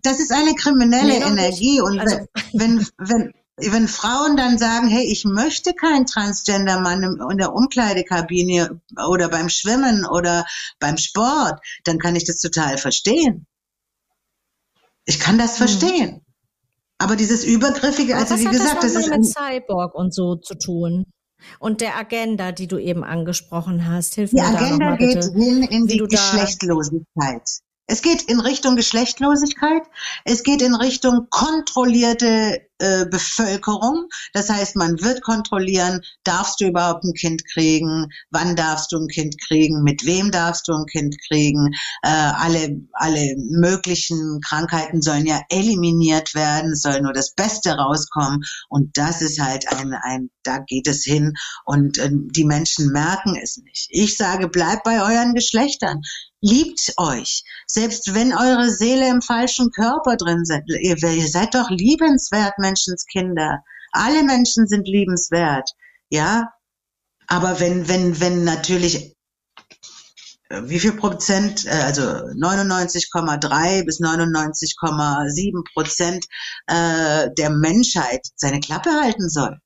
das 0.02 0.20
ist 0.20 0.30
eine 0.30 0.54
kriminelle 0.54 1.08
nee, 1.08 1.24
Energie 1.24 1.80
und 1.80 1.98
also, 1.98 2.18
wenn, 2.52 2.78
wenn, 2.78 2.86
wenn 2.98 3.32
Frauen 3.88 4.36
dann 4.36 4.58
sagen, 4.58 4.88
hey, 4.88 5.04
ich 5.04 5.24
möchte 5.24 5.74
keinen 5.74 6.06
Transgender-Mann 6.06 7.18
in 7.30 7.38
der 7.38 7.52
Umkleidekabine 7.52 8.80
oder 9.08 9.28
beim 9.28 9.48
Schwimmen 9.48 10.06
oder 10.06 10.44
beim 10.78 10.96
Sport, 10.96 11.60
dann 11.84 11.98
kann 11.98 12.16
ich 12.16 12.24
das 12.24 12.40
total 12.40 12.78
verstehen. 12.78 13.46
Ich 15.04 15.18
kann 15.20 15.38
das 15.38 15.58
hm. 15.58 15.66
verstehen. 15.68 16.24
Aber 16.98 17.16
dieses 17.16 17.44
Übergriffige, 17.44 18.16
also 18.16 18.36
wie 18.38 18.44
gesagt, 18.44 18.82
das, 18.82 18.92
das 18.94 19.04
ist 19.04 19.10
mit 19.10 19.24
Cyborg 19.24 19.94
und 19.94 20.12
so 20.12 20.34
zu 20.34 20.54
tun. 20.56 21.06
Und 21.60 21.80
der 21.80 21.96
Agenda, 21.96 22.50
die 22.50 22.66
du 22.66 22.78
eben 22.78 23.04
angesprochen 23.04 23.86
hast, 23.86 24.16
hilf 24.16 24.30
die 24.30 24.36
mir 24.36 24.46
Agenda 24.46 24.60
da 24.64 24.70
noch 24.70 24.78
mal 24.78 24.96
geht 24.98 25.14
bitte, 25.14 25.32
hin 25.32 25.62
in 25.62 25.86
die 25.86 25.98
Geschlechtlosigkeit. 25.98 27.48
Es 27.90 28.02
geht 28.02 28.22
in 28.22 28.38
Richtung 28.38 28.76
Geschlechtlosigkeit. 28.76 29.82
Es 30.24 30.42
geht 30.42 30.60
in 30.60 30.74
Richtung 30.74 31.28
kontrollierte 31.30 32.60
äh, 32.80 33.06
Bevölkerung. 33.06 34.08
Das 34.34 34.50
heißt, 34.50 34.76
man 34.76 35.00
wird 35.00 35.22
kontrollieren, 35.22 36.02
darfst 36.22 36.60
du 36.60 36.66
überhaupt 36.66 37.04
ein 37.04 37.14
Kind 37.14 37.42
kriegen? 37.50 38.08
Wann 38.30 38.56
darfst 38.56 38.92
du 38.92 38.98
ein 38.98 39.08
Kind 39.08 39.40
kriegen? 39.40 39.82
Mit 39.82 40.04
wem 40.04 40.30
darfst 40.30 40.68
du 40.68 40.74
ein 40.74 40.84
Kind 40.84 41.16
kriegen? 41.26 41.72
Äh, 42.02 42.10
alle, 42.10 42.78
alle 42.92 43.34
möglichen 43.38 44.40
Krankheiten 44.46 45.00
sollen 45.00 45.26
ja 45.26 45.40
eliminiert 45.48 46.34
werden. 46.34 46.72
Es 46.72 46.82
soll 46.82 47.00
nur 47.00 47.14
das 47.14 47.34
Beste 47.34 47.72
rauskommen. 47.72 48.42
Und 48.68 48.98
das 48.98 49.22
ist 49.22 49.40
halt 49.40 49.66
ein, 49.72 49.94
ein 49.94 50.30
da 50.42 50.58
geht 50.58 50.86
es 50.88 51.04
hin. 51.04 51.32
Und 51.64 51.96
äh, 51.96 52.10
die 52.12 52.44
Menschen 52.44 52.92
merken 52.92 53.34
es 53.42 53.56
nicht. 53.56 53.88
Ich 53.88 54.18
sage, 54.18 54.46
bleibt 54.46 54.84
bei 54.84 55.00
euren 55.02 55.34
Geschlechtern. 55.34 56.02
Liebt 56.40 56.92
euch. 56.96 57.42
Selbst 57.66 58.14
wenn 58.14 58.32
eure 58.32 58.70
Seele 58.70 59.08
im 59.08 59.22
falschen 59.22 59.70
Körper 59.70 60.16
drin 60.16 60.44
seid. 60.44 60.62
Ihr, 60.68 60.96
ihr 60.96 61.28
seid 61.28 61.54
doch 61.54 61.70
liebenswert, 61.70 62.58
Menschenskinder. 62.58 63.62
Alle 63.92 64.22
Menschen 64.22 64.66
sind 64.66 64.86
liebenswert. 64.86 65.70
Ja. 66.10 66.52
Aber 67.26 67.60
wenn, 67.60 67.88
wenn, 67.88 68.20
wenn 68.20 68.44
natürlich 68.44 69.14
äh, 70.48 70.62
wie 70.64 70.78
viel 70.78 70.92
Prozent, 70.92 71.66
äh, 71.66 71.70
also 71.70 72.02
99,3 72.02 73.84
bis 73.84 74.00
99,7 74.00 75.64
Prozent 75.74 76.24
äh, 76.66 77.28
der 77.36 77.50
Menschheit 77.50 78.26
seine 78.36 78.60
Klappe 78.60 78.90
halten 78.90 79.28
soll, 79.28 79.58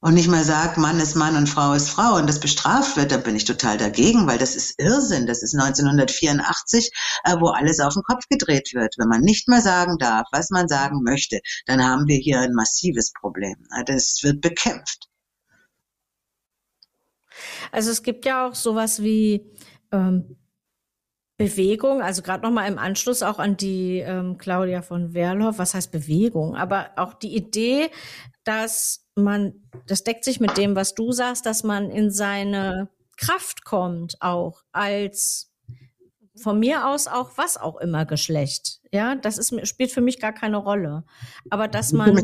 und 0.00 0.14
nicht 0.14 0.28
mal 0.28 0.44
sagt, 0.44 0.78
Mann 0.78 1.00
ist 1.00 1.16
Mann 1.16 1.36
und 1.36 1.48
Frau 1.48 1.72
ist 1.72 1.90
Frau 1.90 2.16
und 2.16 2.28
das 2.28 2.38
bestraft 2.38 2.96
wird, 2.96 3.10
da 3.10 3.16
bin 3.16 3.34
ich 3.34 3.44
total 3.44 3.76
dagegen, 3.78 4.28
weil 4.28 4.38
das 4.38 4.54
ist 4.54 4.78
Irrsinn. 4.78 5.26
Das 5.26 5.42
ist 5.42 5.54
1984, 5.54 6.90
äh, 7.24 7.36
wo 7.40 7.48
alles 7.48 7.80
auf 7.80 7.94
den 7.94 8.04
Kopf 8.04 8.24
gedreht 8.30 8.70
wird. 8.74 8.94
Wenn 8.96 9.08
man 9.08 9.22
nicht 9.22 9.48
mehr 9.48 9.60
sagen 9.60 9.98
darf, 9.98 10.28
was 10.30 10.50
man 10.50 10.68
sagen 10.68 11.02
möchte, 11.02 11.40
dann 11.66 11.84
haben 11.84 12.06
wir 12.06 12.16
hier 12.16 12.38
ein 12.40 12.52
massives 12.52 13.12
Problem. 13.12 13.56
Das 13.86 14.20
wird 14.22 14.40
bekämpft. 14.40 15.08
Also 17.72 17.90
es 17.90 18.02
gibt 18.02 18.24
ja 18.24 18.46
auch 18.46 18.54
sowas 18.54 19.02
wie 19.02 19.50
ähm, 19.90 20.36
Bewegung, 21.38 22.02
also 22.02 22.22
gerade 22.22 22.44
nochmal 22.44 22.70
im 22.70 22.78
Anschluss 22.78 23.22
auch 23.22 23.38
an 23.38 23.56
die 23.56 23.98
ähm, 23.98 24.38
Claudia 24.38 24.82
von 24.82 25.14
Werlhoff, 25.14 25.58
was 25.58 25.74
heißt 25.74 25.92
Bewegung, 25.92 26.56
aber 26.56 26.90
auch 26.96 27.14
die 27.14 27.34
Idee, 27.36 27.90
dass 28.44 29.07
man, 29.18 29.54
das 29.86 30.04
deckt 30.04 30.24
sich 30.24 30.40
mit 30.40 30.56
dem, 30.56 30.76
was 30.76 30.94
du 30.94 31.12
sagst, 31.12 31.46
dass 31.46 31.64
man 31.64 31.90
in 31.90 32.10
seine 32.10 32.88
Kraft 33.16 33.64
kommt, 33.64 34.16
auch 34.20 34.62
als 34.72 35.52
von 36.36 36.58
mir 36.58 36.86
aus 36.86 37.08
auch 37.08 37.32
was 37.36 37.56
auch 37.56 37.76
immer 37.78 38.06
Geschlecht. 38.06 38.80
Ja, 38.92 39.16
das 39.16 39.38
ist, 39.38 39.66
spielt 39.66 39.90
für 39.90 40.00
mich 40.00 40.20
gar 40.20 40.32
keine 40.32 40.56
Rolle. 40.56 41.04
Aber 41.50 41.68
dass 41.68 41.92
man 41.92 42.22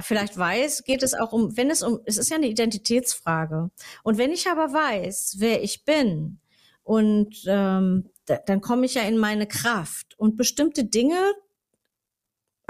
vielleicht 0.00 0.36
weiß, 0.36 0.84
geht 0.84 1.02
es 1.02 1.14
auch 1.14 1.32
um, 1.32 1.56
wenn 1.56 1.70
es 1.70 1.82
um, 1.82 2.00
es 2.04 2.18
ist 2.18 2.30
ja 2.30 2.36
eine 2.36 2.48
Identitätsfrage. 2.48 3.70
Und 4.02 4.18
wenn 4.18 4.32
ich 4.32 4.48
aber 4.48 4.72
weiß, 4.72 5.36
wer 5.38 5.62
ich 5.62 5.84
bin 5.84 6.40
und 6.82 7.44
ähm, 7.46 8.10
dann 8.46 8.60
komme 8.60 8.86
ich 8.86 8.94
ja 8.94 9.02
in 9.02 9.18
meine 9.18 9.46
Kraft. 9.46 10.18
Und 10.18 10.36
bestimmte 10.36 10.84
Dinge 10.84 11.32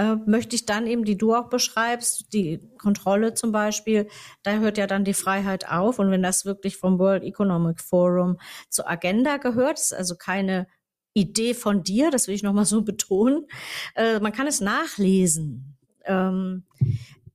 äh, 0.02 0.16
möchte 0.26 0.56
ich 0.56 0.66
dann 0.66 0.86
eben, 0.86 1.04
die 1.04 1.16
du 1.16 1.34
auch 1.34 1.48
beschreibst, 1.48 2.32
die 2.32 2.58
Kontrolle 2.78 3.34
zum 3.34 3.52
Beispiel, 3.52 4.08
da 4.42 4.58
hört 4.58 4.76
ja 4.76 4.88
dann 4.88 5.04
die 5.04 5.14
Freiheit 5.14 5.68
auf. 5.68 5.98
Und 5.98 6.10
wenn 6.10 6.22
das 6.22 6.44
wirklich 6.44 6.76
vom 6.76 6.98
World 6.98 7.22
Economic 7.22 7.80
Forum 7.80 8.38
zur 8.68 8.90
Agenda 8.90 9.36
gehört, 9.36 9.78
ist 9.78 9.94
also 9.94 10.16
keine 10.16 10.66
Idee 11.14 11.54
von 11.54 11.84
dir, 11.84 12.10
das 12.10 12.26
will 12.26 12.34
ich 12.34 12.42
nochmal 12.42 12.64
so 12.64 12.82
betonen, 12.92 13.46
äh, 13.94 14.18
man 14.18 14.32
kann 14.32 14.46
es 14.48 14.60
nachlesen. 14.60 15.76
Ähm, 16.04 16.64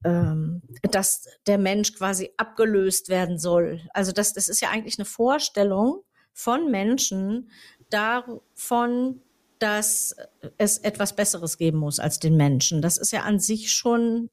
ähm, 0.04 0.62
dass 0.92 1.26
der 1.48 1.58
Mensch 1.58 1.94
quasi 1.94 2.32
abgelöst 2.38 3.10
werden 3.10 3.40
soll. 3.40 3.82
Also 3.94 4.12
das, 4.12 4.34
das 4.34 4.48
ist 4.48 4.62
ja 4.62 4.70
eigentlich 4.70 5.00
eine 5.00 5.06
Vorstellung 5.06 6.04
von 6.34 6.70
Menschen 6.70 7.50
davon, 7.90 9.22
dass 9.60 10.16
es 10.58 10.78
etwas 10.80 11.16
Besseres 11.16 11.58
geben 11.58 11.80
muss 11.80 12.00
als 12.00 12.20
den 12.20 12.38
Menschen. 12.38 12.82
Das 12.82 12.98
ist 12.98 13.12
ja 13.12 13.22
an 13.22 13.40
sich 13.40 13.72
schon 13.72 14.30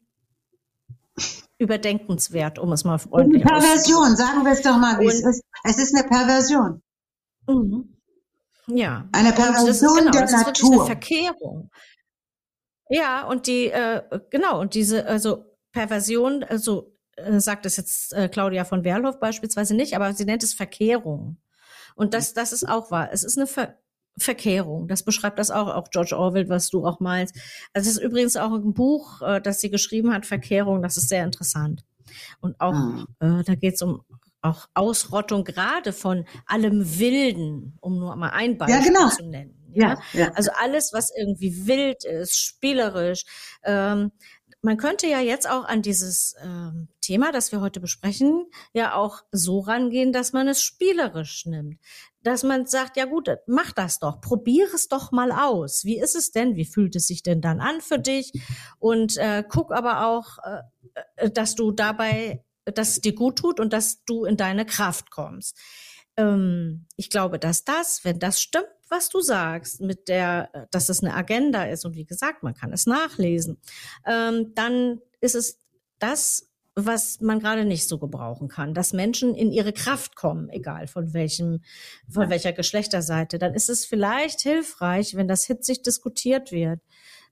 überdenkenswert, 1.58 2.58
um 2.58 2.72
es 2.72 2.84
mal 2.84 2.98
freundlich 2.98 3.44
Eine 3.46 3.60
Perversion, 3.60 4.16
sagen 4.16 4.44
wir 4.44 4.52
es 4.52 4.62
doch 4.62 4.76
mal, 4.76 4.98
wie 4.98 5.06
es 5.06 5.24
ist. 5.24 5.42
Es 5.62 5.78
ist 5.78 5.94
eine 5.94 6.06
Perversion. 6.08 6.82
Mhm. 7.46 7.96
Ja. 8.66 9.08
Eine 9.12 9.32
Perversion 9.32 9.68
ist, 9.68 9.80
genau, 9.80 10.10
der 10.10 10.22
das 10.22 10.32
Natur. 10.32 10.52
Ist 10.52 10.78
eine 10.78 10.86
Verkehrung. 10.86 11.70
Ja, 12.88 13.26
und 13.26 13.46
die, 13.46 13.66
äh, 13.66 14.02
genau, 14.30 14.60
und 14.60 14.74
diese, 14.74 15.06
also 15.06 15.44
Perversion, 15.72 16.44
also 16.44 16.96
äh, 17.16 17.40
sagt 17.40 17.66
es 17.66 17.76
jetzt 17.76 18.12
äh, 18.12 18.28
Claudia 18.28 18.64
von 18.64 18.84
Werlhoff 18.84 19.18
beispielsweise 19.20 19.74
nicht, 19.74 19.96
aber 19.96 20.12
sie 20.12 20.24
nennt 20.24 20.42
es 20.42 20.54
Verkehrung. 20.54 21.38
Und 21.94 22.14
das, 22.14 22.34
das 22.34 22.52
ist 22.52 22.68
auch 22.68 22.90
wahr. 22.90 23.10
Es 23.12 23.22
ist 23.22 23.38
eine 23.38 23.46
Ver 23.46 23.78
Verkehrung. 24.18 24.88
Das 24.88 25.02
beschreibt 25.02 25.38
das 25.38 25.50
auch, 25.50 25.68
auch 25.68 25.90
George 25.90 26.16
Orwell, 26.16 26.48
was 26.48 26.68
du 26.68 26.86
auch 26.86 27.00
meinst. 27.00 27.36
Also 27.72 27.90
es 27.90 27.96
ist 27.96 28.02
übrigens 28.02 28.36
auch 28.36 28.52
ein 28.52 28.72
Buch, 28.72 29.22
äh, 29.22 29.40
das 29.40 29.60
sie 29.60 29.70
geschrieben 29.70 30.12
hat, 30.12 30.26
Verkehrung, 30.26 30.82
das 30.82 30.96
ist 30.96 31.08
sehr 31.08 31.24
interessant. 31.24 31.84
Und 32.40 32.60
auch, 32.60 32.74
mhm. 32.74 33.06
äh, 33.20 33.42
da 33.44 33.54
geht 33.54 33.74
es 33.74 33.82
um 33.82 34.02
auch 34.44 34.68
Ausrottung 34.74 35.42
gerade 35.44 35.92
von 35.92 36.26
allem 36.46 36.98
Wilden, 36.98 37.78
um 37.80 37.98
nur 37.98 38.14
mal 38.14 38.30
ein 38.30 38.58
Beispiel 38.58 38.76
ja, 38.76 38.84
genau. 38.84 39.08
zu 39.08 39.24
nennen. 39.24 39.54
Ja? 39.72 39.98
ja? 40.12 40.20
Ja, 40.20 40.32
Also 40.34 40.50
alles, 40.60 40.92
was 40.92 41.10
irgendwie 41.16 41.66
wild 41.66 42.04
ist, 42.04 42.38
spielerisch. 42.38 43.24
Ähm, 43.64 44.12
man 44.60 44.76
könnte 44.76 45.06
ja 45.06 45.20
jetzt 45.20 45.48
auch 45.48 45.64
an 45.64 45.82
dieses 45.82 46.36
ähm, 46.42 46.88
Thema, 47.00 47.32
das 47.32 47.52
wir 47.52 47.60
heute 47.60 47.80
besprechen, 47.80 48.46
ja 48.72 48.94
auch 48.94 49.22
so 49.30 49.60
rangehen, 49.60 50.12
dass 50.12 50.32
man 50.32 50.46
es 50.46 50.62
spielerisch 50.62 51.46
nimmt 51.46 51.78
dass 52.24 52.42
man 52.42 52.66
sagt, 52.66 52.96
ja 52.96 53.04
gut, 53.04 53.28
mach 53.46 53.72
das 53.72 53.98
doch, 53.98 54.20
probier 54.20 54.66
es 54.74 54.88
doch 54.88 55.12
mal 55.12 55.30
aus. 55.30 55.84
Wie 55.84 56.00
ist 56.00 56.16
es 56.16 56.32
denn? 56.32 56.56
Wie 56.56 56.64
fühlt 56.64 56.96
es 56.96 57.06
sich 57.06 57.22
denn 57.22 57.40
dann 57.40 57.60
an 57.60 57.80
für 57.80 57.98
dich? 57.98 58.32
Und 58.78 59.16
äh, 59.18 59.44
guck 59.48 59.72
aber 59.72 60.06
auch, 60.06 60.38
äh, 61.16 61.30
dass 61.30 61.54
du 61.54 61.70
dabei, 61.70 62.44
dass 62.64 62.90
es 62.90 63.00
dir 63.02 63.14
gut 63.14 63.38
tut 63.38 63.60
und 63.60 63.72
dass 63.72 64.04
du 64.04 64.24
in 64.24 64.36
deine 64.36 64.64
Kraft 64.64 65.10
kommst. 65.10 65.58
Ähm, 66.16 66.86
ich 66.96 67.10
glaube, 67.10 67.38
dass 67.38 67.64
das, 67.64 68.04
wenn 68.04 68.18
das 68.18 68.40
stimmt, 68.40 68.68
was 68.88 69.10
du 69.10 69.20
sagst, 69.20 69.80
mit 69.80 70.08
der, 70.08 70.68
dass 70.70 70.88
es 70.88 71.02
eine 71.02 71.14
Agenda 71.14 71.64
ist 71.64 71.84
und 71.84 71.94
wie 71.94 72.06
gesagt, 72.06 72.42
man 72.42 72.54
kann 72.54 72.72
es 72.72 72.86
nachlesen, 72.86 73.60
ähm, 74.06 74.52
dann 74.54 75.00
ist 75.20 75.34
es 75.34 75.58
das 75.98 76.53
was 76.76 77.20
man 77.20 77.38
gerade 77.38 77.64
nicht 77.64 77.88
so 77.88 77.98
gebrauchen 77.98 78.48
kann, 78.48 78.74
dass 78.74 78.92
Menschen 78.92 79.34
in 79.34 79.52
ihre 79.52 79.72
Kraft 79.72 80.16
kommen, 80.16 80.48
egal 80.48 80.88
von 80.88 81.14
welchem, 81.14 81.62
von 82.08 82.30
welcher 82.30 82.52
Geschlechterseite, 82.52 83.38
dann 83.38 83.54
ist 83.54 83.68
es 83.68 83.84
vielleicht 83.84 84.40
hilfreich, 84.40 85.14
wenn 85.14 85.28
das 85.28 85.44
hitzig 85.44 85.82
diskutiert 85.82 86.50
wird. 86.50 86.80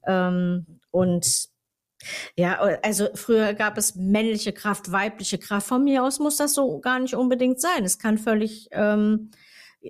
Ähm, 0.07 0.81
und 0.91 1.49
ja, 2.37 2.59
also 2.83 3.09
früher 3.15 3.55
gab 3.55 3.79
es 3.79 3.95
männliche 3.95 4.53
Kraft, 4.53 4.91
weibliche 4.93 5.39
Kraft. 5.39 5.67
Von 5.67 5.85
mir 5.85 6.05
aus 6.05 6.19
muss 6.19 6.37
das 6.37 6.55
so 6.55 6.81
gar 6.81 6.99
nicht 6.99 7.15
unbedingt 7.15 7.61
sein. 7.61 7.85
Es 7.85 7.99
kann 7.99 8.19
völlig, 8.19 8.69
ähm, 8.73 9.31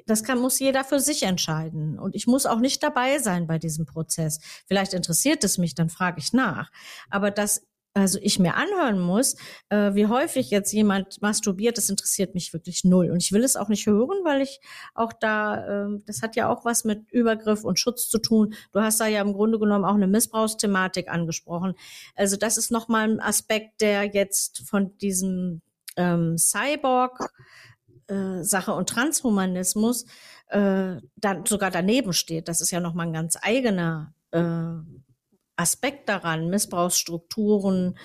das 0.06 0.24
kann, 0.24 0.38
muss 0.38 0.58
jeder 0.58 0.84
für 0.84 1.00
sich 1.00 1.22
entscheiden. 1.24 1.98
Und 1.98 2.14
ich 2.14 2.26
muss 2.26 2.46
auch 2.46 2.60
nicht 2.60 2.82
dabei 2.82 3.18
sein 3.18 3.46
bei 3.46 3.58
diesem 3.58 3.86
Prozess. 3.86 4.40
Vielleicht 4.66 4.94
interessiert 4.94 5.44
es 5.44 5.58
mich, 5.58 5.74
dann 5.74 5.88
frage 5.88 6.18
ich 6.18 6.32
nach. 6.32 6.70
Aber 7.10 7.30
dass 7.30 7.66
also 7.94 8.18
ich 8.22 8.38
mir 8.38 8.54
anhören 8.54 8.98
muss, 8.98 9.36
äh, 9.68 9.94
wie 9.94 10.06
häufig 10.06 10.50
jetzt 10.50 10.72
jemand 10.72 11.20
masturbiert, 11.20 11.76
das 11.76 11.90
interessiert 11.90 12.34
mich 12.34 12.52
wirklich 12.52 12.84
null. 12.84 13.10
Und 13.10 13.22
ich 13.22 13.32
will 13.32 13.44
es 13.44 13.56
auch 13.56 13.68
nicht 13.68 13.86
hören, 13.86 14.24
weil 14.24 14.40
ich 14.40 14.60
auch 14.94 15.12
da, 15.12 15.84
äh, 15.86 16.00
das 16.06 16.22
hat 16.22 16.34
ja 16.36 16.48
auch 16.48 16.64
was 16.64 16.84
mit 16.84 17.10
Übergriff 17.12 17.64
und 17.64 17.78
Schutz 17.78 18.08
zu 18.08 18.18
tun. 18.18 18.54
Du 18.72 18.80
hast 18.80 19.00
da 19.00 19.06
ja 19.06 19.20
im 19.20 19.34
Grunde 19.34 19.58
genommen 19.58 19.84
auch 19.84 19.94
eine 19.94 20.06
Missbrauchsthematik 20.06 21.08
angesprochen. 21.08 21.74
Also 22.14 22.36
das 22.36 22.56
ist 22.56 22.70
nochmal 22.70 23.10
ein 23.10 23.20
Aspekt, 23.20 23.82
der 23.82 24.04
jetzt 24.04 24.66
von 24.66 24.96
diesem 24.98 25.60
ähm, 25.96 26.38
Cyborg 26.38 27.30
äh, 28.06 28.42
Sache 28.42 28.72
und 28.72 28.88
Transhumanismus 28.88 30.06
äh, 30.48 30.96
dann 31.16 31.46
sogar 31.46 31.70
daneben 31.70 32.14
steht. 32.14 32.48
Das 32.48 32.62
ist 32.62 32.70
ja 32.70 32.80
nochmal 32.80 33.06
ein 33.06 33.12
ganz 33.12 33.36
eigener 33.40 34.14
äh, 34.30 34.40
Aspekt 35.56 36.08
daran, 36.08 36.48
Missbrauchsstrukturen 36.48 37.96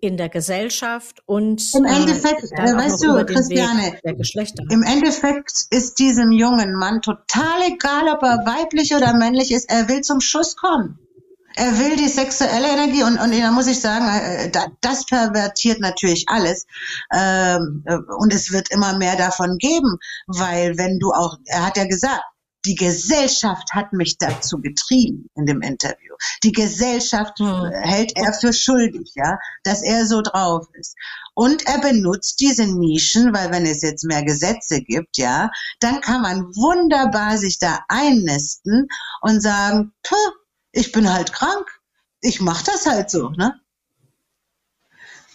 in 0.00 0.16
der 0.18 0.28
Gesellschaft 0.28 1.22
und 1.24 1.62
im 1.74 1.84
Endeffekt, 1.84 2.44
äh, 2.52 2.76
weißt 2.76 3.02
du, 3.02 3.24
Christiane, 3.24 3.98
im 4.70 4.82
Endeffekt 4.82 5.64
ist 5.70 5.98
diesem 5.98 6.30
jungen 6.30 6.74
Mann 6.74 7.00
total 7.00 7.62
egal, 7.66 8.08
ob 8.08 8.22
er 8.22 8.44
weiblich 8.44 8.94
oder 8.94 9.14
männlich 9.14 9.50
ist, 9.50 9.70
er 9.70 9.88
will 9.88 10.02
zum 10.02 10.20
Schuss 10.20 10.56
kommen. 10.56 10.98
Er 11.56 11.78
will 11.78 11.96
die 11.96 12.08
sexuelle 12.08 12.68
Energie 12.68 13.04
und, 13.04 13.16
und 13.18 13.30
da 13.32 13.50
muss 13.52 13.68
ich 13.68 13.80
sagen, 13.80 14.06
äh, 14.08 14.50
das 14.80 15.06
pervertiert 15.06 15.80
natürlich 15.80 16.24
alles. 16.26 16.66
Ähm, 17.12 17.84
äh, 17.86 17.96
und 18.18 18.34
es 18.34 18.52
wird 18.52 18.70
immer 18.72 18.98
mehr 18.98 19.16
davon 19.16 19.56
geben, 19.58 19.98
weil 20.26 20.76
wenn 20.76 20.98
du 20.98 21.12
auch, 21.12 21.36
er 21.46 21.64
hat 21.64 21.76
ja 21.76 21.86
gesagt, 21.86 22.24
die 22.66 22.74
Gesellschaft 22.74 23.72
hat 23.72 23.92
mich 23.92 24.16
dazu 24.18 24.58
getrieben 24.58 25.28
in 25.34 25.46
dem 25.46 25.60
Interview. 25.60 26.14
Die 26.42 26.52
Gesellschaft 26.52 27.38
hm. 27.38 27.70
hält 27.72 28.12
er 28.16 28.32
für 28.32 28.52
schuldig, 28.52 29.12
ja, 29.14 29.38
dass 29.64 29.82
er 29.82 30.06
so 30.06 30.22
drauf 30.22 30.66
ist. 30.74 30.96
Und 31.34 31.66
er 31.66 31.78
benutzt 31.78 32.40
diese 32.40 32.66
Nischen, 32.66 33.34
weil 33.34 33.50
wenn 33.50 33.66
es 33.66 33.82
jetzt 33.82 34.04
mehr 34.04 34.24
Gesetze 34.24 34.80
gibt, 34.80 35.18
ja, 35.18 35.50
dann 35.80 36.00
kann 36.00 36.22
man 36.22 36.44
wunderbar 36.54 37.38
sich 37.38 37.58
da 37.58 37.80
einnisten 37.88 38.88
und 39.20 39.42
sagen, 39.42 39.92
ich 40.72 40.92
bin 40.92 41.12
halt 41.12 41.32
krank. 41.32 41.66
Ich 42.20 42.40
mach 42.40 42.62
das 42.62 42.86
halt 42.86 43.10
so, 43.10 43.30
ne? 43.30 43.60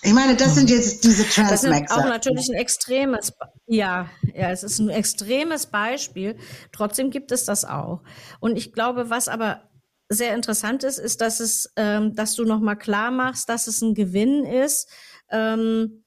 Ich 0.10 0.16
meine, 0.16 0.36
das 0.36 0.56
sind 0.56 0.72
jetzt 0.72 1.04
diese 1.04 1.24
Transmaxer. 1.24 1.70
Das 1.70 1.92
ist 1.92 1.92
auch 1.92 2.10
natürlich 2.10 2.50
ein 2.50 2.56
extremes, 2.56 3.32
ja, 3.68 4.10
ja, 4.34 4.50
es 4.50 4.64
ist 4.64 4.80
ein 4.80 4.90
extremes 4.90 5.68
Beispiel. 5.68 6.36
Trotzdem 6.72 7.12
gibt 7.12 7.32
es 7.32 7.46
das 7.46 7.64
auch. 7.64 8.02
Und 8.40 8.58
ich 8.58 8.74
glaube, 8.74 9.12
was 9.12 9.28
aber 9.28 9.70
sehr 10.10 10.34
interessant 10.34 10.84
ist, 10.84 10.98
ist, 10.98 11.22
dass 11.22 11.40
es, 11.40 11.72
ähm, 11.76 12.16
dass 12.16 12.34
du 12.34 12.44
nochmal 12.44 12.76
klar 12.76 13.12
machst, 13.12 13.50
dass 13.50 13.68
es 13.68 13.84
ein 13.84 13.94
Gewinn 13.94 14.46
ist. 14.46 14.90
Ähm, 15.30 16.04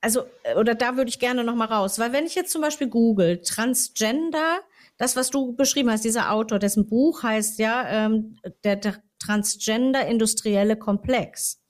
also, 0.00 0.22
oder 0.56 0.76
da 0.76 0.96
würde 0.96 1.08
ich 1.08 1.18
gerne 1.18 1.42
nochmal 1.42 1.66
raus, 1.66 1.98
weil 1.98 2.12
wenn 2.12 2.26
ich 2.26 2.36
jetzt 2.36 2.52
zum 2.52 2.62
Beispiel 2.62 2.86
google 2.86 3.42
Transgender, 3.42 4.60
das, 4.98 5.16
was 5.16 5.30
du 5.30 5.56
beschrieben 5.56 5.90
hast, 5.90 6.04
dieser 6.04 6.30
Autor, 6.30 6.60
dessen 6.60 6.86
Buch 6.86 7.24
heißt 7.24 7.58
ja 7.58 7.88
ähm, 7.88 8.36
der, 8.62 8.76
der 8.76 9.02
Transgender 9.18 10.06
industrielle 10.06 10.76
Komplex. 10.76 11.60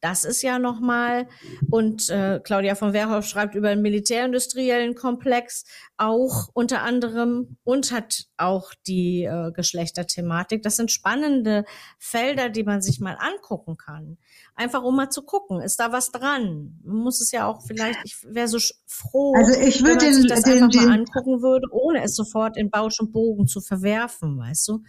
Das 0.00 0.24
ist 0.24 0.42
ja 0.42 0.58
nochmal, 0.58 1.28
und 1.70 2.08
äh, 2.10 2.40
Claudia 2.42 2.74
von 2.74 2.92
Wehrhoff 2.92 3.26
schreibt 3.26 3.54
über 3.54 3.70
den 3.70 3.82
militärindustriellen 3.82 4.94
Komplex 4.94 5.64
auch 5.96 6.48
unter 6.54 6.82
anderem 6.82 7.56
und 7.62 7.92
hat 7.92 8.26
auch 8.36 8.72
die 8.86 9.24
äh, 9.24 9.52
Geschlechterthematik. 9.52 10.62
Das 10.62 10.76
sind 10.76 10.90
spannende 10.90 11.64
Felder, 11.98 12.48
die 12.48 12.64
man 12.64 12.82
sich 12.82 13.00
mal 13.00 13.16
angucken 13.18 13.76
kann. 13.76 14.18
Einfach 14.56 14.82
um 14.82 14.96
mal 14.96 15.10
zu 15.10 15.22
gucken, 15.22 15.60
ist 15.60 15.78
da 15.78 15.92
was 15.92 16.10
dran? 16.10 16.78
Man 16.82 16.96
muss 16.96 17.20
es 17.20 17.30
ja 17.30 17.46
auch 17.46 17.62
vielleicht, 17.62 18.00
ich 18.04 18.16
wäre 18.24 18.48
so 18.48 18.58
froh, 18.86 19.34
also 19.36 19.58
ich 19.60 19.82
wenn 19.84 19.96
man 19.96 20.12
sich 20.12 20.26
das 20.26 20.42
den, 20.42 20.64
einfach 20.64 20.70
den, 20.70 20.88
mal 20.88 20.98
angucken 20.98 21.42
würde, 21.42 21.68
ohne 21.70 22.02
es 22.02 22.16
sofort 22.16 22.56
in 22.56 22.70
Bausch 22.70 22.98
und 23.00 23.12
Bogen 23.12 23.46
zu 23.46 23.60
verwerfen, 23.60 24.38
weißt 24.38 24.68
du? 24.68 24.82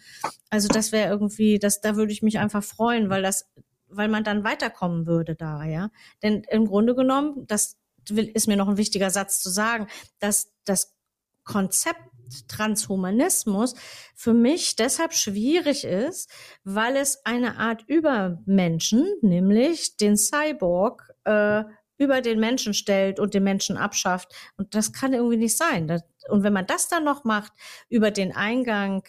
Also 0.49 0.67
das 0.67 0.91
wäre 0.91 1.09
irgendwie, 1.09 1.59
das, 1.59 1.81
da 1.81 1.95
würde 1.95 2.11
ich 2.11 2.21
mich 2.21 2.39
einfach 2.39 2.63
freuen, 2.63 3.09
weil 3.09 3.21
das 3.21 3.47
weil 3.87 4.07
man 4.07 4.23
dann 4.23 4.43
weiterkommen 4.43 5.05
würde 5.05 5.35
da, 5.35 5.63
ja. 5.63 5.89
Denn 6.23 6.43
im 6.49 6.67
Grunde 6.67 6.95
genommen, 6.95 7.45
das 7.47 7.77
ist 8.09 8.47
mir 8.47 8.57
noch 8.57 8.67
ein 8.67 8.77
wichtiger 8.77 9.09
Satz 9.09 9.41
zu 9.41 9.49
sagen, 9.49 9.87
dass 10.19 10.51
das 10.63 10.95
Konzept 11.43 12.01
Transhumanismus 12.47 13.75
für 14.15 14.33
mich 14.33 14.75
deshalb 14.75 15.13
schwierig 15.13 15.83
ist, 15.83 16.29
weil 16.63 16.95
es 16.95 17.25
eine 17.25 17.57
Art 17.57 17.83
Übermenschen, 17.87 19.07
nämlich 19.21 19.97
den 19.97 20.17
Cyborg, 20.17 21.13
äh, 21.23 21.63
über 21.97 22.21
den 22.21 22.39
Menschen 22.39 22.73
stellt 22.73 23.19
und 23.19 23.33
den 23.33 23.43
Menschen 23.43 23.77
abschafft. 23.77 24.33
Und 24.57 24.75
das 24.75 24.91
kann 24.91 25.13
irgendwie 25.13 25.37
nicht 25.37 25.57
sein. 25.57 26.01
und 26.29 26.43
wenn 26.43 26.53
man 26.53 26.65
das 26.65 26.87
dann 26.87 27.03
noch 27.03 27.23
macht 27.23 27.53
über 27.87 28.11
den 28.11 28.35
Eingang 28.35 29.03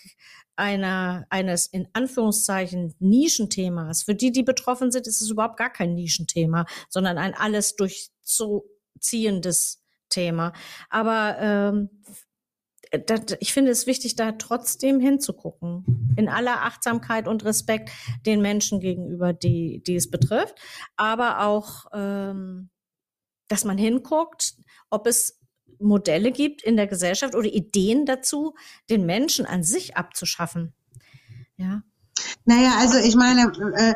einer, 0.57 1.27
eines 1.31 1.67
in 1.67 1.89
Anführungszeichen 1.93 2.95
Nischenthemas. 2.99 4.03
Für 4.03 4.15
die, 4.15 4.33
die 4.33 4.43
betroffen 4.43 4.91
sind, 4.91 5.07
ist 5.07 5.21
es 5.21 5.31
überhaupt 5.31 5.59
gar 5.59 5.71
kein 5.71 5.95
Nischenthema, 5.95 6.67
sondern 6.89 7.19
ein 7.19 7.35
alles 7.35 7.77
durchziehendes 7.77 9.83
Thema. 10.09 10.53
Aber 10.89 11.37
ähm, 11.39 11.91
das, 12.91 13.37
ich 13.41 13.53
finde 13.53 13.71
es 13.71 13.87
wichtig, 13.87 14.17
da 14.17 14.33
trotzdem 14.33 15.01
hinzugucken. 15.01 16.15
In 16.17 16.29
aller 16.29 16.63
Achtsamkeit 16.63 17.29
und 17.29 17.45
Respekt 17.45 17.91
den 18.25 18.41
Menschen 18.41 18.81
gegenüber, 18.81 19.33
die, 19.33 19.83
die 19.83 19.97
es 19.97 20.11
betrifft. 20.11 20.55
Aber 20.97 21.47
auch, 21.47 21.87
ähm, 21.93 22.71
dass 23.49 23.65
man 23.65 23.79
hinguckt, 23.79 24.55
ob 24.91 25.07
es 25.07 25.41
Modelle 25.79 26.33
gibt 26.33 26.63
in 26.63 26.77
der 26.77 26.87
Gesellschaft 26.87 27.35
oder 27.35 27.49
Ideen 27.49 28.07
dazu, 28.07 28.55
den 28.91 29.07
Menschen 29.07 29.47
an 29.47 29.63
sich 29.63 29.97
abzuschaffen. 29.97 30.75
Ja. 31.57 31.83
Naja, 32.45 32.73
also 32.79 32.99
ich 32.99 33.15
meine, 33.15 33.53
äh, 33.77 33.95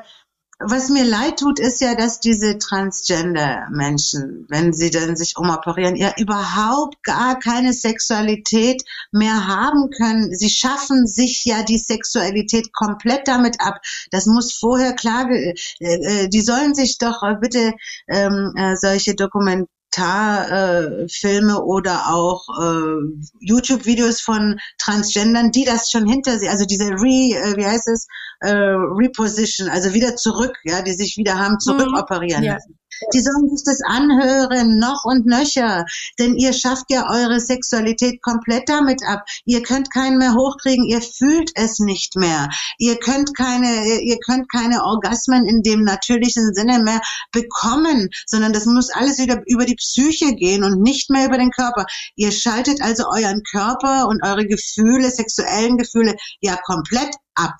was 0.63 0.91
mir 0.91 1.05
leid 1.05 1.39
tut, 1.39 1.59
ist 1.59 1.81
ja, 1.81 1.95
dass 1.95 2.21
diese 2.21 2.59
Transgender-Menschen, 2.59 4.47
wenn 4.51 4.75
sie 4.75 4.91
dann 4.91 5.17
sich 5.17 5.39
umoperieren, 5.39 5.97
ja 5.97 6.13
überhaupt 6.19 7.03
gar 7.03 7.39
keine 7.39 7.73
Sexualität 7.73 8.83
mehr 9.11 9.47
haben 9.47 9.89
können. 9.91 10.35
Sie 10.35 10.51
schaffen 10.51 11.07
sich 11.07 11.47
ja 11.47 11.63
die 11.63 11.79
Sexualität 11.79 12.75
komplett 12.75 13.27
damit 13.27 13.61
ab. 13.61 13.81
Das 14.11 14.27
muss 14.27 14.53
vorher 14.53 14.93
klar, 14.93 15.31
äh, 15.31 15.55
äh, 15.81 16.29
die 16.29 16.43
sollen 16.43 16.75
sich 16.75 16.99
doch 16.99 17.23
bitte 17.41 17.73
ähm, 18.09 18.53
äh, 18.55 18.77
solche 18.77 19.15
Dokumente 19.15 19.71
Dokumentarfilme 19.91 21.53
äh, 21.53 21.57
oder 21.57 22.09
auch 22.09 22.45
äh, 22.61 23.21
YouTube-Videos 23.41 24.21
von 24.21 24.59
Transgendern, 24.79 25.51
die 25.51 25.65
das 25.65 25.91
schon 25.91 26.07
hinter 26.07 26.39
sich, 26.39 26.49
also 26.49 26.65
diese 26.65 26.91
Re, 26.91 27.35
äh, 27.35 27.57
wie 27.57 27.67
heißt 27.67 27.89
es, 27.89 28.07
äh, 28.41 28.51
Reposition, 28.53 29.69
also 29.69 29.93
wieder 29.95 30.17
zurück, 30.17 30.57
ja, 30.65 30.83
die 30.83 30.93
sich 30.93 31.17
wieder 31.17 31.39
haben 31.39 31.59
zurückoperieren 31.59 32.43
mhm. 32.43 32.49
lassen. 32.51 32.80
Die 33.15 33.21
sollen 33.21 33.49
sich 33.49 33.65
das 33.65 33.81
anhören, 33.87 34.79
noch 34.79 35.05
und 35.05 35.27
nöcher. 35.27 35.85
Denn 36.19 36.35
ihr 36.35 36.53
schafft 36.53 36.87
ja 36.91 37.09
eure 37.11 37.41
Sexualität 37.41 38.23
komplett 38.23 38.69
damit 38.69 39.03
ab. 39.07 39.25
Ihr 39.45 39.63
könnt 39.63 39.93
keinen 39.93 40.19
mehr 40.19 40.35
hochkriegen, 40.35 40.85
ihr 40.85 41.01
fühlt 41.01 41.51
es 41.55 41.79
nicht 41.79 42.17
mehr. 42.17 42.49
Ihr 42.79 42.97
könnt 42.99 43.37
keine, 43.37 44.01
ihr 44.01 44.19
könnt 44.19 44.51
keine 44.51 44.85
Orgasmen 44.85 45.47
in 45.47 45.63
dem 45.63 45.83
natürlichen 45.83 46.55
Sinne 46.55 46.81
mehr 46.83 47.01
bekommen, 47.33 48.09
sondern 48.27 48.53
das 48.53 48.67
muss 48.67 48.91
alles 48.91 49.19
wieder 49.19 49.43
über 49.47 49.65
die 49.65 49.77
Psyche 49.77 50.35
gehen 50.35 50.65
und 50.65 50.83
nicht 50.83 51.11
mehr 51.11 51.27
über 51.27 51.39
den 51.39 51.51
Körper. 51.51 51.87
Ihr 52.17 52.33
schaltet 52.33 52.83
also 52.83 53.05
euren 53.09 53.43
Körper 53.51 54.09
und 54.09 54.23
eure 54.23 54.47
Gefühle, 54.47 55.11
sexuellen 55.11 55.77
Gefühle 55.77 56.17
ja 56.41 56.57
komplett 56.65 57.15
ab. 57.35 57.57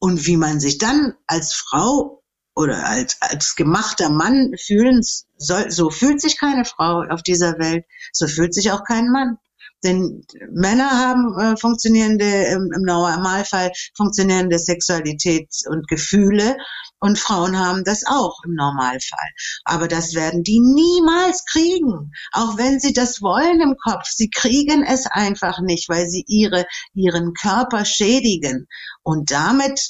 Und 0.00 0.26
wie 0.26 0.36
man 0.36 0.58
sich 0.58 0.78
dann 0.78 1.14
als 1.26 1.54
Frau 1.54 2.21
oder 2.54 2.86
als, 2.86 3.16
als 3.20 3.56
gemachter 3.56 4.10
Mann 4.10 4.52
fühlen 4.58 5.00
soll, 5.36 5.70
so 5.70 5.90
fühlt 5.90 6.20
sich 6.20 6.38
keine 6.38 6.64
Frau 6.64 7.02
auf 7.08 7.22
dieser 7.22 7.58
Welt, 7.58 7.84
so 8.12 8.26
fühlt 8.26 8.54
sich 8.54 8.70
auch 8.72 8.84
kein 8.84 9.08
Mann. 9.08 9.38
Denn 9.84 10.24
Männer 10.52 10.90
haben 10.90 11.38
äh, 11.38 11.56
funktionierende, 11.56 12.24
im, 12.24 12.70
im 12.72 12.82
Normalfall 12.82 13.72
funktionierende 13.96 14.58
Sexualität 14.58 15.48
und 15.68 15.88
Gefühle 15.88 16.56
und 17.00 17.18
Frauen 17.18 17.58
haben 17.58 17.82
das 17.82 18.04
auch 18.06 18.44
im 18.44 18.54
Normalfall. 18.54 19.28
Aber 19.64 19.88
das 19.88 20.14
werden 20.14 20.44
die 20.44 20.60
niemals 20.60 21.44
kriegen. 21.46 22.12
Auch 22.30 22.56
wenn 22.58 22.78
sie 22.78 22.92
das 22.92 23.22
wollen 23.22 23.60
im 23.60 23.76
Kopf. 23.76 24.04
Sie 24.04 24.30
kriegen 24.30 24.84
es 24.84 25.06
einfach 25.06 25.60
nicht, 25.60 25.88
weil 25.88 26.08
sie 26.08 26.24
ihre, 26.28 26.64
ihren 26.94 27.34
Körper 27.34 27.84
schädigen 27.84 28.68
und 29.02 29.32
damit 29.32 29.80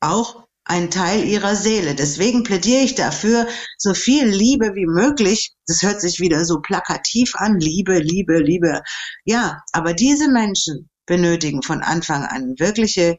auch 0.00 0.45
ein 0.66 0.90
Teil 0.90 1.24
ihrer 1.24 1.54
Seele. 1.54 1.94
Deswegen 1.94 2.42
plädiere 2.42 2.82
ich 2.82 2.96
dafür, 2.96 3.46
so 3.78 3.94
viel 3.94 4.26
Liebe 4.26 4.74
wie 4.74 4.86
möglich. 4.86 5.54
Das 5.66 5.82
hört 5.82 6.00
sich 6.00 6.18
wieder 6.18 6.44
so 6.44 6.60
plakativ 6.60 7.36
an. 7.36 7.58
Liebe, 7.60 7.98
Liebe, 7.98 8.38
Liebe. 8.38 8.82
Ja, 9.24 9.62
aber 9.72 9.94
diese 9.94 10.28
Menschen 10.28 10.90
benötigen 11.06 11.62
von 11.62 11.82
Anfang 11.82 12.24
an 12.24 12.54
wirkliche 12.58 13.16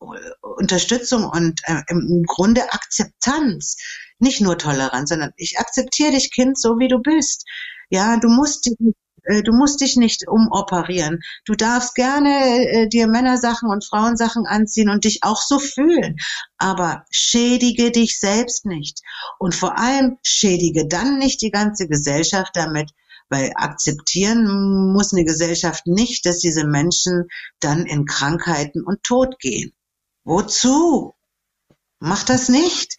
äh, 0.00 0.06
Unterstützung 0.40 1.24
und 1.24 1.60
äh, 1.64 1.82
im 1.88 2.24
Grunde 2.26 2.72
Akzeptanz. 2.72 3.76
Nicht 4.18 4.40
nur 4.40 4.56
Toleranz, 4.56 5.10
sondern 5.10 5.32
ich 5.36 5.58
akzeptiere 5.58 6.12
dich, 6.12 6.32
Kind, 6.32 6.58
so 6.58 6.78
wie 6.78 6.88
du 6.88 7.00
bist. 7.00 7.44
Ja, 7.90 8.16
du 8.16 8.28
musst 8.28 8.64
dich 8.66 8.76
nicht 8.78 8.96
du 9.28 9.52
musst 9.52 9.80
dich 9.80 9.96
nicht 9.96 10.26
umoperieren. 10.26 11.20
Du 11.44 11.54
darfst 11.54 11.94
gerne 11.94 12.68
äh, 12.68 12.88
dir 12.88 13.06
Männersachen 13.06 13.68
und 13.68 13.84
Frauensachen 13.84 14.46
anziehen 14.46 14.88
und 14.88 15.04
dich 15.04 15.22
auch 15.22 15.40
so 15.40 15.58
fühlen. 15.58 16.16
Aber 16.56 17.04
schädige 17.10 17.90
dich 17.90 18.18
selbst 18.18 18.64
nicht. 18.66 19.00
Und 19.38 19.54
vor 19.54 19.78
allem 19.78 20.18
schädige 20.22 20.86
dann 20.86 21.18
nicht 21.18 21.42
die 21.42 21.50
ganze 21.50 21.88
Gesellschaft 21.88 22.52
damit, 22.54 22.90
weil 23.28 23.52
akzeptieren 23.54 24.92
muss 24.92 25.12
eine 25.12 25.24
Gesellschaft 25.24 25.86
nicht, 25.86 26.24
dass 26.24 26.38
diese 26.38 26.66
Menschen 26.66 27.28
dann 27.60 27.84
in 27.84 28.06
Krankheiten 28.06 28.82
und 28.82 29.02
Tod 29.02 29.38
gehen. 29.38 29.72
Wozu? 30.24 31.14
Mach 32.00 32.22
das 32.24 32.48
nicht. 32.48 32.96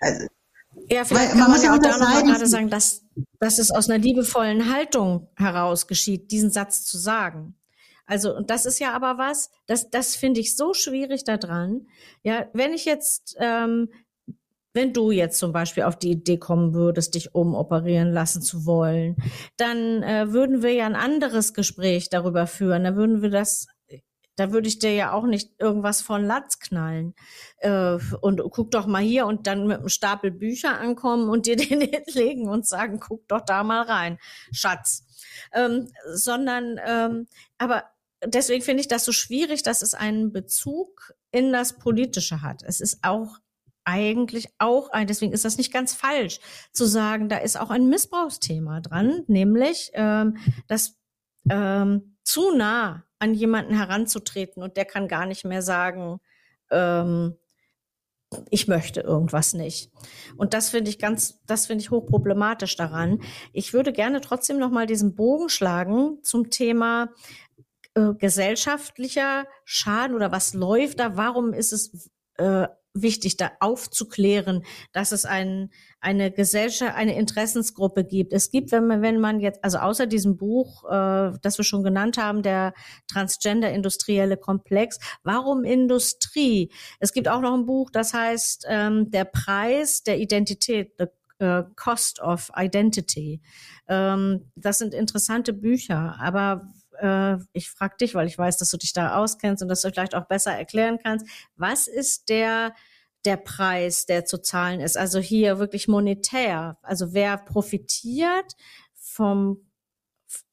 Also, 0.00 0.26
ja, 0.90 1.04
vielleicht 1.04 1.30
Weil, 1.30 1.38
man 1.38 1.46
kann 1.46 1.50
man 1.52 1.62
ja 1.62 1.74
auch 1.74 1.78
da 1.78 1.98
nochmal 1.98 2.22
gerade 2.24 2.46
sagen, 2.46 2.68
dass, 2.68 3.02
dass 3.38 3.58
es 3.58 3.70
aus 3.70 3.88
einer 3.88 4.02
liebevollen 4.02 4.72
Haltung 4.72 5.28
heraus 5.36 5.86
geschieht, 5.86 6.30
diesen 6.30 6.50
Satz 6.50 6.84
zu 6.84 6.98
sagen. 6.98 7.54
Also, 8.06 8.34
und 8.34 8.50
das 8.50 8.66
ist 8.66 8.80
ja 8.80 8.92
aber 8.92 9.18
was, 9.18 9.50
das, 9.66 9.88
das 9.88 10.16
finde 10.16 10.40
ich 10.40 10.56
so 10.56 10.74
schwierig 10.74 11.22
daran. 11.22 11.86
Ja, 12.24 12.46
wenn 12.52 12.72
ich 12.72 12.84
jetzt, 12.84 13.36
ähm, 13.38 13.88
wenn 14.72 14.92
du 14.92 15.12
jetzt 15.12 15.38
zum 15.38 15.52
Beispiel 15.52 15.84
auf 15.84 15.96
die 15.96 16.10
Idee 16.10 16.38
kommen 16.38 16.74
würdest, 16.74 17.14
dich 17.14 17.36
umoperieren 17.36 18.12
lassen 18.12 18.42
zu 18.42 18.66
wollen, 18.66 19.16
dann 19.56 20.02
äh, 20.02 20.32
würden 20.32 20.62
wir 20.62 20.72
ja 20.72 20.86
ein 20.86 20.96
anderes 20.96 21.54
Gespräch 21.54 22.08
darüber 22.08 22.48
führen. 22.48 22.82
Dann 22.82 22.96
würden 22.96 23.22
wir 23.22 23.30
das 23.30 23.68
da 24.40 24.52
würde 24.52 24.68
ich 24.68 24.78
dir 24.78 24.94
ja 24.94 25.12
auch 25.12 25.26
nicht 25.26 25.50
irgendwas 25.58 26.00
von 26.00 26.24
Latz 26.24 26.58
knallen. 26.60 27.14
Äh, 27.58 27.98
und 28.22 28.40
guck 28.50 28.70
doch 28.70 28.86
mal 28.86 29.02
hier 29.02 29.26
und 29.26 29.46
dann 29.46 29.66
mit 29.66 29.80
einem 29.80 29.90
Stapel 29.90 30.30
Bücher 30.30 30.80
ankommen 30.80 31.28
und 31.28 31.44
dir 31.44 31.56
den 31.56 31.82
hinlegen 31.82 32.48
und 32.48 32.66
sagen, 32.66 33.00
guck 33.00 33.28
doch 33.28 33.42
da 33.42 33.62
mal 33.62 33.82
rein, 33.82 34.18
Schatz. 34.50 35.04
Ähm, 35.52 35.88
sondern, 36.14 36.80
ähm, 36.86 37.26
aber 37.58 37.84
deswegen 38.24 38.62
finde 38.62 38.80
ich 38.80 38.88
das 38.88 39.04
so 39.04 39.12
schwierig, 39.12 39.62
dass 39.62 39.82
es 39.82 39.92
einen 39.92 40.32
Bezug 40.32 41.12
in 41.30 41.52
das 41.52 41.76
Politische 41.76 42.40
hat. 42.40 42.62
Es 42.62 42.80
ist 42.80 43.00
auch 43.02 43.36
eigentlich 43.84 44.48
auch 44.58 44.88
ein, 44.88 45.06
deswegen 45.06 45.34
ist 45.34 45.44
das 45.44 45.58
nicht 45.58 45.72
ganz 45.72 45.92
falsch 45.92 46.40
zu 46.72 46.86
sagen, 46.86 47.28
da 47.28 47.36
ist 47.36 47.60
auch 47.60 47.68
ein 47.68 47.90
Missbrauchsthema 47.90 48.80
dran, 48.80 49.22
nämlich 49.26 49.90
ähm, 49.92 50.38
dass 50.66 50.96
ähm, 51.50 52.16
zu 52.24 52.56
nah 52.56 53.04
an 53.20 53.34
jemanden 53.34 53.74
heranzutreten 53.74 54.62
und 54.62 54.76
der 54.76 54.84
kann 54.84 55.06
gar 55.06 55.26
nicht 55.26 55.44
mehr 55.44 55.62
sagen, 55.62 56.20
ähm, 56.70 57.36
ich 58.50 58.68
möchte 58.68 59.00
irgendwas 59.00 59.54
nicht. 59.54 59.90
Und 60.36 60.54
das 60.54 60.70
finde 60.70 60.90
ich 60.90 60.98
ganz, 60.98 61.40
das 61.46 61.66
finde 61.66 61.82
ich 61.82 61.90
hochproblematisch 61.90 62.76
daran. 62.76 63.22
Ich 63.52 63.72
würde 63.72 63.92
gerne 63.92 64.20
trotzdem 64.20 64.58
noch 64.58 64.70
mal 64.70 64.86
diesen 64.86 65.14
Bogen 65.14 65.48
schlagen 65.48 66.18
zum 66.22 66.50
Thema 66.50 67.08
äh, 67.94 68.14
gesellschaftlicher 68.14 69.46
Schaden 69.64 70.14
oder 70.14 70.30
was 70.30 70.54
läuft 70.54 71.00
da? 71.00 71.16
Warum 71.16 71.52
ist 71.52 71.72
es 71.72 72.10
äh, 72.36 72.68
wichtig, 72.94 73.36
da 73.36 73.52
aufzuklären, 73.60 74.64
dass 74.92 75.12
es 75.12 75.24
ein, 75.24 75.70
eine 76.00 76.30
Gesellschaft, 76.30 76.94
eine 76.96 77.16
Interessensgruppe 77.16 78.04
gibt. 78.04 78.32
Es 78.32 78.50
gibt, 78.50 78.72
wenn 78.72 78.86
man, 78.86 79.02
wenn 79.02 79.20
man 79.20 79.40
jetzt, 79.40 79.62
also 79.62 79.78
außer 79.78 80.06
diesem 80.06 80.36
Buch, 80.36 80.84
äh, 80.84 81.32
das 81.42 81.58
wir 81.58 81.64
schon 81.64 81.82
genannt 81.82 82.16
haben, 82.16 82.42
der 82.42 82.72
Transgender-industrielle 83.08 84.36
Komplex, 84.36 84.98
warum 85.22 85.64
Industrie? 85.64 86.72
Es 86.98 87.12
gibt 87.12 87.28
auch 87.28 87.40
noch 87.40 87.54
ein 87.54 87.66
Buch, 87.66 87.90
das 87.90 88.14
heißt 88.14 88.66
ähm, 88.68 89.10
Der 89.10 89.24
Preis 89.24 90.02
der 90.02 90.18
Identität, 90.18 90.92
The 90.98 91.06
äh, 91.40 91.64
Cost 91.76 92.20
of 92.20 92.50
Identity. 92.56 93.40
Ähm, 93.88 94.50
das 94.54 94.78
sind 94.78 94.94
interessante 94.94 95.52
Bücher, 95.52 96.16
aber 96.20 96.68
äh, 97.00 97.36
ich 97.52 97.70
frage 97.70 97.96
dich, 98.00 98.14
weil 98.14 98.26
ich 98.26 98.38
weiß, 98.38 98.58
dass 98.58 98.70
du 98.70 98.76
dich 98.76 98.92
da 98.92 99.16
auskennst 99.16 99.62
und 99.62 99.68
dass 99.68 99.82
du 99.82 99.90
vielleicht 99.90 100.14
auch 100.14 100.26
besser 100.26 100.52
erklären 100.52 100.98
kannst, 101.02 101.26
was 101.56 101.86
ist 101.88 102.28
der 102.28 102.74
der 103.24 103.36
Preis, 103.36 104.06
der 104.06 104.24
zu 104.24 104.40
zahlen 104.40 104.80
ist? 104.80 104.96
Also 104.96 105.18
hier 105.18 105.58
wirklich 105.58 105.88
monetär. 105.88 106.78
Also 106.82 107.12
wer 107.12 107.36
profitiert 107.36 108.54
vom 108.94 109.66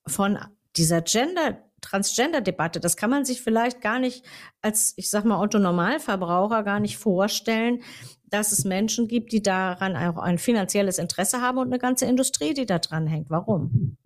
von 0.07 0.38
dieser 0.76 1.01
Gender 1.01 1.63
Transgender-Debatte, 1.82 2.80
das 2.80 2.97
kann 2.97 3.09
man 3.09 3.24
sich 3.24 3.41
vielleicht 3.41 3.82
gar 3.82 3.99
nicht 3.99 4.26
als, 4.61 4.93
ich 4.97 5.09
sag 5.09 5.26
mal, 5.26 5.39
Otto-Normalverbraucher 5.39 6.63
gar 6.63 6.80
nicht 6.80 6.97
vorstellen, 6.97 7.84
dass 8.26 8.51
es 8.51 8.65
Menschen 8.65 9.07
gibt, 9.07 9.32
die 9.32 9.41
daran 9.41 9.95
auch 9.95 10.18
ein 10.18 10.38
finanzielles 10.38 10.97
Interesse 10.97 11.41
haben 11.41 11.59
und 11.59 11.68
eine 11.68 11.80
ganze 11.80 12.05
Industrie, 12.05 12.53
die 12.53 12.65
da 12.65 12.80
dran 12.80 13.07
hängt. 13.07 13.30
Warum? 13.30 13.97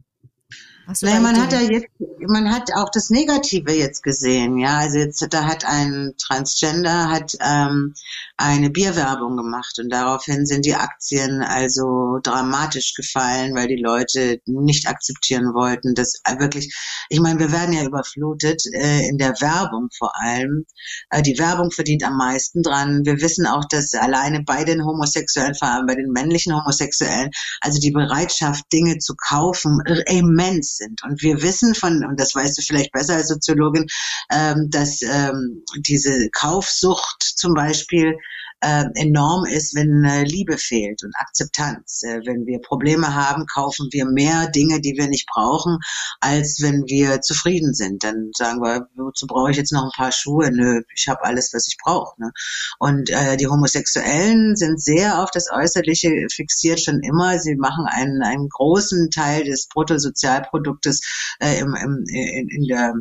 Naja, 1.01 1.19
man 1.19 1.41
hat 1.41 1.53
ja 1.53 1.61
jetzt, 1.61 1.87
man 2.27 2.51
hat 2.51 2.71
auch 2.75 2.89
das 2.91 3.09
Negative 3.09 3.71
jetzt 3.71 4.03
gesehen, 4.03 4.57
ja. 4.57 4.79
Also 4.79 4.97
jetzt, 4.97 5.25
da 5.31 5.45
hat 5.45 5.65
ein 5.65 6.13
Transgender 6.17 7.09
hat 7.09 7.35
ähm, 7.39 7.93
eine 8.37 8.69
Bierwerbung 8.69 9.37
gemacht 9.37 9.77
und 9.79 9.89
daraufhin 9.89 10.45
sind 10.45 10.65
die 10.65 10.75
Aktien 10.75 11.41
also 11.41 12.19
dramatisch 12.23 12.93
gefallen, 12.95 13.55
weil 13.55 13.67
die 13.67 13.81
Leute 13.81 14.39
nicht 14.45 14.87
akzeptieren 14.87 15.53
wollten, 15.53 15.93
dass 15.93 16.21
wirklich, 16.39 16.75
ich 17.09 17.19
meine, 17.19 17.39
wir 17.39 17.51
werden 17.51 17.73
ja 17.73 17.83
überflutet 17.83 18.61
äh, 18.73 19.07
in 19.07 19.17
der 19.17 19.33
Werbung 19.39 19.89
vor 19.97 20.11
allem. 20.19 20.65
Äh, 21.09 21.21
die 21.21 21.37
Werbung 21.37 21.71
verdient 21.71 22.03
am 22.03 22.17
meisten 22.17 22.63
dran. 22.63 23.01
Wir 23.05 23.21
wissen 23.21 23.45
auch, 23.45 23.65
dass 23.69 23.93
alleine 23.93 24.43
bei 24.43 24.63
den 24.63 24.83
Homosexuellen, 24.83 25.55
vor 25.55 25.69
allem 25.69 25.85
bei 25.85 25.95
den 25.95 26.11
männlichen 26.11 26.55
Homosexuellen, 26.55 27.29
also 27.61 27.79
die 27.79 27.91
Bereitschaft, 27.91 28.65
Dinge 28.73 28.97
zu 28.97 29.15
kaufen, 29.15 29.79
immens 30.07 30.80
sind. 30.81 31.03
Und 31.03 31.21
wir 31.21 31.41
wissen 31.41 31.75
von, 31.75 32.05
und 32.05 32.19
das 32.19 32.35
weißt 32.35 32.57
du 32.57 32.61
vielleicht 32.61 32.91
besser 32.91 33.15
als 33.15 33.29
Soziologin, 33.29 33.87
ähm, 34.31 34.67
dass 34.69 35.01
ähm, 35.01 35.63
diese 35.77 36.29
Kaufsucht 36.31 37.21
zum 37.21 37.53
Beispiel 37.53 38.15
äh, 38.61 38.85
enorm 38.95 39.45
ist, 39.45 39.75
wenn 39.75 40.03
äh, 40.03 40.23
Liebe 40.23 40.57
fehlt 40.57 41.03
und 41.03 41.13
Akzeptanz. 41.19 42.03
Äh, 42.03 42.21
wenn 42.25 42.45
wir 42.45 42.59
Probleme 42.59 43.13
haben, 43.13 43.45
kaufen 43.47 43.87
wir 43.91 44.05
mehr 44.05 44.47
Dinge, 44.49 44.79
die 44.81 44.95
wir 44.97 45.07
nicht 45.07 45.27
brauchen, 45.27 45.79
als 46.19 46.61
wenn 46.61 46.85
wir 46.85 47.21
zufrieden 47.21 47.73
sind. 47.73 48.03
Dann 48.03 48.31
sagen 48.37 48.61
wir, 48.61 48.87
wozu 48.95 49.27
brauche 49.27 49.51
ich 49.51 49.57
jetzt 49.57 49.73
noch 49.73 49.83
ein 49.83 49.95
paar 49.95 50.11
Schuhe? 50.11 50.51
Nö, 50.51 50.81
ich 50.95 51.07
habe 51.07 51.23
alles, 51.23 51.51
was 51.53 51.67
ich 51.67 51.77
brauche. 51.83 52.21
Ne? 52.21 52.31
Und 52.79 53.09
äh, 53.09 53.37
die 53.37 53.47
Homosexuellen 53.47 54.55
sind 54.55 54.81
sehr 54.81 55.21
auf 55.21 55.31
das 55.31 55.49
Äußerliche 55.51 56.27
fixiert 56.31 56.81
schon 56.81 57.01
immer. 57.01 57.39
Sie 57.39 57.55
machen 57.55 57.85
einen, 57.87 58.21
einen 58.21 58.49
großen 58.49 59.09
Teil 59.09 59.43
des 59.43 59.67
Bruttosozialproduktes 59.67 61.01
äh, 61.39 61.59
im, 61.59 61.75
im, 61.75 62.03
in, 62.07 62.49
in 62.49 62.67
der 62.67 62.93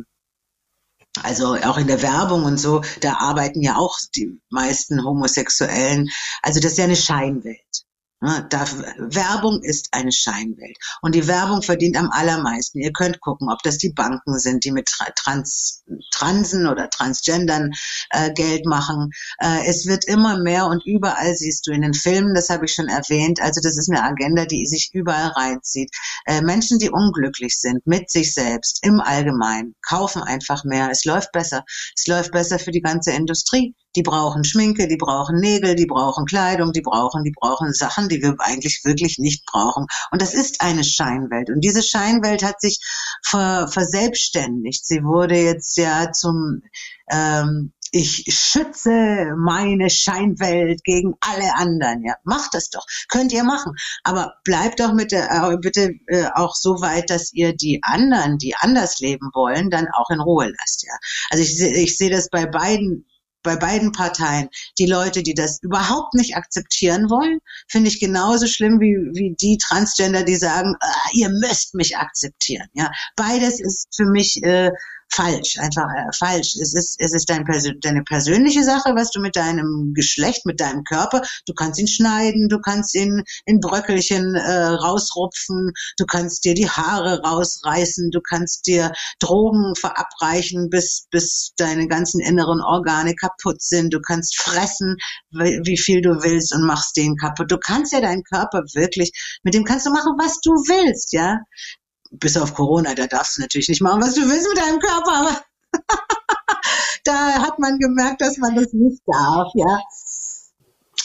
also 1.23 1.55
auch 1.55 1.77
in 1.77 1.87
der 1.87 2.01
Werbung 2.01 2.45
und 2.45 2.57
so, 2.57 2.81
da 3.01 3.15
arbeiten 3.15 3.61
ja 3.61 3.75
auch 3.77 3.97
die 4.15 4.39
meisten 4.49 5.03
Homosexuellen. 5.03 6.09
Also 6.41 6.59
das 6.59 6.73
ist 6.73 6.77
ja 6.77 6.85
eine 6.85 6.95
Scheinwelt. 6.95 7.85
Ne, 8.23 8.45
da, 8.51 8.67
Werbung 8.99 9.63
ist 9.63 9.87
eine 9.93 10.11
Scheinwelt. 10.11 10.77
Und 11.01 11.15
die 11.15 11.27
Werbung 11.27 11.63
verdient 11.63 11.97
am 11.97 12.11
allermeisten. 12.11 12.79
Ihr 12.79 12.91
könnt 12.93 13.19
gucken, 13.19 13.49
ob 13.51 13.63
das 13.63 13.79
die 13.79 13.93
Banken 13.93 14.37
sind, 14.37 14.63
die 14.63 14.71
mit 14.71 14.87
Trans, 15.15 15.83
Transen 16.11 16.67
oder 16.67 16.87
Transgendern 16.91 17.71
äh, 18.11 18.31
Geld 18.33 18.67
machen. 18.67 19.09
Äh, 19.39 19.65
es 19.65 19.87
wird 19.87 20.05
immer 20.05 20.37
mehr 20.37 20.67
und 20.67 20.85
überall 20.85 21.35
siehst 21.35 21.65
du 21.65 21.71
in 21.71 21.81
den 21.81 21.95
Filmen, 21.95 22.35
das 22.35 22.49
habe 22.49 22.65
ich 22.65 22.73
schon 22.73 22.89
erwähnt. 22.89 23.41
Also 23.41 23.59
das 23.59 23.75
ist 23.75 23.89
eine 23.89 24.03
Agenda, 24.03 24.45
die 24.45 24.67
sich 24.67 24.91
überall 24.93 25.29
reinzieht. 25.29 25.89
Äh, 26.27 26.41
Menschen, 26.41 26.77
die 26.77 26.91
unglücklich 26.91 27.59
sind 27.59 27.87
mit 27.87 28.11
sich 28.11 28.35
selbst 28.35 28.85
im 28.85 28.99
Allgemeinen, 28.99 29.73
kaufen 29.81 30.21
einfach 30.21 30.63
mehr. 30.63 30.91
Es 30.91 31.05
läuft 31.05 31.31
besser. 31.31 31.63
Es 31.97 32.05
läuft 32.05 32.31
besser 32.31 32.59
für 32.59 32.71
die 32.71 32.81
ganze 32.81 33.13
Industrie. 33.13 33.73
Die 33.95 34.03
brauchen 34.03 34.43
Schminke, 34.43 34.87
die 34.87 34.97
brauchen 34.97 35.39
Nägel, 35.39 35.75
die 35.75 35.85
brauchen 35.85 36.25
Kleidung, 36.25 36.71
die 36.71 36.81
brauchen, 36.81 37.23
die 37.23 37.33
brauchen 37.37 37.73
Sachen, 37.73 38.09
die 38.09 38.21
wir 38.21 38.35
eigentlich 38.39 38.81
wirklich 38.83 39.17
nicht 39.19 39.45
brauchen. 39.45 39.85
Und 40.11 40.21
das 40.21 40.33
ist 40.33 40.61
eine 40.61 40.83
Scheinwelt. 40.83 41.49
Und 41.49 41.61
diese 41.61 41.83
Scheinwelt 41.83 42.43
hat 42.43 42.61
sich 42.61 42.79
ver, 43.23 43.67
verselbstständigt. 43.67 44.85
Sie 44.85 45.03
wurde 45.03 45.35
jetzt 45.35 45.77
ja 45.77 46.11
zum 46.11 46.61
ähm, 47.11 47.73
ich 47.91 48.23
schütze 48.29 49.35
meine 49.37 49.89
Scheinwelt 49.89 50.83
gegen 50.83 51.13
alle 51.19 51.55
anderen. 51.55 52.03
Ja, 52.05 52.15
macht 52.23 52.53
das 52.53 52.69
doch. 52.69 52.85
Könnt 53.09 53.33
ihr 53.33 53.43
machen. 53.43 53.73
Aber 54.03 54.35
bleibt 54.45 54.79
doch 54.79 54.93
mit 54.93 55.11
der, 55.11 55.29
äh, 55.29 55.57
bitte 55.57 55.91
äh, 56.07 56.27
auch 56.33 56.55
so 56.55 56.79
weit, 56.81 57.09
dass 57.09 57.33
ihr 57.33 57.53
die 57.53 57.81
anderen, 57.83 58.37
die 58.37 58.55
anders 58.55 58.99
leben 58.99 59.29
wollen, 59.33 59.69
dann 59.69 59.87
auch 59.93 60.09
in 60.09 60.21
Ruhe 60.21 60.53
lasst. 60.57 60.83
Ja, 60.83 60.93
also 61.31 61.43
ich, 61.43 61.59
ich 61.59 61.97
sehe 61.97 62.09
das 62.09 62.29
bei 62.29 62.45
beiden 62.45 63.05
bei 63.43 63.55
beiden 63.55 63.91
Parteien. 63.91 64.49
Die 64.79 64.85
Leute, 64.85 65.23
die 65.23 65.33
das 65.33 65.59
überhaupt 65.61 66.13
nicht 66.13 66.35
akzeptieren 66.35 67.09
wollen, 67.09 67.39
finde 67.67 67.89
ich 67.89 67.99
genauso 67.99 68.47
schlimm 68.47 68.79
wie, 68.79 68.95
wie 69.13 69.35
die 69.39 69.57
Transgender, 69.57 70.23
die 70.23 70.35
sagen, 70.35 70.75
ah, 70.79 71.09
ihr 71.13 71.29
müsst 71.29 71.73
mich 71.73 71.97
akzeptieren. 71.97 72.67
Ja, 72.73 72.91
beides 73.15 73.59
ist 73.59 73.87
für 73.95 74.05
mich 74.05 74.43
äh, 74.43 74.71
falsch, 75.13 75.57
einfach 75.59 75.87
äh, 75.95 76.09
falsch. 76.17 76.55
Es 76.61 76.73
ist, 76.73 76.95
es 76.99 77.13
ist 77.13 77.29
dein 77.29 77.43
Persön 77.45 77.79
deine 77.81 78.03
persönliche 78.03 78.63
Sache, 78.63 78.95
was 78.95 79.11
du 79.11 79.19
mit 79.19 79.35
deinem 79.35 79.93
Geschlecht, 79.93 80.45
mit 80.45 80.59
deinem 80.59 80.83
Körper, 80.83 81.21
du 81.45 81.53
kannst 81.53 81.79
ihn 81.79 81.87
schneiden, 81.87 82.49
du 82.49 82.59
kannst 82.59 82.95
ihn 82.95 83.23
in 83.45 83.59
Bröckelchen 83.59 84.35
äh, 84.35 84.63
rausrupfen, 84.67 85.71
du 85.97 86.05
kannst 86.05 86.45
dir 86.45 86.53
die 86.53 86.69
Haare 86.69 87.21
rausreißen, 87.21 88.11
du 88.11 88.21
kannst 88.21 88.67
dir 88.67 88.91
Drogen 89.19 89.75
verabreichen, 89.75 90.69
bis, 90.69 91.07
bis 91.11 91.51
deine 91.57 91.87
ganzen 91.87 92.21
inneren 92.21 92.61
Organe 92.61 93.15
kaputt 93.15 93.61
sind, 93.61 93.93
du 93.93 93.99
kannst 93.99 94.37
fressen, 94.37 94.95
wie 95.31 95.77
viel 95.77 96.01
du 96.01 96.23
willst 96.23 96.53
und 96.53 96.65
machst 96.65 96.95
den 96.97 97.15
kaputt. 97.15 97.51
Du 97.51 97.57
kannst 97.57 97.93
ja 97.93 98.01
deinen 98.01 98.23
Körper 98.23 98.63
wirklich, 98.73 99.11
mit 99.43 99.53
dem 99.53 99.65
kannst 99.65 99.85
du 99.85 99.91
machen, 99.91 100.13
was 100.17 100.39
du 100.41 100.51
willst, 100.51 101.13
ja 101.13 101.39
bis 102.11 102.37
auf 102.37 102.53
Corona, 102.53 102.93
da 102.93 103.07
darfst 103.07 103.37
du 103.37 103.41
natürlich 103.41 103.69
nicht 103.69 103.81
machen, 103.81 104.01
was 104.01 104.15
du 104.15 104.21
willst 104.21 104.47
mit 104.49 104.57
deinem 104.57 104.79
Körper, 104.79 105.13
aber 105.13 105.41
da 107.05 107.41
hat 107.41 107.59
man 107.59 107.79
gemerkt, 107.79 108.21
dass 108.21 108.37
man 108.37 108.55
das 108.55 108.73
nicht 108.73 109.01
darf, 109.05 109.47
ja. 109.55 109.79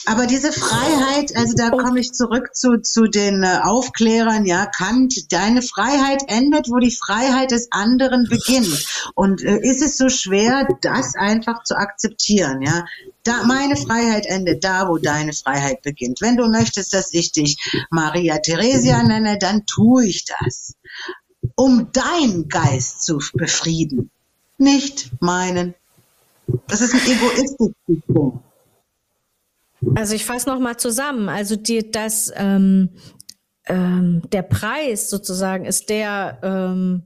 Aber 0.07 0.25
diese 0.25 0.53
Freiheit, 0.53 1.35
also 1.35 1.53
da 1.57 1.69
komme 1.69 1.99
ich 1.99 2.13
zurück 2.13 2.55
zu, 2.55 2.77
zu 2.77 3.07
den 3.07 3.43
äh, 3.43 3.59
Aufklärern, 3.61 4.45
ja, 4.45 4.65
Kant, 4.65 5.33
deine 5.33 5.61
Freiheit 5.61 6.23
endet, 6.27 6.69
wo 6.69 6.77
die 6.77 6.95
Freiheit 6.95 7.51
des 7.51 7.67
anderen 7.71 8.23
beginnt. 8.29 8.87
Und 9.15 9.43
äh, 9.43 9.59
ist 9.59 9.81
es 9.81 9.97
so 9.97 10.07
schwer, 10.07 10.65
das 10.79 11.15
einfach 11.15 11.63
zu 11.63 11.75
akzeptieren, 11.75 12.61
ja? 12.61 12.85
Da, 13.25 13.43
meine 13.43 13.75
Freiheit 13.75 14.25
endet 14.27 14.63
da, 14.63 14.87
wo 14.87 14.97
deine 14.97 15.33
Freiheit 15.33 15.81
beginnt. 15.81 16.21
Wenn 16.21 16.37
du 16.37 16.47
möchtest, 16.47 16.93
dass 16.93 17.13
ich 17.13 17.33
dich 17.33 17.57
Maria 17.89 18.37
Theresia 18.37 19.03
nenne, 19.03 19.37
dann 19.37 19.65
tue 19.65 20.05
ich 20.05 20.23
das. 20.23 20.75
Um 21.55 21.91
deinen 21.91 22.47
Geist 22.47 23.03
zu 23.03 23.19
befrieden, 23.33 24.09
nicht 24.57 25.11
meinen. 25.19 25.73
Das 26.69 26.79
ist 26.79 26.93
ein 26.93 27.01
egoistisches 27.01 27.73
Punkt. 28.07 28.46
Also 29.95 30.15
ich 30.15 30.25
fasse 30.25 30.49
nochmal 30.49 30.77
zusammen. 30.77 31.29
Also 31.29 31.55
die, 31.55 31.91
das, 31.91 32.31
ähm, 32.35 32.89
ähm, 33.65 34.21
der 34.31 34.43
Preis 34.43 35.09
sozusagen 35.09 35.65
ist 35.65 35.89
der 35.89 36.39
ähm, 36.43 37.03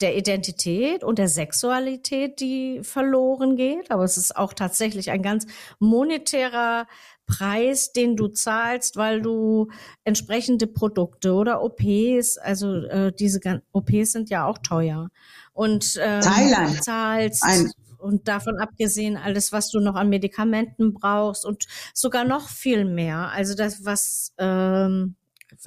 der 0.00 0.16
Identität 0.16 1.04
und 1.04 1.18
der 1.18 1.28
Sexualität, 1.28 2.40
die 2.40 2.80
verloren 2.82 3.56
geht. 3.56 3.90
Aber 3.90 4.04
es 4.04 4.16
ist 4.16 4.36
auch 4.36 4.54
tatsächlich 4.54 5.10
ein 5.10 5.22
ganz 5.22 5.46
monetärer 5.78 6.86
Preis, 7.26 7.92
den 7.92 8.16
du 8.16 8.28
zahlst, 8.28 8.96
weil 8.96 9.22
du 9.22 9.68
entsprechende 10.04 10.66
Produkte 10.66 11.34
oder 11.34 11.62
OPs, 11.62 12.38
also 12.38 12.74
äh, 12.74 13.12
diese 13.12 13.40
OPs 13.72 14.12
sind 14.12 14.30
ja 14.30 14.46
auch 14.46 14.58
teuer. 14.58 15.10
Und 15.52 15.98
ähm, 16.00 16.22
Thailand. 16.22 16.82
zahlst 16.82 17.44
Ein 17.44 17.70
und 18.00 18.28
davon 18.28 18.58
abgesehen 18.58 19.16
alles, 19.16 19.52
was 19.52 19.70
du 19.70 19.80
noch 19.80 19.94
an 19.94 20.08
Medikamenten 20.08 20.94
brauchst 20.94 21.44
und 21.44 21.66
sogar 21.94 22.24
noch 22.24 22.48
viel 22.48 22.84
mehr. 22.84 23.30
Also 23.30 23.54
das, 23.54 23.84
was 23.84 24.34
ähm, 24.38 25.16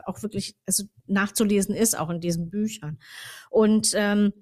auch 0.05 0.21
wirklich 0.23 0.55
also 0.65 0.83
nachzulesen 1.07 1.75
ist, 1.75 1.97
auch 1.97 2.09
in 2.09 2.21
diesen 2.21 2.49
Büchern. 2.49 2.99
Und 3.49 3.91
ähm, 3.95 4.33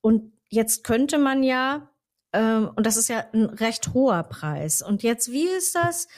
und 0.00 0.32
jetzt 0.48 0.84
könnte 0.84 1.18
man 1.18 1.42
ja 1.42 1.90
ähm, 2.32 2.70
und 2.74 2.86
das 2.86 2.96
ist 2.96 3.08
ja 3.08 3.24
ein 3.32 3.46
recht 3.46 3.94
hoher 3.94 4.22
Preis. 4.22 4.82
Und 4.82 5.02
jetzt 5.02 5.30
wie 5.32 5.48
ist 5.48 5.74
das? 5.74 6.08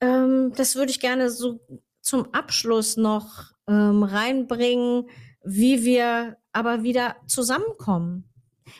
Ähm, 0.00 0.52
das 0.56 0.76
würde 0.76 0.90
ich 0.90 1.00
gerne 1.00 1.30
so 1.30 1.60
zum 2.00 2.32
Abschluss 2.32 2.96
noch 2.96 3.52
ähm, 3.66 4.02
reinbringen, 4.02 5.08
wie 5.44 5.84
wir 5.84 6.36
aber 6.52 6.82
wieder 6.82 7.16
zusammenkommen. 7.26 8.27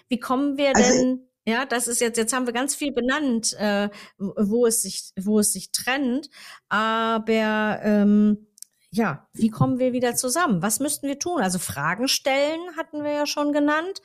Wie 0.08 0.20
kommen 0.20 0.56
wir 0.56 0.74
also, 0.76 0.82
denn? 0.82 1.28
Ja, 1.46 1.64
das 1.64 1.88
ist 1.88 2.00
jetzt, 2.00 2.18
jetzt 2.18 2.34
haben 2.34 2.46
wir 2.46 2.52
ganz 2.52 2.74
viel 2.74 2.92
benannt, 2.92 3.54
äh, 3.58 3.88
wo 4.18 4.66
es 4.66 4.82
sich, 4.82 5.12
wo 5.18 5.38
es 5.38 5.52
sich 5.52 5.72
trennt. 5.72 6.28
Aber 6.68 7.80
ähm, 7.82 8.48
ja, 8.90 9.28
wie 9.32 9.50
kommen 9.50 9.78
wir 9.78 9.92
wieder 9.92 10.14
zusammen? 10.14 10.62
Was 10.62 10.80
müssten 10.80 11.08
wir 11.08 11.18
tun? 11.18 11.40
Also 11.40 11.58
Fragen 11.58 12.08
stellen 12.08 12.60
hatten 12.76 13.02
wir 13.02 13.12
ja 13.12 13.26
schon 13.26 13.52
genannt 13.52 14.02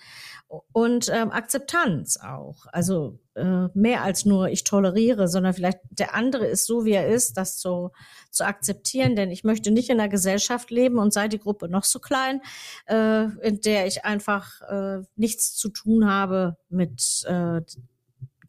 und 0.72 1.10
ähm, 1.12 1.32
Akzeptanz 1.32 2.18
auch. 2.18 2.66
Also 2.72 3.20
äh, 3.36 3.68
mehr 3.74 4.04
als 4.04 4.26
nur 4.26 4.50
ich 4.50 4.64
toleriere, 4.64 5.28
sondern 5.28 5.54
vielleicht 5.54 5.80
der 5.90 6.14
andere 6.14 6.46
ist 6.46 6.66
so, 6.66 6.86
wie 6.86 6.92
er 6.92 7.08
ist, 7.08 7.38
das 7.38 7.58
zu, 7.58 7.92
zu 8.30 8.46
akzeptieren. 8.46 9.16
Denn 9.16 9.32
ich 9.32 9.44
möchte 9.44 9.72
nicht 9.72 9.90
in 9.90 10.00
einer 10.00 10.10
Gesellschaft 10.10 10.72
leben 10.72 11.00
und 11.00 11.14
sei 11.14 11.28
die 11.28 11.40
Gruppe 11.40 11.68
noch 11.70 11.84
so 11.84 12.00
klein, 12.00 12.42
äh, 12.88 13.26
in 13.48 13.62
der 13.62 13.88
ich 13.88 14.06
einfach 14.06 14.62
äh, 14.62 15.02
nichts 15.16 15.56
zu 15.56 15.70
tun 15.70 16.08
habe 16.10 16.58
mit 16.70 17.24
äh, 17.26 17.62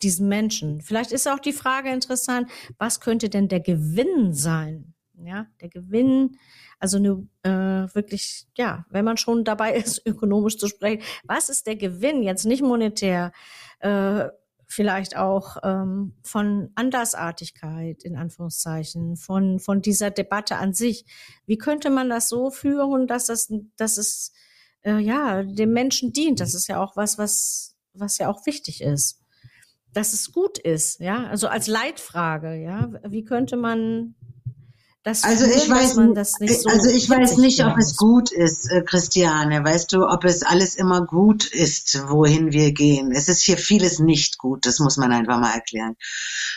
diesen 0.03 0.29
Menschen. 0.29 0.81
Vielleicht 0.83 1.13
ist 1.13 1.29
auch 1.29 1.39
die 1.39 1.53
Frage 1.53 1.91
interessant, 1.91 2.51
was 2.79 3.01
könnte 3.01 3.29
denn 3.29 3.49
der 3.49 3.61
Gewinn 3.61 4.33
sein? 4.33 4.94
Ja, 5.23 5.47
der 5.61 5.69
Gewinn, 5.69 6.39
also 6.79 6.97
eine, 6.97 7.27
äh, 7.43 7.95
wirklich, 7.95 8.47
ja, 8.57 8.85
wenn 8.91 9.05
man 9.05 9.17
schon 9.17 9.45
dabei 9.45 9.75
ist, 9.77 10.05
ökonomisch 10.07 10.59
zu 10.59 10.69
sprechen, 10.69 11.03
was 11.25 11.49
ist 11.49 11.67
der 11.67 11.77
Gewinn 11.77 12.23
jetzt 12.23 12.45
nicht 12.45 12.63
monetär, 12.63 13.33
äh, 13.81 14.29
vielleicht 14.67 15.17
auch 15.17 15.59
ähm, 15.63 16.15
von 16.23 16.71
Andersartigkeit 16.75 18.03
in 18.03 18.17
Anführungszeichen, 18.17 19.17
von 19.17 19.61
von 19.61 19.83
dieser 19.83 20.11
Debatte 20.11 20.57
an 20.57 20.73
sich. 20.73 21.05
Wie 21.47 21.59
könnte 21.59 21.91
man 21.91 22.09
das 22.09 22.29
so 22.29 22.51
führen, 22.51 23.07
dass 23.07 23.27
das, 23.27 23.53
dass 23.77 23.99
es 23.99 24.33
äh, 24.83 24.99
ja 24.99 25.43
dem 25.43 25.73
Menschen 25.73 26.13
dient? 26.13 26.41
Das 26.41 26.55
ist 26.55 26.67
ja 26.67 26.83
auch 26.83 26.97
was, 26.97 27.19
was 27.19 27.77
was 27.93 28.19
ja 28.19 28.29
auch 28.29 28.45
wichtig 28.47 28.81
ist, 28.81 29.21
dass 29.93 30.13
es 30.13 30.33
gut 30.33 30.59
ist, 30.59 31.01
ja. 31.01 31.27
Also 31.27 31.49
als 31.49 31.69
Leitfrage, 31.69 32.55
ja. 32.55 32.91
Wie 33.07 33.25
könnte 33.25 33.57
man 33.57 34.17
also 35.07 35.45
ich 35.45 35.69
weiß, 35.69 35.95
so 35.95 36.01
also 36.01 36.89
ich 36.89 37.11
weiß 37.11 37.37
nicht, 37.37 37.63
ob 37.63 37.77
es 37.77 37.95
gut 37.97 38.33
ist, 38.33 38.71
äh, 38.71 38.81
Christiane. 38.83 39.63
Weißt 39.63 39.93
du, 39.93 40.07
ob 40.07 40.25
es 40.25 40.43
alles 40.43 40.77
immer 40.77 41.05
gut 41.05 41.45
ist, 41.45 42.03
wohin 42.09 42.53
wir 42.53 42.73
gehen. 42.73 43.13
Es 43.13 43.29
ist 43.29 43.43
hier 43.43 43.59
vieles 43.59 43.99
nicht 43.99 44.39
gut. 44.39 44.65
Das 44.65 44.79
muss 44.79 44.97
man 44.97 45.13
einfach 45.13 45.39
mal 45.39 45.53
erklären. 45.53 45.97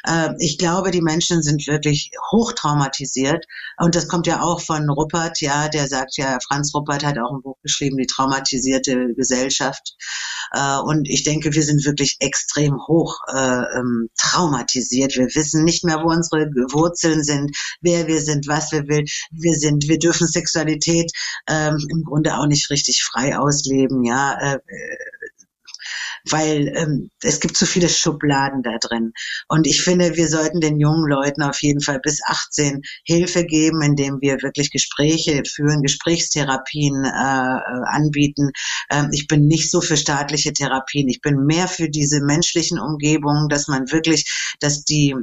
Äh, 0.07 0.29
ich 0.39 0.57
glaube, 0.57 0.91
die 0.91 1.01
Menschen 1.01 1.43
sind 1.43 1.67
wirklich 1.67 2.11
hochtraumatisiert. 2.31 3.45
Und 3.79 3.95
das 3.95 4.07
kommt 4.07 4.27
ja 4.27 4.41
auch 4.41 4.61
von 4.61 4.89
Ruppert, 4.89 5.41
ja, 5.41 5.67
der 5.67 5.87
sagt 5.87 6.17
ja, 6.17 6.37
Franz 6.47 6.73
Ruppert 6.73 7.05
hat 7.05 7.17
auch 7.19 7.33
ein 7.33 7.41
Buch 7.41 7.57
geschrieben, 7.63 7.97
die 7.97 8.07
traumatisierte 8.07 9.13
Gesellschaft. 9.15 9.95
Äh, 10.53 10.77
und 10.79 11.09
ich 11.09 11.23
denke, 11.23 11.53
wir 11.53 11.63
sind 11.63 11.83
wirklich 11.85 12.15
extrem 12.21 12.77
hoch 12.87 13.19
äh, 13.33 13.77
ähm, 13.77 14.09
traumatisiert. 14.17 15.17
Wir 15.17 15.27
wissen 15.35 15.65
nicht 15.65 15.83
mehr, 15.83 16.01
wo 16.01 16.09
unsere 16.09 16.45
Wurzeln 16.71 17.23
sind, 17.23 17.51
wer 17.81 18.07
wir 18.07 18.21
sind 18.21 18.36
sind, 18.37 18.47
was 18.47 18.71
wir 18.71 18.87
will, 18.87 19.05
wir 19.31 19.53
sind. 19.55 19.87
Wir 19.87 19.99
dürfen 19.99 20.27
Sexualität 20.27 21.11
ähm, 21.49 21.77
im 21.89 22.03
Grunde 22.03 22.37
auch 22.37 22.47
nicht 22.47 22.69
richtig 22.69 23.03
frei 23.03 23.37
ausleben, 23.37 24.03
ja. 24.03 24.37
Äh, 24.39 24.59
weil 26.29 26.73
ähm, 26.75 27.09
es 27.23 27.39
gibt 27.39 27.55
so 27.55 27.65
viele 27.65 27.87
Schubladen 27.87 28.61
da 28.61 28.77
drin. 28.79 29.13
Und 29.47 29.65
ich 29.65 29.81
finde, 29.81 30.17
wir 30.17 30.27
sollten 30.27 30.59
den 30.59 30.77
jungen 30.77 31.07
Leuten 31.07 31.41
auf 31.41 31.61
jeden 31.61 31.79
Fall 31.79 31.99
bis 32.01 32.19
18 32.25 32.81
Hilfe 33.05 33.45
geben, 33.45 33.81
indem 33.81 34.19
wir 34.19 34.41
wirklich 34.41 34.71
Gespräche 34.71 35.43
führen, 35.49 35.83
Gesprächstherapien 35.83 37.05
äh, 37.05 37.87
anbieten. 37.87 38.51
Ähm, 38.91 39.09
ich 39.13 39.27
bin 39.27 39.47
nicht 39.47 39.71
so 39.71 39.79
für 39.79 39.95
staatliche 39.95 40.51
Therapien. 40.51 41.07
Ich 41.07 41.21
bin 41.21 41.45
mehr 41.45 41.69
für 41.69 41.89
diese 41.89 42.19
menschlichen 42.19 42.77
Umgebungen, 42.77 43.47
dass 43.47 43.69
man 43.69 43.89
wirklich, 43.91 44.29
dass 44.59 44.83
die 44.83 45.15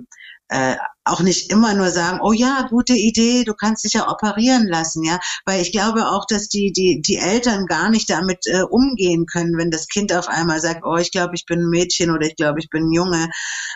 äh, 0.54 0.76
auch 1.02 1.20
nicht 1.20 1.50
immer 1.50 1.74
nur 1.74 1.90
sagen, 1.90 2.20
oh 2.22 2.32
ja, 2.32 2.66
gute 2.70 2.94
Idee, 2.94 3.42
du 3.42 3.54
kannst 3.54 3.84
dich 3.84 3.94
ja 3.94 4.08
operieren 4.08 4.68
lassen, 4.68 5.02
ja, 5.02 5.18
weil 5.44 5.60
ich 5.60 5.72
glaube 5.72 6.06
auch, 6.06 6.26
dass 6.26 6.48
die 6.48 6.72
die 6.72 7.02
die 7.02 7.16
Eltern 7.16 7.66
gar 7.66 7.90
nicht 7.90 8.08
damit 8.08 8.46
äh, 8.46 8.62
umgehen 8.62 9.26
können, 9.26 9.58
wenn 9.58 9.72
das 9.72 9.88
Kind 9.88 10.12
auf 10.12 10.28
einmal 10.28 10.60
sagt, 10.60 10.82
oh, 10.84 10.96
ich 10.96 11.10
glaube, 11.10 11.34
ich 11.34 11.44
bin 11.44 11.60
ein 11.60 11.70
Mädchen 11.70 12.12
oder 12.12 12.24
ich 12.24 12.36
glaube, 12.36 12.60
ich 12.60 12.70
bin 12.70 12.84
ein 12.84 12.92
Junge. 12.92 13.28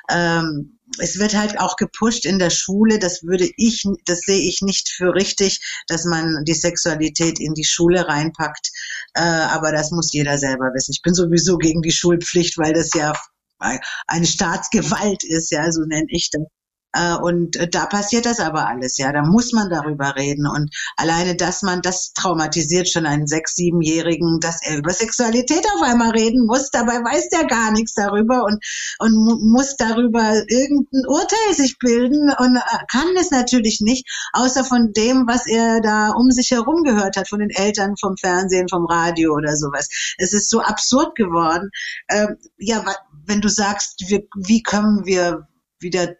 Ähm, 0.08 0.78
es 1.00 1.18
wird 1.18 1.36
halt 1.36 1.58
auch 1.58 1.74
gepusht 1.76 2.24
in 2.24 2.38
der 2.38 2.50
Schule. 2.50 3.00
Das 3.00 3.24
würde 3.24 3.50
ich, 3.56 3.84
das 4.06 4.20
sehe 4.20 4.48
ich 4.48 4.62
nicht 4.62 4.88
für 4.88 5.14
richtig, 5.14 5.60
dass 5.88 6.04
man 6.04 6.44
die 6.44 6.54
Sexualität 6.54 7.40
in 7.40 7.54
die 7.54 7.64
Schule 7.64 8.06
reinpackt. 8.06 8.70
Äh, 9.14 9.20
aber 9.20 9.72
das 9.72 9.90
muss 9.90 10.12
jeder 10.12 10.38
selber 10.38 10.70
wissen. 10.74 10.92
Ich 10.92 11.02
bin 11.02 11.14
sowieso 11.14 11.58
gegen 11.58 11.82
die 11.82 11.92
Schulpflicht, 11.92 12.56
weil 12.56 12.72
das 12.72 12.90
ja 12.94 13.12
eine 14.06 14.26
Staatsgewalt 14.26 15.24
ist, 15.24 15.50
ja, 15.50 15.70
so 15.72 15.82
nenne 15.82 16.06
ich 16.08 16.30
das. 16.30 16.42
Äh, 16.92 17.16
und 17.16 17.56
äh, 17.56 17.68
da 17.68 17.86
passiert 17.86 18.24
das 18.24 18.40
aber 18.40 18.66
alles, 18.66 18.96
ja. 18.96 19.12
Da 19.12 19.22
muss 19.22 19.52
man 19.52 19.68
darüber 19.68 20.16
reden. 20.16 20.46
Und 20.46 20.74
alleine, 20.96 21.36
dass 21.36 21.62
man 21.62 21.82
das 21.82 22.12
traumatisiert 22.12 22.88
schon 22.88 23.06
einen 23.06 23.26
sechs-, 23.26 23.56
siebenjährigen, 23.56 24.40
dass 24.40 24.62
er 24.62 24.78
über 24.78 24.92
Sexualität 24.92 25.66
auf 25.76 25.82
einmal 25.82 26.10
reden 26.10 26.46
muss. 26.46 26.70
Dabei 26.70 26.94
weiß 26.94 27.28
der 27.28 27.46
gar 27.46 27.72
nichts 27.72 27.94
darüber 27.94 28.44
und, 28.44 28.64
und 29.00 29.14
muss 29.52 29.76
darüber 29.76 30.34
irgendein 30.48 31.06
Urteil 31.06 31.54
sich 31.54 31.78
bilden 31.78 32.30
und 32.38 32.56
äh, 32.56 32.60
kann 32.90 33.16
es 33.20 33.30
natürlich 33.30 33.80
nicht, 33.80 34.06
außer 34.32 34.64
von 34.64 34.92
dem, 34.92 35.26
was 35.26 35.46
er 35.46 35.80
da 35.80 36.10
um 36.10 36.30
sich 36.30 36.50
herum 36.50 36.84
gehört 36.84 37.16
hat, 37.16 37.28
von 37.28 37.40
den 37.40 37.50
Eltern, 37.50 37.96
vom 38.00 38.16
Fernsehen, 38.16 38.68
vom 38.68 38.86
Radio 38.86 39.34
oder 39.34 39.56
sowas. 39.56 39.88
Es 40.16 40.32
ist 40.32 40.48
so 40.48 40.60
absurd 40.60 41.14
geworden. 41.16 41.70
Ähm, 42.08 42.36
ja, 42.56 42.84
wenn 43.26 43.40
du 43.40 43.48
sagst, 43.48 44.04
wir, 44.08 44.22
wie 44.36 44.62
können 44.62 45.04
wir 45.04 45.46
wieder 45.80 46.14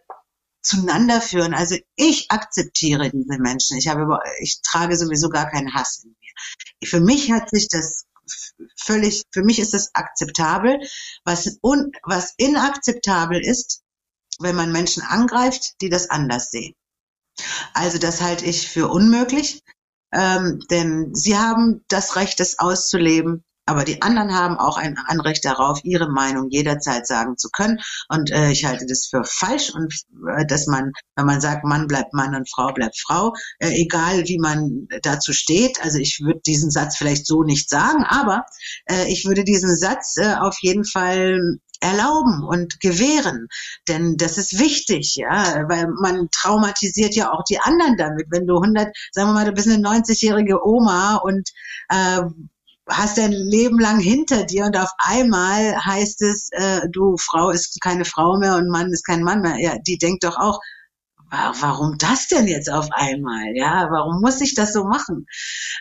zueinander 0.61 1.21
führen. 1.21 1.53
Also 1.53 1.77
ich 1.95 2.29
akzeptiere 2.29 3.09
diese 3.09 3.39
Menschen. 3.39 3.77
Ich 3.77 3.87
habe, 3.87 4.19
ich 4.41 4.61
trage 4.61 4.97
sowieso 4.97 5.29
gar 5.29 5.49
keinen 5.49 5.73
Hass 5.73 6.03
in 6.03 6.11
mir. 6.11 6.87
Für 6.87 6.99
mich 6.99 7.31
hat 7.31 7.49
sich 7.49 7.67
das 7.69 8.05
völlig, 8.77 9.23
für 9.31 9.43
mich 9.43 9.59
ist 9.59 9.73
das 9.73 9.93
akzeptabel. 9.93 10.79
Was, 11.23 11.59
un, 11.61 11.91
was 12.03 12.33
inakzeptabel 12.37 13.39
ist, 13.39 13.81
wenn 14.39 14.55
man 14.55 14.71
Menschen 14.71 15.03
angreift, 15.03 15.81
die 15.81 15.89
das 15.89 16.09
anders 16.09 16.51
sehen. 16.51 16.75
Also 17.73 17.97
das 17.97 18.21
halte 18.21 18.45
ich 18.45 18.67
für 18.67 18.89
unmöglich, 18.89 19.63
ähm, 20.13 20.59
denn 20.69 21.13
sie 21.15 21.37
haben 21.37 21.85
das 21.87 22.15
Recht, 22.15 22.39
das 22.39 22.59
auszuleben. 22.59 23.43
Aber 23.69 23.83
die 23.83 24.01
anderen 24.01 24.33
haben 24.33 24.57
auch 24.57 24.77
ein 24.77 24.97
Anrecht 25.05 25.45
darauf, 25.45 25.79
ihre 25.83 26.09
Meinung 26.09 26.49
jederzeit 26.49 27.05
sagen 27.05 27.37
zu 27.37 27.49
können. 27.51 27.77
Und 28.07 28.31
äh, 28.31 28.49
ich 28.49 28.65
halte 28.65 28.87
das 28.87 29.05
für 29.05 29.23
falsch 29.23 29.69
und 29.75 29.93
äh, 30.35 30.47
dass 30.47 30.65
man, 30.65 30.91
wenn 31.15 31.27
man 31.27 31.39
sagt, 31.39 31.65
Mann 31.65 31.85
bleibt 31.85 32.15
Mann 32.15 32.33
und 32.33 32.49
Frau 32.49 32.73
bleibt 32.73 32.99
Frau, 32.99 33.31
äh, 33.59 33.69
egal 33.69 34.27
wie 34.27 34.39
man 34.39 34.87
dazu 35.03 35.33
steht. 35.33 35.83
Also 35.83 35.99
ich 35.99 36.19
würde 36.19 36.39
diesen 36.47 36.71
Satz 36.71 36.97
vielleicht 36.97 37.27
so 37.27 37.43
nicht 37.43 37.69
sagen, 37.69 38.03
aber 38.07 38.43
äh, 38.89 39.05
ich 39.07 39.25
würde 39.25 39.43
diesen 39.43 39.77
Satz 39.77 40.17
äh, 40.17 40.33
auf 40.33 40.57
jeden 40.61 40.83
Fall 40.83 41.59
erlauben 41.79 42.43
und 42.43 42.79
gewähren. 42.79 43.49
Denn 43.87 44.17
das 44.17 44.39
ist 44.39 44.59
wichtig, 44.59 45.15
ja, 45.15 45.63
weil 45.69 45.89
man 46.01 46.27
traumatisiert 46.31 47.15
ja 47.15 47.31
auch 47.31 47.43
die 47.47 47.59
anderen 47.59 47.97
damit. 47.97 48.25
Wenn 48.31 48.47
du 48.47 48.55
100, 48.55 48.87
sagen 49.11 49.29
wir 49.29 49.33
mal, 49.33 49.45
du 49.45 49.51
bist 49.51 49.69
eine 49.69 49.87
90-jährige 49.87 50.65
Oma 50.65 51.17
und 51.17 51.51
äh, 51.89 52.21
hast 52.89 53.17
dein 53.17 53.31
Leben 53.31 53.79
lang 53.79 53.99
hinter 53.99 54.43
dir 54.45 54.65
und 54.65 54.77
auf 54.77 54.91
einmal 54.97 55.75
heißt 55.85 56.21
es, 56.21 56.49
äh, 56.51 56.81
du 56.91 57.17
Frau 57.17 57.49
ist 57.51 57.79
keine 57.81 58.05
Frau 58.05 58.37
mehr 58.37 58.55
und 58.55 58.69
Mann 58.69 58.91
ist 58.91 59.05
kein 59.05 59.23
Mann 59.23 59.41
mehr. 59.41 59.57
Ja, 59.59 59.77
die 59.77 59.97
denkt 59.97 60.23
doch 60.23 60.37
auch, 60.37 60.59
warum 61.31 61.97
das 61.97 62.27
denn 62.27 62.47
jetzt 62.47 62.71
auf 62.71 62.89
einmal? 62.91 63.55
Ja, 63.55 63.87
warum 63.91 64.21
muss 64.21 64.41
ich 64.41 64.55
das 64.55 64.73
so 64.73 64.83
machen? 64.83 65.27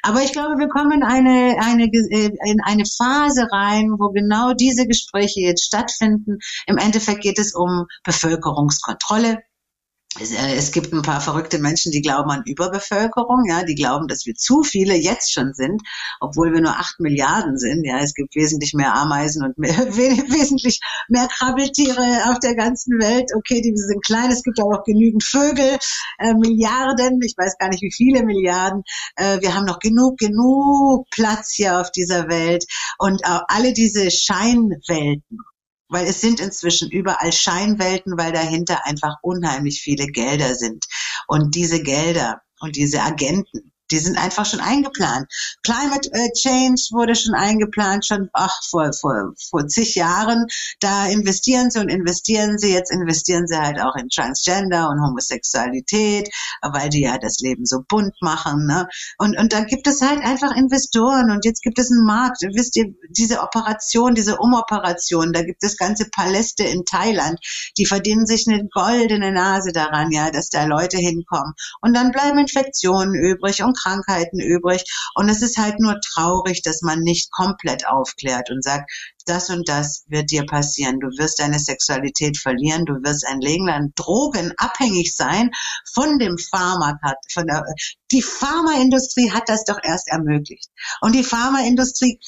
Aber 0.02 0.22
ich 0.22 0.32
glaube, 0.32 0.58
wir 0.58 0.68
kommen 0.68 0.92
in 0.92 1.02
eine, 1.02 1.56
eine, 1.60 1.84
äh, 1.84 2.30
in 2.44 2.60
eine 2.64 2.84
Phase 2.84 3.48
rein, 3.50 3.92
wo 3.98 4.10
genau 4.10 4.52
diese 4.52 4.86
Gespräche 4.86 5.40
jetzt 5.40 5.64
stattfinden. 5.64 6.38
Im 6.66 6.76
Endeffekt 6.76 7.22
geht 7.22 7.38
es 7.38 7.54
um 7.54 7.86
Bevölkerungskontrolle. 8.04 9.38
Äh, 10.16 10.54
es 10.56 10.72
gibt 10.72 10.92
ein 10.92 11.02
paar 11.02 11.20
verrückte 11.20 11.58
Menschen, 11.58 11.92
die 11.92 12.00
glauben 12.00 12.30
an 12.30 12.42
Überbevölkerung, 12.44 13.44
ja, 13.46 13.62
die 13.64 13.74
glauben, 13.74 14.08
dass 14.08 14.26
wir 14.26 14.34
zu 14.34 14.62
viele 14.62 14.94
jetzt 14.94 15.32
schon 15.32 15.52
sind, 15.54 15.82
obwohl 16.20 16.52
wir 16.52 16.60
nur 16.60 16.72
acht 16.72 16.98
Milliarden 17.00 17.58
sind. 17.58 17.84
Ja, 17.84 17.98
es 17.98 18.14
gibt 18.14 18.34
wesentlich 18.34 18.74
mehr 18.74 18.94
Ameisen 18.94 19.44
und 19.44 19.58
mehr, 19.58 19.76
wesentlich 19.96 20.80
mehr 21.08 21.28
Krabbeltiere 21.28 22.30
auf 22.30 22.38
der 22.38 22.54
ganzen 22.54 22.98
Welt. 23.00 23.30
Okay, 23.36 23.60
die 23.60 23.72
sind 23.76 24.04
klein, 24.04 24.30
es 24.30 24.42
gibt 24.42 24.60
aber 24.60 24.80
auch 24.80 24.84
genügend 24.84 25.24
Vögel, 25.24 25.78
äh, 26.18 26.34
Milliarden, 26.34 27.20
ich 27.22 27.34
weiß 27.36 27.58
gar 27.58 27.68
nicht 27.68 27.82
wie 27.82 27.92
viele 27.92 28.24
Milliarden. 28.24 28.82
Äh, 29.16 29.40
wir 29.40 29.54
haben 29.54 29.66
noch 29.66 29.78
genug, 29.78 30.18
genug 30.18 31.06
Platz 31.10 31.52
hier 31.54 31.80
auf 31.80 31.90
dieser 31.90 32.28
Welt 32.28 32.64
und 32.98 33.22
äh, 33.22 33.38
alle 33.48 33.72
diese 33.72 34.10
Scheinwelten 34.10 35.38
weil 35.88 36.06
es 36.06 36.20
sind 36.20 36.40
inzwischen 36.40 36.90
überall 36.90 37.32
Scheinwelten, 37.32 38.18
weil 38.18 38.32
dahinter 38.32 38.86
einfach 38.86 39.16
unheimlich 39.22 39.80
viele 39.80 40.06
Gelder 40.06 40.54
sind. 40.54 40.84
Und 41.26 41.54
diese 41.54 41.82
Gelder 41.82 42.42
und 42.60 42.76
diese 42.76 43.02
Agenten, 43.02 43.72
die 43.90 43.98
sind 43.98 44.18
einfach 44.18 44.46
schon 44.46 44.60
eingeplant. 44.60 45.26
Climate 45.62 46.10
äh, 46.12 46.30
Change 46.32 46.82
wurde 46.92 47.14
schon 47.14 47.34
eingeplant, 47.34 48.06
schon 48.06 48.28
ach, 48.32 48.54
vor, 48.68 48.92
vor, 48.92 49.32
vor 49.50 49.66
zig 49.66 49.94
Jahren. 49.94 50.46
Da 50.80 51.06
investieren 51.06 51.70
sie 51.70 51.80
und 51.80 51.88
investieren 51.88 52.58
sie. 52.58 52.72
Jetzt 52.72 52.92
investieren 52.92 53.46
sie 53.46 53.56
halt 53.56 53.80
auch 53.80 53.96
in 53.96 54.08
Transgender 54.08 54.88
und 54.90 55.00
Homosexualität, 55.00 56.28
weil 56.62 56.88
die 56.88 57.02
ja 57.02 57.18
das 57.18 57.38
Leben 57.40 57.64
so 57.64 57.78
bunt 57.86 58.14
machen. 58.20 58.66
Ne? 58.66 58.86
Und, 59.18 59.38
und 59.38 59.52
da 59.52 59.60
gibt 59.60 59.86
es 59.86 60.02
halt 60.02 60.20
einfach 60.24 60.54
Investoren 60.54 61.30
und 61.30 61.44
jetzt 61.44 61.62
gibt 61.62 61.78
es 61.78 61.90
einen 61.90 62.04
Markt. 62.04 62.42
Wisst 62.54 62.76
ihr, 62.76 62.94
diese 63.10 63.40
Operation, 63.40 64.14
diese 64.14 64.36
Umoperation, 64.36 65.32
da 65.32 65.42
gibt 65.42 65.62
es 65.62 65.76
ganze 65.76 66.08
Paläste 66.10 66.64
in 66.64 66.84
Thailand, 66.84 67.38
die 67.78 67.86
verdienen 67.86 68.26
sich 68.26 68.46
eine 68.48 68.68
goldene 68.68 69.32
Nase 69.32 69.72
daran, 69.72 70.10
ja, 70.10 70.30
dass 70.30 70.48
da 70.48 70.64
Leute 70.64 70.98
hinkommen. 70.98 71.54
Und 71.80 71.94
dann 71.94 72.12
bleiben 72.12 72.38
Infektionen 72.38 73.14
übrig 73.14 73.62
und 73.62 73.77
Krankheiten 73.82 74.40
übrig. 74.40 74.84
Und 75.14 75.28
es 75.28 75.42
ist 75.42 75.58
halt 75.58 75.80
nur 75.80 76.00
traurig, 76.00 76.62
dass 76.62 76.82
man 76.82 77.00
nicht 77.00 77.30
komplett 77.32 77.86
aufklärt 77.86 78.50
und 78.50 78.62
sagt, 78.62 78.90
das 79.26 79.50
und 79.50 79.68
das 79.68 80.04
wird 80.08 80.30
dir 80.30 80.46
passieren. 80.46 81.00
Du 81.00 81.08
wirst 81.18 81.38
deine 81.38 81.58
Sexualität 81.58 82.38
verlieren. 82.38 82.84
Du 82.86 82.94
wirst 82.94 83.26
ein 83.26 83.40
Leben 83.40 83.66
lang 83.66 83.92
drogenabhängig 83.94 85.14
sein 85.14 85.50
von 85.92 86.18
dem 86.18 86.36
Pharmakat, 86.38 87.16
von 87.32 87.46
der, 87.46 87.64
die 88.10 88.22
Pharmaindustrie 88.22 89.30
hat 89.30 89.48
das 89.48 89.64
doch 89.64 89.78
erst 89.82 90.08
ermöglicht. 90.08 90.70
Und 91.00 91.14
die 91.14 91.24
Pharmaindustrie 91.24 92.18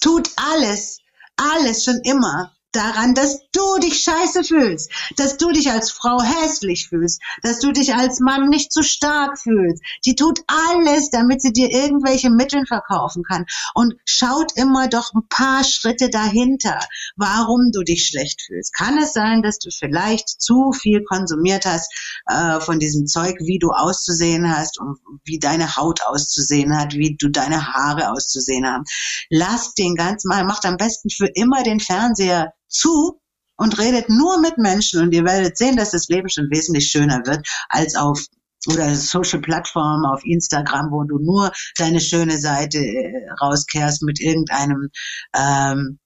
tut 0.00 0.30
alles, 0.36 0.98
alles 1.36 1.84
schon 1.84 2.00
immer, 2.04 2.52
daran, 2.74 3.14
dass 3.14 3.38
du 3.52 3.78
dich 3.78 4.00
scheiße 4.00 4.44
fühlst, 4.44 4.90
dass 5.16 5.36
du 5.36 5.52
dich 5.52 5.70
als 5.70 5.90
Frau 5.90 6.20
hässlich 6.22 6.88
fühlst, 6.88 7.20
dass 7.42 7.60
du 7.60 7.72
dich 7.72 7.94
als 7.94 8.20
Mann 8.20 8.48
nicht 8.48 8.72
zu 8.72 8.82
stark 8.82 9.38
fühlst. 9.38 9.82
Die 10.04 10.14
tut 10.14 10.40
alles, 10.46 11.10
damit 11.10 11.42
sie 11.42 11.52
dir 11.52 11.70
irgendwelche 11.70 12.30
Mittel 12.30 12.66
verkaufen 12.66 13.22
kann 13.22 13.46
und 13.74 13.94
schaut 14.04 14.52
immer 14.56 14.88
doch 14.88 15.12
ein 15.14 15.26
paar 15.28 15.64
Schritte 15.64 16.10
dahinter, 16.10 16.80
warum 17.16 17.70
du 17.72 17.82
dich 17.82 18.06
schlecht 18.06 18.42
fühlst. 18.42 18.74
Kann 18.74 18.98
es 18.98 19.12
sein, 19.12 19.42
dass 19.42 19.58
du 19.58 19.70
vielleicht 19.70 20.28
zu 20.28 20.72
viel 20.72 21.04
konsumiert 21.04 21.64
hast 21.66 21.92
äh, 22.26 22.60
von 22.60 22.78
diesem 22.78 23.06
Zeug, 23.06 23.36
wie 23.40 23.58
du 23.58 23.70
auszusehen 23.70 24.54
hast 24.54 24.80
und 24.80 24.98
wie 25.24 25.38
deine 25.38 25.76
Haut 25.76 26.02
auszusehen 26.02 26.76
hat, 26.76 26.94
wie 26.94 27.16
du 27.16 27.28
deine 27.28 27.72
Haare 27.72 28.10
auszusehen 28.10 28.66
haben. 28.66 28.84
Lass 29.30 29.74
den 29.74 29.94
ganz 29.94 30.24
mal, 30.24 30.44
macht 30.44 30.66
am 30.66 30.76
besten 30.76 31.10
für 31.10 31.26
immer 31.26 31.62
den 31.62 31.80
Fernseher 31.80 32.52
zu 32.74 33.20
und 33.56 33.78
redet 33.78 34.08
nur 34.08 34.40
mit 34.40 34.58
Menschen 34.58 35.00
und 35.00 35.12
ihr 35.12 35.24
werdet 35.24 35.56
sehen, 35.56 35.76
dass 35.76 35.92
das 35.92 36.08
Leben 36.08 36.28
schon 36.28 36.50
wesentlich 36.50 36.88
schöner 36.88 37.22
wird 37.24 37.46
als 37.68 37.94
auf 37.94 38.20
oder 38.66 38.94
Social 38.94 39.40
Plattformen 39.40 40.06
auf 40.06 40.24
Instagram, 40.24 40.90
wo 40.90 41.04
du 41.04 41.18
nur 41.18 41.52
deine 41.76 42.00
schöne 42.00 42.38
Seite 42.38 42.78
äh, 42.78 43.30
rauskehrst 43.40 44.02
mit 44.02 44.20
irgendeinem 44.20 44.88
ähm, 45.36 45.98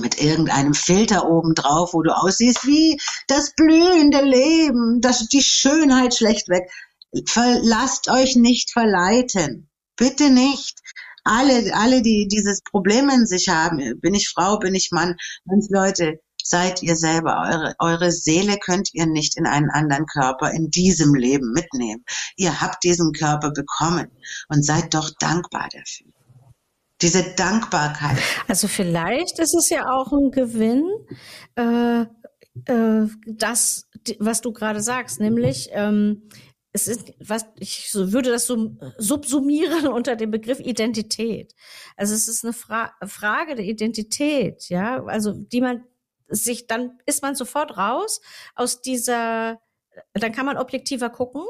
mit 0.00 0.20
irgendeinem 0.20 0.74
Filter 0.74 1.28
oben 1.28 1.54
drauf, 1.54 1.94
wo 1.94 2.02
du 2.02 2.14
aussiehst 2.14 2.66
wie 2.66 3.00
das 3.26 3.54
blühende 3.54 4.20
Leben, 4.20 5.00
das, 5.00 5.26
die 5.28 5.42
Schönheit 5.42 6.14
schlecht 6.14 6.48
weg. 6.48 6.70
Verlasst 7.26 8.10
euch 8.10 8.36
nicht 8.36 8.70
verleiten. 8.70 9.70
Bitte 9.96 10.30
nicht 10.30 10.78
alle, 11.24 11.74
alle, 11.74 12.02
die 12.02 12.28
dieses 12.28 12.60
Problem 12.62 13.08
in 13.08 13.26
sich 13.26 13.48
haben, 13.48 14.00
bin 14.00 14.14
ich 14.14 14.28
Frau, 14.28 14.58
bin 14.58 14.74
ich 14.74 14.90
Mann, 14.92 15.16
fünf 15.48 15.66
Leute, 15.70 16.20
seid 16.42 16.82
ihr 16.82 16.96
selber. 16.96 17.44
Eure, 17.48 17.74
eure 17.78 18.12
Seele 18.12 18.56
könnt 18.58 18.90
ihr 18.92 19.06
nicht 19.06 19.36
in 19.36 19.46
einen 19.46 19.70
anderen 19.70 20.06
Körper 20.06 20.50
in 20.50 20.70
diesem 20.70 21.14
Leben 21.14 21.52
mitnehmen. 21.52 22.04
Ihr 22.36 22.60
habt 22.60 22.84
diesen 22.84 23.12
Körper 23.12 23.50
bekommen 23.50 24.10
und 24.48 24.64
seid 24.64 24.94
doch 24.94 25.10
dankbar 25.18 25.68
dafür. 25.72 26.12
Diese 27.00 27.22
Dankbarkeit. 27.34 28.18
Also 28.48 28.66
vielleicht 28.66 29.38
ist 29.38 29.54
es 29.54 29.68
ja 29.68 29.88
auch 29.88 30.10
ein 30.12 30.32
Gewinn, 30.32 30.84
äh, 31.54 32.06
äh, 32.64 33.06
das, 33.26 33.86
was 34.18 34.40
du 34.40 34.52
gerade 34.52 34.80
sagst, 34.80 35.20
nämlich 35.20 35.68
ähm, 35.72 36.28
es 36.78 36.88
ist, 36.88 37.12
was, 37.18 37.46
ich 37.58 37.92
würde 37.94 38.30
das 38.30 38.46
so 38.46 38.76
subsumieren 38.98 39.86
unter 39.88 40.16
dem 40.16 40.30
Begriff 40.30 40.60
Identität. 40.60 41.54
Also 41.96 42.14
es 42.14 42.28
ist 42.28 42.44
eine 42.44 42.52
Fra 42.52 42.92
Frage 43.04 43.54
der 43.56 43.64
Identität, 43.64 44.68
ja, 44.68 45.02
also 45.04 45.32
die 45.32 45.60
man 45.60 45.84
sich, 46.28 46.66
dann 46.66 46.98
ist 47.06 47.22
man 47.22 47.34
sofort 47.34 47.76
raus 47.76 48.20
aus 48.54 48.82
dieser, 48.82 49.60
dann 50.12 50.32
kann 50.32 50.46
man 50.46 50.58
objektiver 50.58 51.10
gucken 51.10 51.42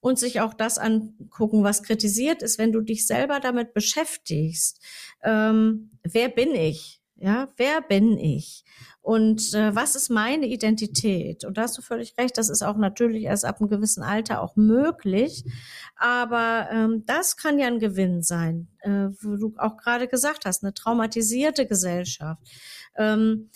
und 0.00 0.18
sich 0.18 0.40
auch 0.40 0.54
das 0.54 0.78
angucken, 0.78 1.64
was 1.64 1.82
kritisiert 1.82 2.42
ist, 2.42 2.58
wenn 2.58 2.72
du 2.72 2.80
dich 2.80 3.06
selber 3.06 3.40
damit 3.40 3.72
beschäftigst. 3.74 4.80
Ähm, 5.22 5.92
wer 6.02 6.28
bin 6.28 6.54
ich? 6.54 7.00
Ja, 7.16 7.52
wer 7.56 7.80
bin 7.80 8.18
ich? 8.18 8.64
Und 9.02 9.52
äh, 9.52 9.74
was 9.74 9.96
ist 9.96 10.10
meine 10.10 10.46
Identität? 10.46 11.44
Und 11.44 11.58
da 11.58 11.62
hast 11.62 11.76
du 11.76 11.82
völlig 11.82 12.16
recht, 12.18 12.38
das 12.38 12.48
ist 12.48 12.62
auch 12.62 12.76
natürlich 12.76 13.24
erst 13.24 13.44
ab 13.44 13.60
einem 13.60 13.68
gewissen 13.68 14.04
Alter 14.04 14.40
auch 14.40 14.54
möglich. 14.54 15.44
Aber 15.96 16.68
ähm, 16.70 17.04
das 17.04 17.36
kann 17.36 17.58
ja 17.58 17.66
ein 17.66 17.80
Gewinn 17.80 18.22
sein, 18.22 18.68
äh, 18.80 19.08
wo 19.20 19.36
du 19.36 19.54
auch 19.58 19.76
gerade 19.76 20.06
gesagt 20.06 20.44
hast, 20.46 20.62
eine 20.62 20.72
traumatisierte 20.72 21.66
Gesellschaft. 21.66 22.40
Ähm, 22.96 23.50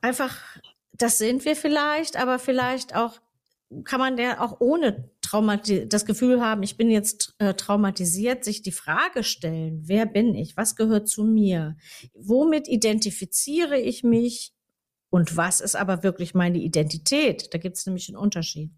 einfach, 0.00 0.36
das 0.92 1.18
sind 1.18 1.44
wir 1.44 1.56
vielleicht, 1.56 2.16
aber 2.16 2.38
vielleicht 2.38 2.94
auch 2.94 3.18
kann 3.84 4.00
man 4.00 4.16
ja 4.16 4.40
auch 4.40 4.60
ohne 4.60 5.10
Traumati 5.28 5.86
das 5.86 6.06
Gefühl 6.06 6.40
haben, 6.40 6.62
ich 6.62 6.76
bin 6.76 6.90
jetzt 6.90 7.34
äh, 7.38 7.52
traumatisiert, 7.52 8.44
sich 8.44 8.62
die 8.62 8.72
Frage 8.72 9.22
stellen, 9.22 9.82
wer 9.84 10.06
bin 10.06 10.34
ich? 10.34 10.56
Was 10.56 10.74
gehört 10.74 11.08
zu 11.08 11.24
mir? 11.24 11.76
Womit 12.14 12.66
identifiziere 12.66 13.78
ich 13.78 14.02
mich? 14.02 14.54
Und 15.10 15.36
was 15.36 15.60
ist 15.60 15.76
aber 15.76 16.02
wirklich 16.02 16.34
meine 16.34 16.58
Identität? 16.58 17.52
Da 17.52 17.58
gibt 17.58 17.76
es 17.76 17.86
nämlich 17.86 18.08
einen 18.08 18.16
Unterschied. 18.16 18.70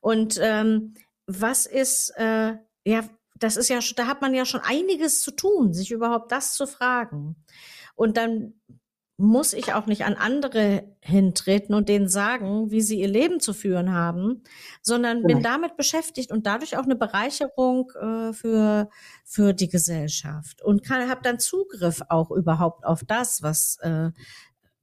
Und 0.00 0.38
ähm, 0.42 0.94
was 1.26 1.64
ist, 1.66 2.10
äh, 2.16 2.54
ja, 2.84 3.08
das 3.38 3.56
ist 3.56 3.68
ja, 3.68 3.80
da 3.96 4.06
hat 4.06 4.20
man 4.20 4.34
ja 4.34 4.44
schon 4.44 4.60
einiges 4.62 5.22
zu 5.22 5.30
tun, 5.30 5.72
sich 5.72 5.90
überhaupt 5.90 6.32
das 6.32 6.54
zu 6.54 6.66
fragen. 6.66 7.36
Und 7.94 8.16
dann 8.16 8.54
muss 9.20 9.52
ich 9.52 9.74
auch 9.74 9.86
nicht 9.86 10.04
an 10.04 10.14
andere 10.14 10.84
hintreten 11.00 11.74
und 11.74 11.88
denen 11.88 12.08
sagen, 12.08 12.70
wie 12.70 12.80
sie 12.80 13.00
ihr 13.00 13.08
Leben 13.08 13.40
zu 13.40 13.52
führen 13.52 13.92
haben, 13.92 14.44
sondern 14.80 15.24
bin 15.24 15.42
damit 15.42 15.76
beschäftigt 15.76 16.30
und 16.30 16.46
dadurch 16.46 16.76
auch 16.76 16.84
eine 16.84 16.94
Bereicherung 16.94 17.90
äh, 18.00 18.32
für 18.32 18.88
für 19.24 19.52
die 19.54 19.68
Gesellschaft 19.68 20.62
und 20.62 20.84
kann 20.84 21.08
habe 21.08 21.20
dann 21.24 21.40
Zugriff 21.40 22.00
auch 22.08 22.30
überhaupt 22.30 22.86
auf 22.86 23.02
das, 23.04 23.42
was 23.42 23.78
äh, 23.82 24.12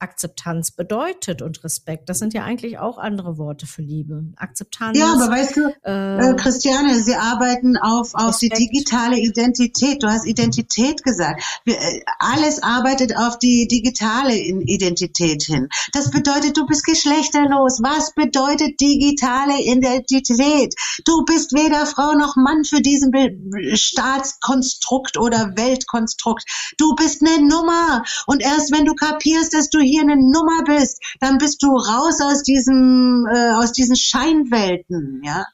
Akzeptanz 0.05 0.69
bedeutet 0.69 1.41
und 1.41 1.63
Respekt. 1.63 2.09
Das 2.09 2.19
sind 2.19 2.35
ja 2.35 2.43
eigentlich 2.43 2.77
auch 2.77 2.99
andere 2.99 3.39
Worte 3.39 3.65
für 3.65 3.81
Liebe. 3.81 4.25
Akzeptanz. 4.35 4.95
Ja, 4.99 5.13
aber 5.13 5.31
weißt 5.31 5.57
du, 5.57 5.73
äh, 5.83 6.29
äh, 6.29 6.35
Christiane, 6.35 7.01
Sie 7.01 7.15
arbeiten 7.15 7.75
auf, 7.75 8.13
auf 8.13 8.37
die 8.37 8.49
digitale 8.49 9.17
Identität. 9.17 10.03
Du 10.03 10.07
hast 10.07 10.27
Identität 10.27 11.01
gesagt. 11.01 11.43
Wir, 11.65 11.75
äh, 11.75 12.01
alles 12.19 12.61
arbeitet 12.61 13.17
auf 13.17 13.39
die 13.39 13.67
digitale 13.67 14.37
Identität 14.37 15.41
hin. 15.41 15.69
Das 15.91 16.11
bedeutet, 16.11 16.55
du 16.55 16.67
bist 16.67 16.85
geschlechterlos. 16.85 17.79
Was 17.81 18.13
bedeutet 18.13 18.79
digitale 18.79 19.59
Identität? 19.59 20.75
Du 21.03 21.25
bist 21.25 21.53
weder 21.53 21.87
Frau 21.87 22.13
noch 22.13 22.35
Mann 22.35 22.63
für 22.63 22.81
diesen 22.81 23.11
Staatskonstrukt 23.73 25.17
oder 25.17 25.53
Weltkonstrukt. 25.55 26.43
Du 26.77 26.93
bist 26.93 27.23
eine 27.25 27.43
Nummer. 27.47 28.03
Und 28.27 28.43
erst 28.43 28.71
wenn 28.71 28.85
du 28.85 28.93
kapierst, 28.93 29.55
dass 29.55 29.69
du 29.69 29.79
hier 29.79 29.94
eine 30.01 30.15
Nummer 30.15 30.63
bist, 30.65 31.03
dann 31.19 31.37
bist 31.37 31.61
du 31.63 31.67
raus 31.67 32.21
aus 32.21 32.43
diesem, 32.43 33.27
äh, 33.31 33.53
aus 33.53 33.71
diesen 33.71 33.95
Scheinwelten, 33.95 35.21
ja. 35.23 35.45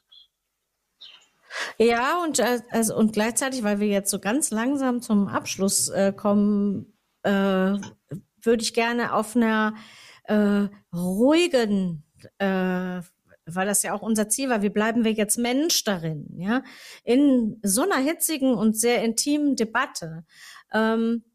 Ja, 1.78 2.24
und, 2.24 2.40
äh, 2.40 2.62
also, 2.70 2.96
und 2.96 3.14
gleichzeitig, 3.14 3.64
weil 3.64 3.80
wir 3.80 3.88
jetzt 3.88 4.10
so 4.10 4.20
ganz 4.20 4.52
langsam 4.52 5.02
zum 5.02 5.28
Abschluss 5.28 5.90
äh, 5.90 6.14
kommen, 6.14 6.94
äh, 7.24 7.32
würde 8.44 8.64
ich 8.64 8.74
gerne 8.74 9.14
auf 9.14 9.36
einer 9.36 9.76
äh, 10.24 10.68
ruhigen, 10.94 12.04
äh, 12.38 13.02
weil 13.46 13.68
das 13.68 13.84
ja 13.84 13.94
auch 13.94 14.02
unser 14.02 14.30
Ziel 14.30 14.50
war, 14.50 14.62
wie 14.62 14.70
bleiben 14.70 15.04
wir 15.04 15.12
jetzt 15.12 15.38
Mensch 15.38 15.84
darin, 15.84 16.28
ja, 16.38 16.64
in 17.04 17.60
so 17.64 17.82
einer 17.84 17.98
hitzigen 17.98 18.54
und 18.54 18.80
sehr 18.80 19.04
intimen 19.04 19.56
Debatte. 19.56 20.26
Ähm, 20.74 21.24
äh, 21.24 21.31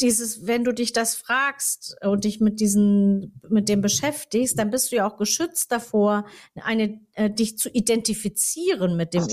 dieses, 0.00 0.46
wenn 0.46 0.64
du 0.64 0.72
dich 0.72 0.92
das 0.92 1.14
fragst 1.14 1.96
und 2.02 2.24
dich 2.24 2.40
mit 2.40 2.60
diesen, 2.60 3.40
mit 3.48 3.68
dem 3.68 3.80
beschäftigst, 3.80 4.58
dann 4.58 4.70
bist 4.70 4.92
du 4.92 4.96
ja 4.96 5.08
auch 5.08 5.16
geschützt 5.16 5.72
davor, 5.72 6.26
eine, 6.54 7.00
äh, 7.14 7.30
dich 7.30 7.58
zu 7.58 7.68
identifizieren 7.70 8.96
mit 8.96 9.14
dem, 9.14 9.26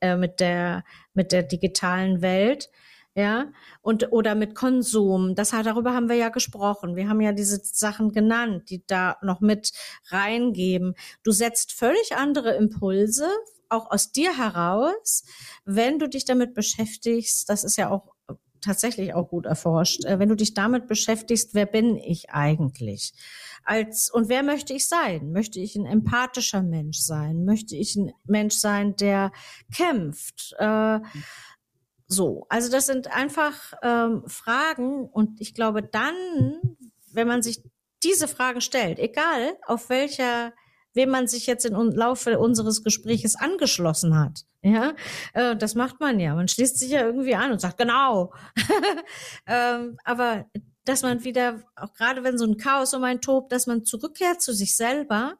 äh, 0.00 0.16
mit 0.16 0.40
der, 0.40 0.84
mit 1.14 1.32
der 1.32 1.42
digitalen 1.42 2.22
Welt. 2.22 2.70
Ja, 3.14 3.50
und, 3.82 4.12
oder 4.12 4.36
mit 4.36 4.54
Konsum. 4.54 5.34
Das, 5.34 5.50
darüber 5.50 5.92
haben 5.92 6.08
wir 6.08 6.14
ja 6.14 6.28
gesprochen. 6.28 6.94
Wir 6.94 7.08
haben 7.08 7.20
ja 7.20 7.32
diese 7.32 7.58
Sachen 7.64 8.12
genannt, 8.12 8.70
die 8.70 8.84
da 8.86 9.16
noch 9.22 9.40
mit 9.40 9.72
reingeben. 10.10 10.94
Du 11.24 11.32
setzt 11.32 11.72
völlig 11.72 12.14
andere 12.14 12.54
Impulse, 12.54 13.26
auch 13.68 13.90
aus 13.90 14.12
dir 14.12 14.38
heraus, 14.38 15.24
wenn 15.64 15.98
du 15.98 16.08
dich 16.08 16.26
damit 16.26 16.54
beschäftigst. 16.54 17.48
Das 17.48 17.64
ist 17.64 17.76
ja 17.76 17.90
auch 17.90 18.14
tatsächlich 18.60 19.14
auch 19.14 19.28
gut 19.28 19.46
erforscht. 19.46 20.04
Äh, 20.04 20.18
wenn 20.18 20.28
du 20.28 20.34
dich 20.34 20.54
damit 20.54 20.86
beschäftigst, 20.86 21.54
wer 21.54 21.66
bin 21.66 21.96
ich 21.96 22.30
eigentlich? 22.30 23.12
Als, 23.64 24.10
und 24.10 24.28
wer 24.28 24.42
möchte 24.42 24.72
ich 24.72 24.88
sein? 24.88 25.32
Möchte 25.32 25.60
ich 25.60 25.76
ein 25.76 25.86
empathischer 25.86 26.62
Mensch 26.62 26.98
sein? 26.98 27.44
Möchte 27.44 27.76
ich 27.76 27.96
ein 27.96 28.12
Mensch 28.24 28.54
sein, 28.54 28.96
der 28.96 29.32
kämpft? 29.74 30.54
Äh, 30.58 31.00
so, 32.06 32.46
also 32.48 32.70
das 32.70 32.86
sind 32.86 33.14
einfach 33.14 33.74
ähm, 33.82 34.22
Fragen 34.26 35.06
und 35.06 35.40
ich 35.40 35.54
glaube 35.54 35.82
dann, 35.82 36.14
wenn 37.12 37.28
man 37.28 37.42
sich 37.42 37.62
diese 38.02 38.28
Fragen 38.28 38.60
stellt, 38.60 38.98
egal 38.98 39.56
auf 39.66 39.90
welcher 39.90 40.52
wem 40.94 41.10
man 41.10 41.26
sich 41.26 41.46
jetzt 41.46 41.64
im 41.64 41.74
Laufe 41.74 42.38
unseres 42.38 42.82
Gespräches 42.82 43.36
angeschlossen 43.36 44.18
hat. 44.18 44.44
Ja, 44.62 44.94
äh, 45.34 45.56
das 45.56 45.74
macht 45.74 46.00
man 46.00 46.18
ja. 46.18 46.34
Man 46.34 46.48
schließt 46.48 46.78
sich 46.78 46.90
ja 46.90 47.02
irgendwie 47.02 47.34
an 47.34 47.52
und 47.52 47.60
sagt, 47.60 47.78
genau. 47.78 48.32
ähm, 49.46 49.96
aber 50.04 50.46
dass 50.84 51.02
man 51.02 51.22
wieder, 51.22 51.62
auch 51.76 51.92
gerade 51.94 52.24
wenn 52.24 52.38
so 52.38 52.46
ein 52.46 52.56
Chaos 52.56 52.94
um 52.94 53.04
einen 53.04 53.20
tobt, 53.20 53.52
dass 53.52 53.66
man 53.66 53.84
zurückkehrt 53.84 54.40
zu 54.40 54.52
sich 54.52 54.74
selber 54.74 55.38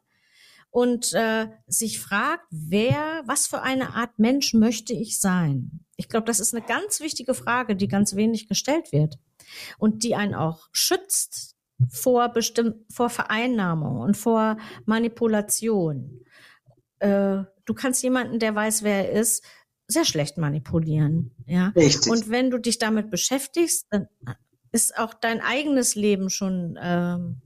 und 0.71 1.15
äh, 1.15 1.49
sich 1.67 1.99
fragt, 1.99 2.45
wer, 2.51 3.23
was 3.25 3.47
für 3.47 3.63
eine 3.63 3.95
Art 3.95 4.19
Mensch 4.19 4.55
möchte 4.55 4.93
ich 4.93 5.21
sein? 5.21 5.81
Ich 5.97 6.09
glaube, 6.09 6.27
das 6.27 6.39
ist 6.39 6.55
eine 6.55 6.65
ganz 6.65 7.01
wichtige 7.01 7.35
Frage, 7.35 7.75
die 7.75 7.89
ganz 7.89 8.15
wenig 8.15 8.47
gestellt 8.47 8.93
wird 8.93 9.19
und 9.79 10.05
die 10.05 10.15
einen 10.15 10.35
auch 10.35 10.69
schützt 10.71 11.57
vor 11.89 12.29
bestimmt 12.31 12.77
vor 12.93 13.11
Vereinnahmung 13.11 14.01
und 14.01 14.17
vor 14.17 14.57
Manipulation. 14.85 16.25
Äh, 16.99 17.45
du 17.65 17.75
kannst 17.75 18.03
jemanden, 18.03 18.39
der 18.39 18.55
weiß, 18.55 18.83
wer 18.83 19.13
er 19.13 19.21
ist, 19.21 19.45
sehr 19.87 20.05
schlecht 20.05 20.37
manipulieren. 20.39 21.35
Ja. 21.47 21.69
Richtig. 21.69 22.11
Und 22.11 22.31
wenn 22.31 22.51
du 22.51 22.59
dich 22.59 22.79
damit 22.79 23.11
beschäftigst, 23.11 23.87
dann 23.91 24.09
ist 24.73 24.99
auch 24.99 25.15
dein 25.15 25.41
eigenes 25.41 25.95
Leben 25.95 26.31
schon 26.31 26.79
ähm, 26.81 27.41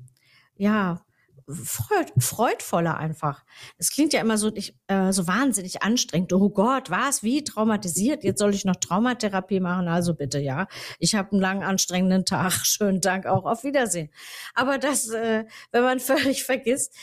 ja 0.57 1.05
freud, 1.49 2.13
freudvoller 2.19 2.97
einfach. 2.97 3.45
Es 3.79 3.91
klingt 3.91 4.13
ja 4.13 4.21
immer 4.21 4.39
so, 4.39 4.51
ich, 4.55 4.77
äh, 4.87 5.13
so 5.13 5.27
wahnsinnig 5.27 5.83
anstrengend. 5.83 6.33
Oh 6.33 6.51
Gott, 6.51 6.91
was, 6.91 7.23
wie 7.23 7.45
traumatisiert? 7.45 8.25
Jetzt 8.25 8.39
soll 8.39 8.55
ich 8.55 8.65
noch 8.65 8.77
Traumatherapie 8.77 9.61
machen? 9.61 9.89
Also 9.89 10.15
bitte, 10.15 10.39
ja. 10.39 10.69
Ich 10.99 11.15
habe 11.15 11.33
einen 11.33 11.41
langen, 11.41 11.63
anstrengenden 11.63 12.25
Tag. 12.25 12.53
Schönen 12.65 13.01
Dank 13.01 13.27
auch. 13.27 13.45
Auf 13.45 13.65
Wiedersehen. 13.65 14.11
Aber 14.55 14.79
das, 14.79 15.09
äh, 15.11 15.45
wenn 15.71 15.83
man 15.83 16.01
völlig 16.01 16.45
vergisst, 16.45 16.95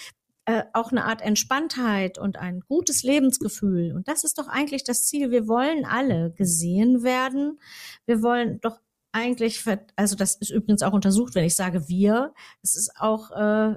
äh, 0.46 0.64
auch 0.74 0.92
eine 0.92 1.06
Art 1.06 1.22
Entspanntheit 1.22 2.18
und 2.18 2.38
ein 2.38 2.62
gutes 2.62 3.04
Lebensgefühl. 3.04 3.94
Und 3.94 4.08
das 4.08 4.24
ist 4.24 4.40
doch 4.40 4.48
eigentlich 4.48 4.84
das 4.84 5.06
Ziel. 5.06 5.32
Wir 5.32 5.48
wollen 5.48 5.86
alle 5.86 6.32
gesehen 6.32 7.04
werden. 7.04 7.60
Wir 8.06 8.24
wollen 8.24 8.60
doch 8.62 8.80
eigentlich, 9.12 9.64
also 9.96 10.16
das 10.16 10.36
ist 10.36 10.50
übrigens 10.50 10.84
auch 10.84 10.94
untersucht, 10.94 11.36
wenn 11.36 11.46
ich 11.46 11.56
sage 11.56 11.88
wir, 11.88 12.34
es 12.62 12.76
ist 12.76 12.92
auch 13.00 13.32
äh, 13.32 13.76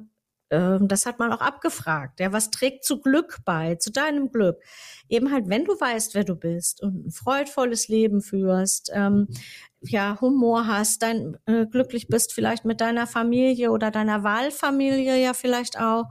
das 0.53 1.07
hat 1.07 1.19
man 1.19 1.33
auch 1.33 1.41
abgefragt. 1.41 2.21
Ja, 2.21 2.33
was 2.33 2.51
trägt 2.51 2.85
zu 2.85 3.01
Glück 3.01 3.39
bei, 3.45 3.77
zu 3.77 3.91
deinem 3.91 4.31
Glück? 4.31 4.57
Eben 5.09 5.33
halt, 5.33 5.49
wenn 5.49 5.65
du 5.65 5.73
weißt, 5.73 6.15
wer 6.15 6.25
du 6.25 6.35
bist 6.35 6.83
und 6.83 7.07
ein 7.07 7.11
freudvolles 7.11 7.89
Leben 7.89 8.21
führst, 8.21 8.91
ähm, 8.95 9.29
ja, 9.81 10.19
Humor 10.21 10.67
hast, 10.67 11.03
dein, 11.03 11.37
äh, 11.47 11.67
glücklich 11.67 12.09
bist 12.09 12.33
vielleicht 12.33 12.65
mit 12.65 12.81
deiner 12.81 13.07
Familie 13.07 13.73
oder 13.73 13.91
deiner 13.91 14.23
Wahlfamilie 14.23 15.21
ja 15.21 15.35
vielleicht 15.35 15.79
auch, 15.81 16.05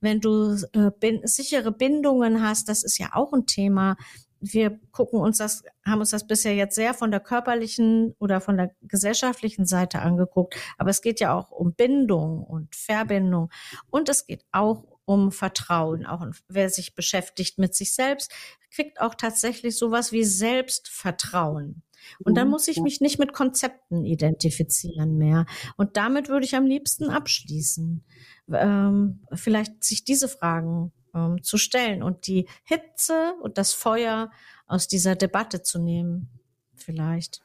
wenn 0.00 0.20
du 0.20 0.56
äh, 0.72 0.90
bin, 1.00 1.20
sichere 1.24 1.72
Bindungen 1.72 2.42
hast, 2.42 2.68
das 2.68 2.84
ist 2.84 2.98
ja 2.98 3.08
auch 3.14 3.32
ein 3.32 3.46
Thema, 3.46 3.96
wir 4.40 4.78
gucken 4.92 5.20
uns 5.20 5.38
das, 5.38 5.62
haben 5.84 6.00
uns 6.00 6.10
das 6.10 6.26
bisher 6.26 6.54
jetzt 6.54 6.74
sehr 6.74 6.94
von 6.94 7.10
der 7.10 7.20
körperlichen 7.20 8.14
oder 8.18 8.40
von 8.40 8.56
der 8.56 8.74
gesellschaftlichen 8.82 9.66
Seite 9.66 10.00
angeguckt. 10.00 10.56
Aber 10.76 10.90
es 10.90 11.02
geht 11.02 11.20
ja 11.20 11.34
auch 11.34 11.50
um 11.50 11.74
Bindung 11.74 12.44
und 12.44 12.74
Verbindung. 12.74 13.50
Und 13.90 14.08
es 14.08 14.26
geht 14.26 14.44
auch 14.52 14.84
um 15.04 15.32
Vertrauen. 15.32 16.06
Auch 16.06 16.24
wer 16.48 16.68
sich 16.70 16.94
beschäftigt 16.94 17.58
mit 17.58 17.74
sich 17.74 17.94
selbst, 17.94 18.32
kriegt 18.70 19.00
auch 19.00 19.14
tatsächlich 19.14 19.76
sowas 19.76 20.12
wie 20.12 20.24
Selbstvertrauen. 20.24 21.82
Und 22.24 22.36
dann 22.36 22.46
mhm. 22.46 22.52
muss 22.52 22.68
ich 22.68 22.78
mich 22.80 23.00
nicht 23.00 23.18
mit 23.18 23.32
Konzepten 23.32 24.04
identifizieren 24.04 25.18
mehr. 25.18 25.46
Und 25.76 25.96
damit 25.96 26.28
würde 26.28 26.46
ich 26.46 26.54
am 26.56 26.66
liebsten 26.66 27.10
abschließen. 27.10 28.04
Ähm, 28.52 29.20
vielleicht 29.32 29.82
sich 29.84 30.04
diese 30.04 30.28
Fragen 30.28 30.92
ähm, 31.18 31.42
zu 31.42 31.58
stellen 31.58 32.02
und 32.02 32.26
die 32.26 32.48
Hitze 32.64 33.34
und 33.42 33.58
das 33.58 33.72
Feuer 33.72 34.30
aus 34.66 34.88
dieser 34.88 35.16
Debatte 35.16 35.62
zu 35.62 35.78
nehmen, 35.78 36.28
vielleicht. 36.74 37.42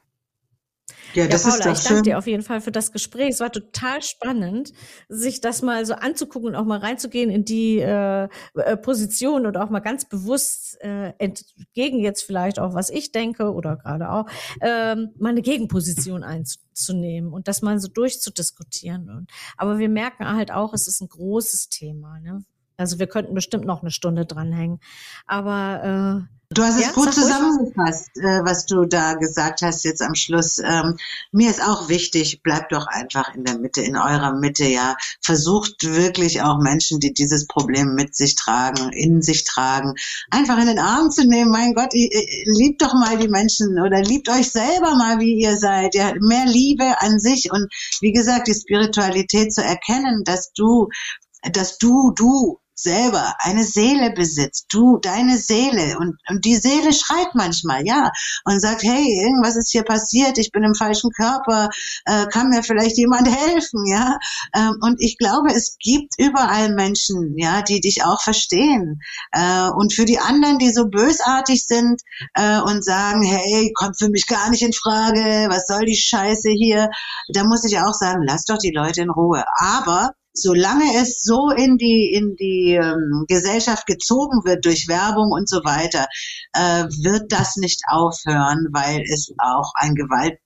Ja, 1.14 1.26
das 1.26 1.44
ja, 1.44 1.50
Paula, 1.50 1.56
ist 1.56 1.64
doch 1.64 1.72
ich 1.72 1.78
danke 1.78 1.94
schön. 1.94 2.02
dir 2.02 2.18
auf 2.18 2.26
jeden 2.26 2.42
Fall 2.42 2.60
für 2.60 2.72
das 2.72 2.92
Gespräch. 2.92 3.30
Es 3.30 3.40
war 3.40 3.50
total 3.50 4.02
spannend, 4.02 4.72
sich 5.08 5.40
das 5.40 5.62
mal 5.62 5.86
so 5.86 5.94
anzugucken 5.94 6.50
und 6.50 6.54
auch 6.56 6.64
mal 6.64 6.78
reinzugehen 6.78 7.30
in 7.30 7.44
die 7.44 7.78
äh, 7.78 8.28
äh, 8.54 8.76
Position 8.76 9.46
und 9.46 9.56
auch 9.56 9.70
mal 9.70 9.80
ganz 9.80 10.06
bewusst 10.06 10.76
äh, 10.82 11.12
entgegen 11.18 12.00
jetzt 12.00 12.22
vielleicht 12.22 12.58
auch, 12.58 12.74
was 12.74 12.90
ich 12.90 13.12
denke 13.12 13.52
oder 13.52 13.76
gerade 13.76 14.10
auch, 14.10 14.26
ähm, 14.60 15.10
mal 15.18 15.30
eine 15.30 15.42
Gegenposition 15.42 16.22
einzunehmen 16.22 17.32
und 17.32 17.48
das 17.48 17.62
mal 17.62 17.78
so 17.78 17.88
durchzudiskutieren. 17.88 19.08
Und, 19.08 19.30
aber 19.56 19.78
wir 19.78 19.88
merken 19.88 20.26
halt 20.26 20.50
auch, 20.50 20.74
es 20.74 20.86
ist 20.88 21.00
ein 21.00 21.08
großes 21.08 21.68
Thema. 21.70 22.18
Ne? 22.20 22.44
Also 22.76 22.98
wir 22.98 23.06
könnten 23.06 23.34
bestimmt 23.34 23.64
noch 23.64 23.82
eine 23.82 23.90
Stunde 23.90 24.26
dranhängen. 24.26 24.80
Aber 25.26 26.26
äh, 26.26 26.34
Du 26.50 26.62
hast 26.62 26.76
es 26.76 26.82
ja, 26.82 26.92
gut 26.92 27.12
zusammengefasst, 27.12 28.10
äh, 28.16 28.44
was 28.44 28.66
du 28.66 28.84
da 28.84 29.14
gesagt 29.14 29.62
hast 29.62 29.84
jetzt 29.84 30.02
am 30.02 30.14
Schluss. 30.14 30.58
Ähm, 30.58 30.96
mir 31.32 31.50
ist 31.50 31.60
auch 31.60 31.88
wichtig, 31.88 32.42
bleibt 32.42 32.70
doch 32.72 32.86
einfach 32.86 33.34
in 33.34 33.44
der 33.44 33.58
Mitte, 33.58 33.80
in 33.80 33.96
eurer 33.96 34.32
Mitte, 34.34 34.64
ja. 34.66 34.94
Versucht 35.20 35.82
wirklich 35.82 36.42
auch 36.42 36.58
Menschen, 36.60 37.00
die 37.00 37.12
dieses 37.12 37.46
Problem 37.48 37.94
mit 37.94 38.14
sich 38.14 38.36
tragen, 38.36 38.92
in 38.92 39.20
sich 39.20 39.44
tragen, 39.44 39.94
einfach 40.30 40.58
in 40.58 40.66
den 40.66 40.78
Arm 40.78 41.10
zu 41.10 41.26
nehmen. 41.26 41.50
Mein 41.50 41.74
Gott, 41.74 41.92
liebt 41.92 42.82
doch 42.82 42.94
mal 42.94 43.18
die 43.18 43.28
Menschen 43.28 43.80
oder 43.80 44.02
liebt 44.02 44.28
euch 44.28 44.50
selber 44.52 44.94
mal, 44.94 45.18
wie 45.18 45.34
ihr 45.34 45.56
seid. 45.56 45.94
Ja, 45.94 46.12
mehr 46.20 46.46
Liebe 46.46 47.00
an 47.00 47.18
sich 47.18 47.50
und 47.50 47.66
wie 48.00 48.12
gesagt, 48.12 48.46
die 48.46 48.54
Spiritualität 48.54 49.52
zu 49.52 49.62
erkennen, 49.62 50.22
dass 50.24 50.52
du 50.52 50.88
dass 51.52 51.76
du, 51.76 52.12
du 52.16 52.58
selber 52.84 53.34
eine 53.40 53.64
Seele 53.64 54.12
besitzt, 54.12 54.66
du, 54.70 54.98
deine 54.98 55.38
Seele. 55.38 55.98
Und, 55.98 56.16
und 56.28 56.44
die 56.44 56.56
Seele 56.56 56.92
schreit 56.92 57.34
manchmal, 57.34 57.84
ja, 57.84 58.12
und 58.44 58.60
sagt, 58.60 58.82
hey, 58.82 59.04
irgendwas 59.24 59.56
ist 59.56 59.72
hier 59.72 59.82
passiert, 59.82 60.38
ich 60.38 60.52
bin 60.52 60.62
im 60.62 60.74
falschen 60.74 61.10
Körper, 61.10 61.70
äh, 62.04 62.26
kann 62.26 62.50
mir 62.50 62.62
vielleicht 62.62 62.96
jemand 62.96 63.28
helfen, 63.28 63.84
ja, 63.86 64.18
ähm, 64.54 64.76
und 64.80 65.00
ich 65.00 65.18
glaube, 65.18 65.52
es 65.52 65.76
gibt 65.80 66.14
überall 66.18 66.74
Menschen, 66.74 67.34
ja, 67.36 67.62
die 67.62 67.80
dich 67.80 68.04
auch 68.04 68.22
verstehen. 68.22 69.00
Äh, 69.32 69.70
und 69.70 69.92
für 69.92 70.04
die 70.04 70.18
anderen, 70.18 70.58
die 70.58 70.70
so 70.70 70.86
bösartig 70.88 71.66
sind 71.66 72.00
äh, 72.34 72.60
und 72.60 72.84
sagen, 72.84 73.22
hey, 73.22 73.72
kommt 73.74 73.98
für 73.98 74.10
mich 74.10 74.26
gar 74.26 74.50
nicht 74.50 74.62
in 74.62 74.72
Frage, 74.72 75.48
was 75.48 75.66
soll 75.66 75.86
die 75.86 75.96
Scheiße 75.96 76.50
hier, 76.50 76.90
da 77.32 77.44
muss 77.44 77.64
ich 77.64 77.78
auch 77.80 77.94
sagen, 77.94 78.22
lass 78.26 78.44
doch 78.44 78.58
die 78.58 78.72
Leute 78.72 79.02
in 79.02 79.10
Ruhe, 79.10 79.44
aber 79.56 80.12
solange 80.34 80.96
es 81.00 81.22
so 81.22 81.50
in 81.50 81.78
die 81.78 82.12
in 82.12 82.36
die 82.36 82.74
ähm, 82.74 83.24
Gesellschaft 83.28 83.86
gezogen 83.86 84.44
wird 84.44 84.64
durch 84.64 84.88
Werbung 84.88 85.30
und 85.30 85.48
so 85.48 85.58
weiter, 85.64 86.06
äh, 86.52 86.84
wird 87.02 87.32
das 87.32 87.56
nicht 87.56 87.82
aufhören, 87.88 88.68
weil 88.72 89.02
es 89.02 89.32
auch 89.38 89.72
ein 89.76 89.94
Gewalt 89.94 90.38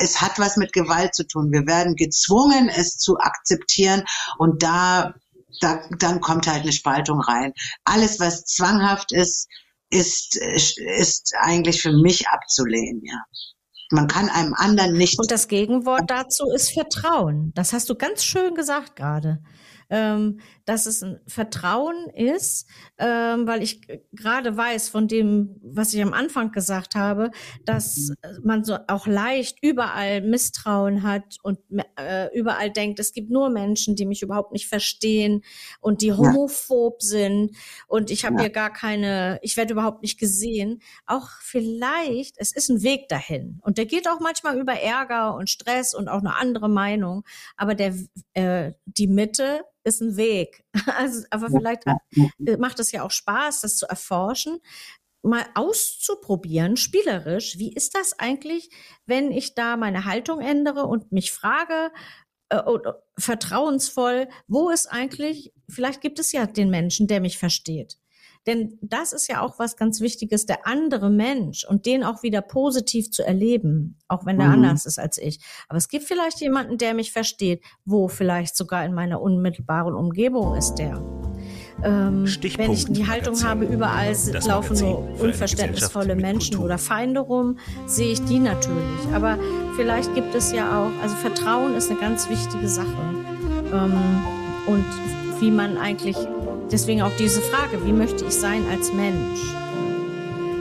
es 0.00 0.20
hat 0.20 0.40
was 0.40 0.56
mit 0.56 0.72
Gewalt 0.72 1.14
zu 1.14 1.24
tun. 1.24 1.52
Wir 1.52 1.66
werden 1.66 1.94
gezwungen, 1.94 2.68
es 2.68 2.96
zu 2.96 3.18
akzeptieren 3.18 4.02
und 4.38 4.62
da, 4.62 5.14
da 5.60 5.88
dann 5.98 6.20
kommt 6.20 6.48
halt 6.48 6.62
eine 6.62 6.72
Spaltung 6.72 7.20
rein. 7.20 7.52
Alles, 7.84 8.18
was 8.18 8.44
zwanghaft 8.44 9.12
ist, 9.12 9.46
ist, 9.90 10.36
ist 10.36 11.32
eigentlich 11.40 11.80
für 11.80 11.92
mich 11.92 12.28
abzulehnen, 12.28 13.02
ja. 13.04 13.22
Man 13.92 14.08
kann 14.08 14.28
einem 14.30 14.54
anderen 14.54 14.96
nicht. 14.96 15.18
Und 15.18 15.30
das 15.30 15.48
Gegenwort 15.48 16.10
dazu 16.10 16.50
ist 16.54 16.72
Vertrauen. 16.72 17.52
Das 17.54 17.72
hast 17.72 17.90
du 17.90 17.94
ganz 17.94 18.24
schön 18.24 18.54
gesagt 18.54 18.96
gerade 18.96 19.40
ähm, 19.92 20.40
dass 20.64 20.86
es 20.86 21.02
ein 21.02 21.20
Vertrauen 21.26 22.08
ist, 22.14 22.66
ähm, 22.98 23.46
weil 23.46 23.62
ich 23.62 23.82
gerade 24.12 24.56
weiß 24.56 24.88
von 24.88 25.06
dem, 25.06 25.60
was 25.62 25.92
ich 25.92 26.02
am 26.02 26.14
Anfang 26.14 26.50
gesagt 26.50 26.94
habe, 26.94 27.30
dass 27.66 28.08
mhm. 28.08 28.38
man 28.42 28.64
so 28.64 28.78
auch 28.88 29.06
leicht 29.06 29.58
überall 29.60 30.22
Misstrauen 30.22 31.02
hat 31.02 31.36
und 31.42 31.58
äh, 31.98 32.34
überall 32.34 32.70
denkt, 32.70 33.00
es 33.00 33.12
gibt 33.12 33.30
nur 33.30 33.50
Menschen, 33.50 33.94
die 33.94 34.06
mich 34.06 34.22
überhaupt 34.22 34.52
nicht 34.52 34.66
verstehen 34.66 35.42
und 35.80 36.00
die 36.00 36.14
homophob 36.14 37.02
ja. 37.02 37.08
sind 37.08 37.56
und 37.86 38.10
ich 38.10 38.24
habe 38.24 38.36
ja. 38.36 38.42
hier 38.42 38.50
gar 38.50 38.72
keine, 38.72 39.40
ich 39.42 39.58
werde 39.58 39.74
überhaupt 39.74 40.00
nicht 40.00 40.18
gesehen. 40.18 40.80
Auch 41.04 41.28
vielleicht, 41.42 42.36
es 42.38 42.56
ist 42.56 42.70
ein 42.70 42.82
Weg 42.82 43.10
dahin 43.10 43.60
und 43.62 43.76
der 43.76 43.84
geht 43.84 44.08
auch 44.08 44.20
manchmal 44.20 44.58
über 44.58 44.72
Ärger 44.72 45.34
und 45.34 45.50
Stress 45.50 45.94
und 45.94 46.08
auch 46.08 46.20
eine 46.20 46.36
andere 46.36 46.70
Meinung, 46.70 47.24
aber 47.58 47.74
der 47.74 47.94
äh, 48.32 48.72
die 48.86 49.06
Mitte 49.06 49.60
ist 49.84 50.00
ein 50.00 50.16
Weg. 50.16 50.64
Also, 50.96 51.24
aber 51.30 51.48
vielleicht 51.48 51.84
äh, 51.86 52.56
macht 52.58 52.78
es 52.80 52.92
ja 52.92 53.02
auch 53.02 53.10
Spaß, 53.10 53.62
das 53.62 53.76
zu 53.76 53.86
erforschen, 53.86 54.60
mal 55.22 55.44
auszuprobieren, 55.54 56.76
spielerisch. 56.76 57.58
Wie 57.58 57.72
ist 57.72 57.94
das 57.94 58.18
eigentlich, 58.18 58.70
wenn 59.06 59.30
ich 59.30 59.54
da 59.54 59.76
meine 59.76 60.04
Haltung 60.04 60.40
ändere 60.40 60.86
und 60.86 61.12
mich 61.12 61.32
frage, 61.32 61.92
äh, 62.50 62.60
vertrauensvoll, 63.18 64.28
wo 64.46 64.70
ist 64.70 64.86
eigentlich, 64.86 65.52
vielleicht 65.68 66.00
gibt 66.00 66.18
es 66.18 66.32
ja 66.32 66.46
den 66.46 66.70
Menschen, 66.70 67.06
der 67.06 67.20
mich 67.20 67.38
versteht. 67.38 67.98
Denn 68.46 68.78
das 68.82 69.12
ist 69.12 69.28
ja 69.28 69.40
auch 69.40 69.58
was 69.58 69.76
ganz 69.76 70.00
Wichtiges, 70.00 70.46
der 70.46 70.66
andere 70.66 71.10
Mensch 71.10 71.64
und 71.64 71.86
den 71.86 72.02
auch 72.02 72.22
wieder 72.22 72.42
positiv 72.42 73.10
zu 73.10 73.24
erleben, 73.24 73.98
auch 74.08 74.26
wenn 74.26 74.38
der 74.38 74.48
mhm. 74.48 74.54
anders 74.54 74.84
ist 74.84 74.98
als 74.98 75.18
ich. 75.18 75.40
Aber 75.68 75.78
es 75.78 75.88
gibt 75.88 76.04
vielleicht 76.04 76.40
jemanden, 76.40 76.76
der 76.78 76.94
mich 76.94 77.12
versteht, 77.12 77.62
wo 77.84 78.08
vielleicht 78.08 78.56
sogar 78.56 78.84
in 78.84 78.94
meiner 78.94 79.20
unmittelbaren 79.20 79.94
Umgebung 79.94 80.56
ist 80.56 80.74
der. 80.74 81.00
Ähm, 81.84 82.26
wenn 82.56 82.72
ich 82.72 82.84
die 82.86 83.06
Haltung 83.06 83.42
habe, 83.42 83.64
überall 83.64 84.14
laufen 84.46 84.78
nur 84.78 85.20
unverständnisvolle 85.20 86.14
Menschen 86.14 86.58
oder 86.58 86.78
Feinde 86.78 87.20
rum, 87.20 87.58
sehe 87.86 88.12
ich 88.12 88.22
die 88.24 88.38
natürlich. 88.38 89.06
Aber 89.12 89.38
vielleicht 89.76 90.14
gibt 90.14 90.34
es 90.34 90.52
ja 90.52 90.80
auch, 90.80 91.02
also 91.02 91.16
Vertrauen 91.16 91.74
ist 91.74 91.90
eine 91.90 91.98
ganz 91.98 92.28
wichtige 92.28 92.68
Sache. 92.68 92.86
Ähm, 93.72 93.94
und 94.66 94.84
wie 95.40 95.50
man 95.50 95.76
eigentlich 95.76 96.16
Deswegen 96.72 97.02
auch 97.02 97.14
diese 97.18 97.42
Frage, 97.42 97.84
wie 97.84 97.92
möchte 97.92 98.24
ich 98.24 98.32
sein 98.32 98.64
als 98.70 98.90
Mensch? 98.94 99.40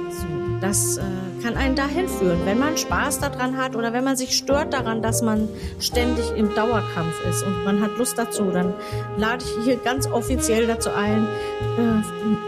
So, 0.09 0.27
das 0.59 0.97
äh, 0.97 1.01
kann 1.41 1.55
einen 1.55 1.75
dahin 1.75 2.09
führen, 2.09 2.39
wenn 2.45 2.59
man 2.59 2.75
Spaß 2.75 3.19
daran 3.19 3.55
hat 3.55 3.77
oder 3.77 3.93
wenn 3.93 4.03
man 4.03 4.17
sich 4.17 4.35
stört 4.35 4.73
daran, 4.73 5.01
dass 5.01 5.21
man 5.21 5.47
ständig 5.79 6.29
im 6.35 6.53
Dauerkampf 6.53 7.15
ist 7.29 7.43
und 7.43 7.63
man 7.63 7.81
hat 7.81 7.97
Lust 7.97 8.17
dazu, 8.17 8.43
dann 8.51 8.73
lade 9.17 9.45
ich 9.45 9.63
hier 9.63 9.77
ganz 9.77 10.05
offiziell 10.05 10.67
dazu 10.67 10.89
ein, 10.89 11.23
äh, 11.23 12.03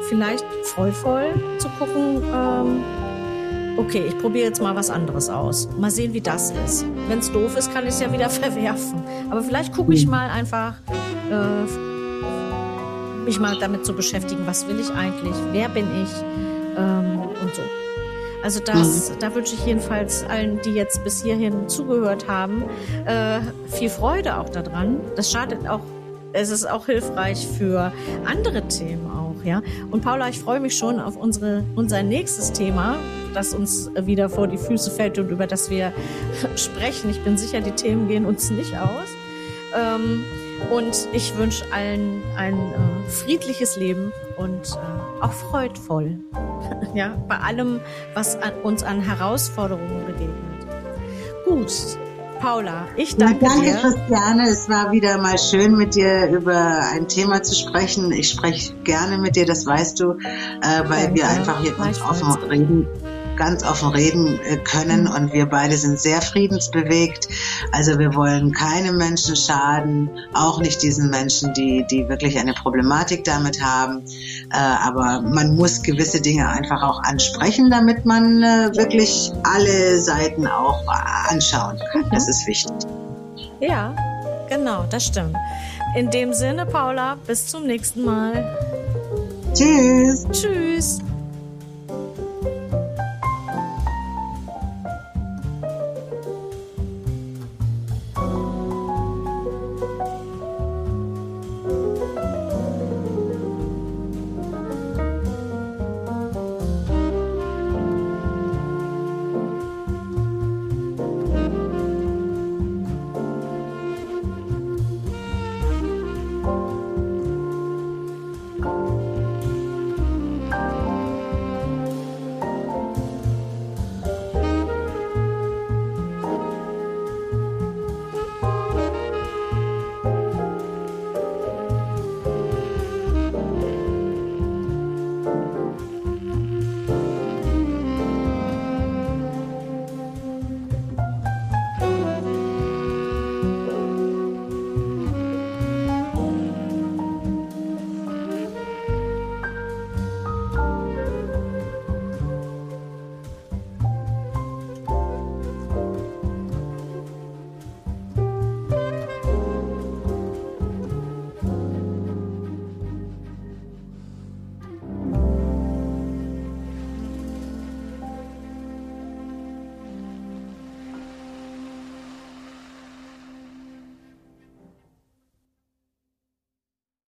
vielleicht 0.09 0.45
voll 0.63 0.91
voll 0.91 1.33
zu 1.57 1.69
gucken. 1.79 2.21
Ähm, 2.33 2.83
okay, 3.77 4.03
ich 4.09 4.17
probiere 4.19 4.47
jetzt 4.47 4.61
mal 4.61 4.75
was 4.75 4.89
anderes 4.89 5.29
aus. 5.29 5.69
Mal 5.79 5.89
sehen, 5.89 6.13
wie 6.13 6.21
das 6.21 6.51
ist. 6.65 6.85
Wenn 7.07 7.19
es 7.19 7.31
doof 7.31 7.57
ist, 7.57 7.73
kann 7.73 7.83
ich 7.83 7.91
es 7.91 8.01
ja 8.01 8.11
wieder 8.11 8.29
verwerfen. 8.41 9.01
Aber 9.29 9.41
vielleicht 9.41 9.73
gucke 9.73 9.93
ich 9.93 10.05
mal 10.05 10.29
einfach. 10.29 10.75
Äh, 11.31 11.92
mich 13.23 13.39
mal 13.39 13.57
damit 13.59 13.85
zu 13.85 13.93
beschäftigen, 13.93 14.45
was 14.45 14.67
will 14.67 14.79
ich 14.79 14.89
eigentlich, 14.91 15.35
wer 15.51 15.69
bin 15.69 15.85
ich 16.03 16.09
ähm, 16.77 17.19
und 17.41 17.55
so. 17.55 17.61
Also 18.43 18.59
das, 18.59 19.09
mhm. 19.09 19.19
da 19.19 19.33
wünsche 19.35 19.55
ich 19.55 19.65
jedenfalls 19.65 20.25
allen, 20.25 20.59
die 20.65 20.71
jetzt 20.71 21.03
bis 21.05 21.23
hierhin 21.23 21.69
zugehört 21.69 22.27
haben, 22.27 22.63
äh, 23.05 23.39
viel 23.67 23.89
Freude 23.89 24.37
auch 24.37 24.49
daran. 24.49 24.99
Das 25.15 25.31
schadet 25.31 25.65
auch, 25.65 25.79
es 26.33 26.49
ist 26.49 26.69
auch 26.69 26.87
hilfreich 26.87 27.47
für 27.47 27.93
andere 28.25 28.67
Themen 28.67 29.09
auch, 29.09 29.45
ja. 29.45 29.61
Und 29.91 30.01
Paula, 30.01 30.27
ich 30.27 30.39
freue 30.39 30.59
mich 30.59 30.77
schon 30.77 30.99
auf 30.99 31.15
unsere, 31.15 31.63
unser 31.75 32.03
nächstes 32.03 32.51
Thema, 32.51 32.97
das 33.33 33.53
uns 33.53 33.89
wieder 33.95 34.29
vor 34.29 34.47
die 34.47 34.57
Füße 34.57 34.91
fällt 34.91 35.17
und 35.19 35.29
über 35.29 35.47
das 35.47 35.69
wir 35.69 35.93
sprechen. 36.57 37.11
Ich 37.11 37.21
bin 37.21 37.37
sicher, 37.37 37.61
die 37.61 37.71
Themen 37.71 38.09
gehen 38.09 38.25
uns 38.25 38.49
nicht 38.49 38.75
aus. 38.75 39.07
Ähm, 39.75 40.23
und 40.71 41.07
ich 41.13 41.35
wünsche 41.37 41.65
allen 41.71 42.21
ein 42.37 42.53
äh, 42.53 43.09
friedliches 43.09 43.75
Leben 43.75 44.11
und 44.37 44.77
äh, 44.77 45.23
auch 45.23 45.31
freudvoll. 45.31 46.19
ja, 46.93 47.17
bei 47.27 47.37
allem, 47.37 47.79
was 48.13 48.35
an, 48.41 48.53
uns 48.63 48.83
an 48.83 49.01
Herausforderungen 49.01 50.05
begegnet. 50.05 50.37
Gut, 51.45 51.71
Paula, 52.39 52.87
ich 52.95 53.15
danke, 53.15 53.45
danke 53.45 53.61
dir. 53.61 53.73
Danke, 53.73 53.97
Christiane. 53.97 54.49
Es 54.49 54.69
war 54.69 54.91
wieder 54.91 55.17
mal 55.17 55.37
schön, 55.37 55.75
mit 55.75 55.95
dir 55.95 56.27
über 56.27 56.79
ein 56.93 57.07
Thema 57.07 57.41
zu 57.41 57.55
sprechen. 57.55 58.11
Ich 58.11 58.29
spreche 58.29 58.73
gerne 58.83 59.17
mit 59.17 59.35
dir, 59.35 59.45
das 59.45 59.65
weißt 59.65 59.99
du, 59.99 60.11
äh, 60.11 60.17
weil 60.87 61.05
danke. 61.05 61.15
wir 61.15 61.27
einfach 61.29 61.61
hier 61.61 61.73
ganz 61.73 62.01
offen 62.01 62.33
reden 62.49 62.87
ganz 63.35 63.63
offen 63.63 63.89
reden 63.89 64.39
äh, 64.45 64.57
können 64.57 65.07
und 65.07 65.33
wir 65.33 65.45
beide 65.45 65.77
sind 65.77 65.99
sehr 65.99 66.21
friedensbewegt. 66.21 67.27
Also 67.71 67.99
wir 67.99 68.13
wollen 68.15 68.51
keinem 68.51 68.97
Menschen 68.97 69.35
schaden, 69.35 70.09
auch 70.33 70.59
nicht 70.59 70.81
diesen 70.81 71.09
Menschen, 71.09 71.53
die, 71.53 71.85
die 71.89 72.07
wirklich 72.09 72.39
eine 72.39 72.53
Problematik 72.53 73.23
damit 73.23 73.61
haben. 73.61 74.03
Äh, 74.51 74.57
aber 74.57 75.21
man 75.21 75.55
muss 75.55 75.81
gewisse 75.81 76.21
Dinge 76.21 76.47
einfach 76.47 76.83
auch 76.83 77.01
ansprechen, 77.03 77.69
damit 77.69 78.05
man 78.05 78.41
äh, 78.43 78.71
wirklich 78.75 79.31
alle 79.43 79.99
Seiten 79.99 80.47
auch 80.47 80.83
anschauen 81.29 81.79
kann. 81.91 82.09
Das 82.11 82.27
ist 82.27 82.45
wichtig. 82.47 82.73
Ja, 83.59 83.95
genau, 84.49 84.85
das 84.89 85.05
stimmt. 85.05 85.35
In 85.95 86.09
dem 86.09 86.33
Sinne, 86.33 86.65
Paula, 86.65 87.17
bis 87.27 87.47
zum 87.47 87.65
nächsten 87.65 88.03
Mal. 88.03 88.57
Tschüss. 89.53 90.25
Tschüss. 90.31 90.99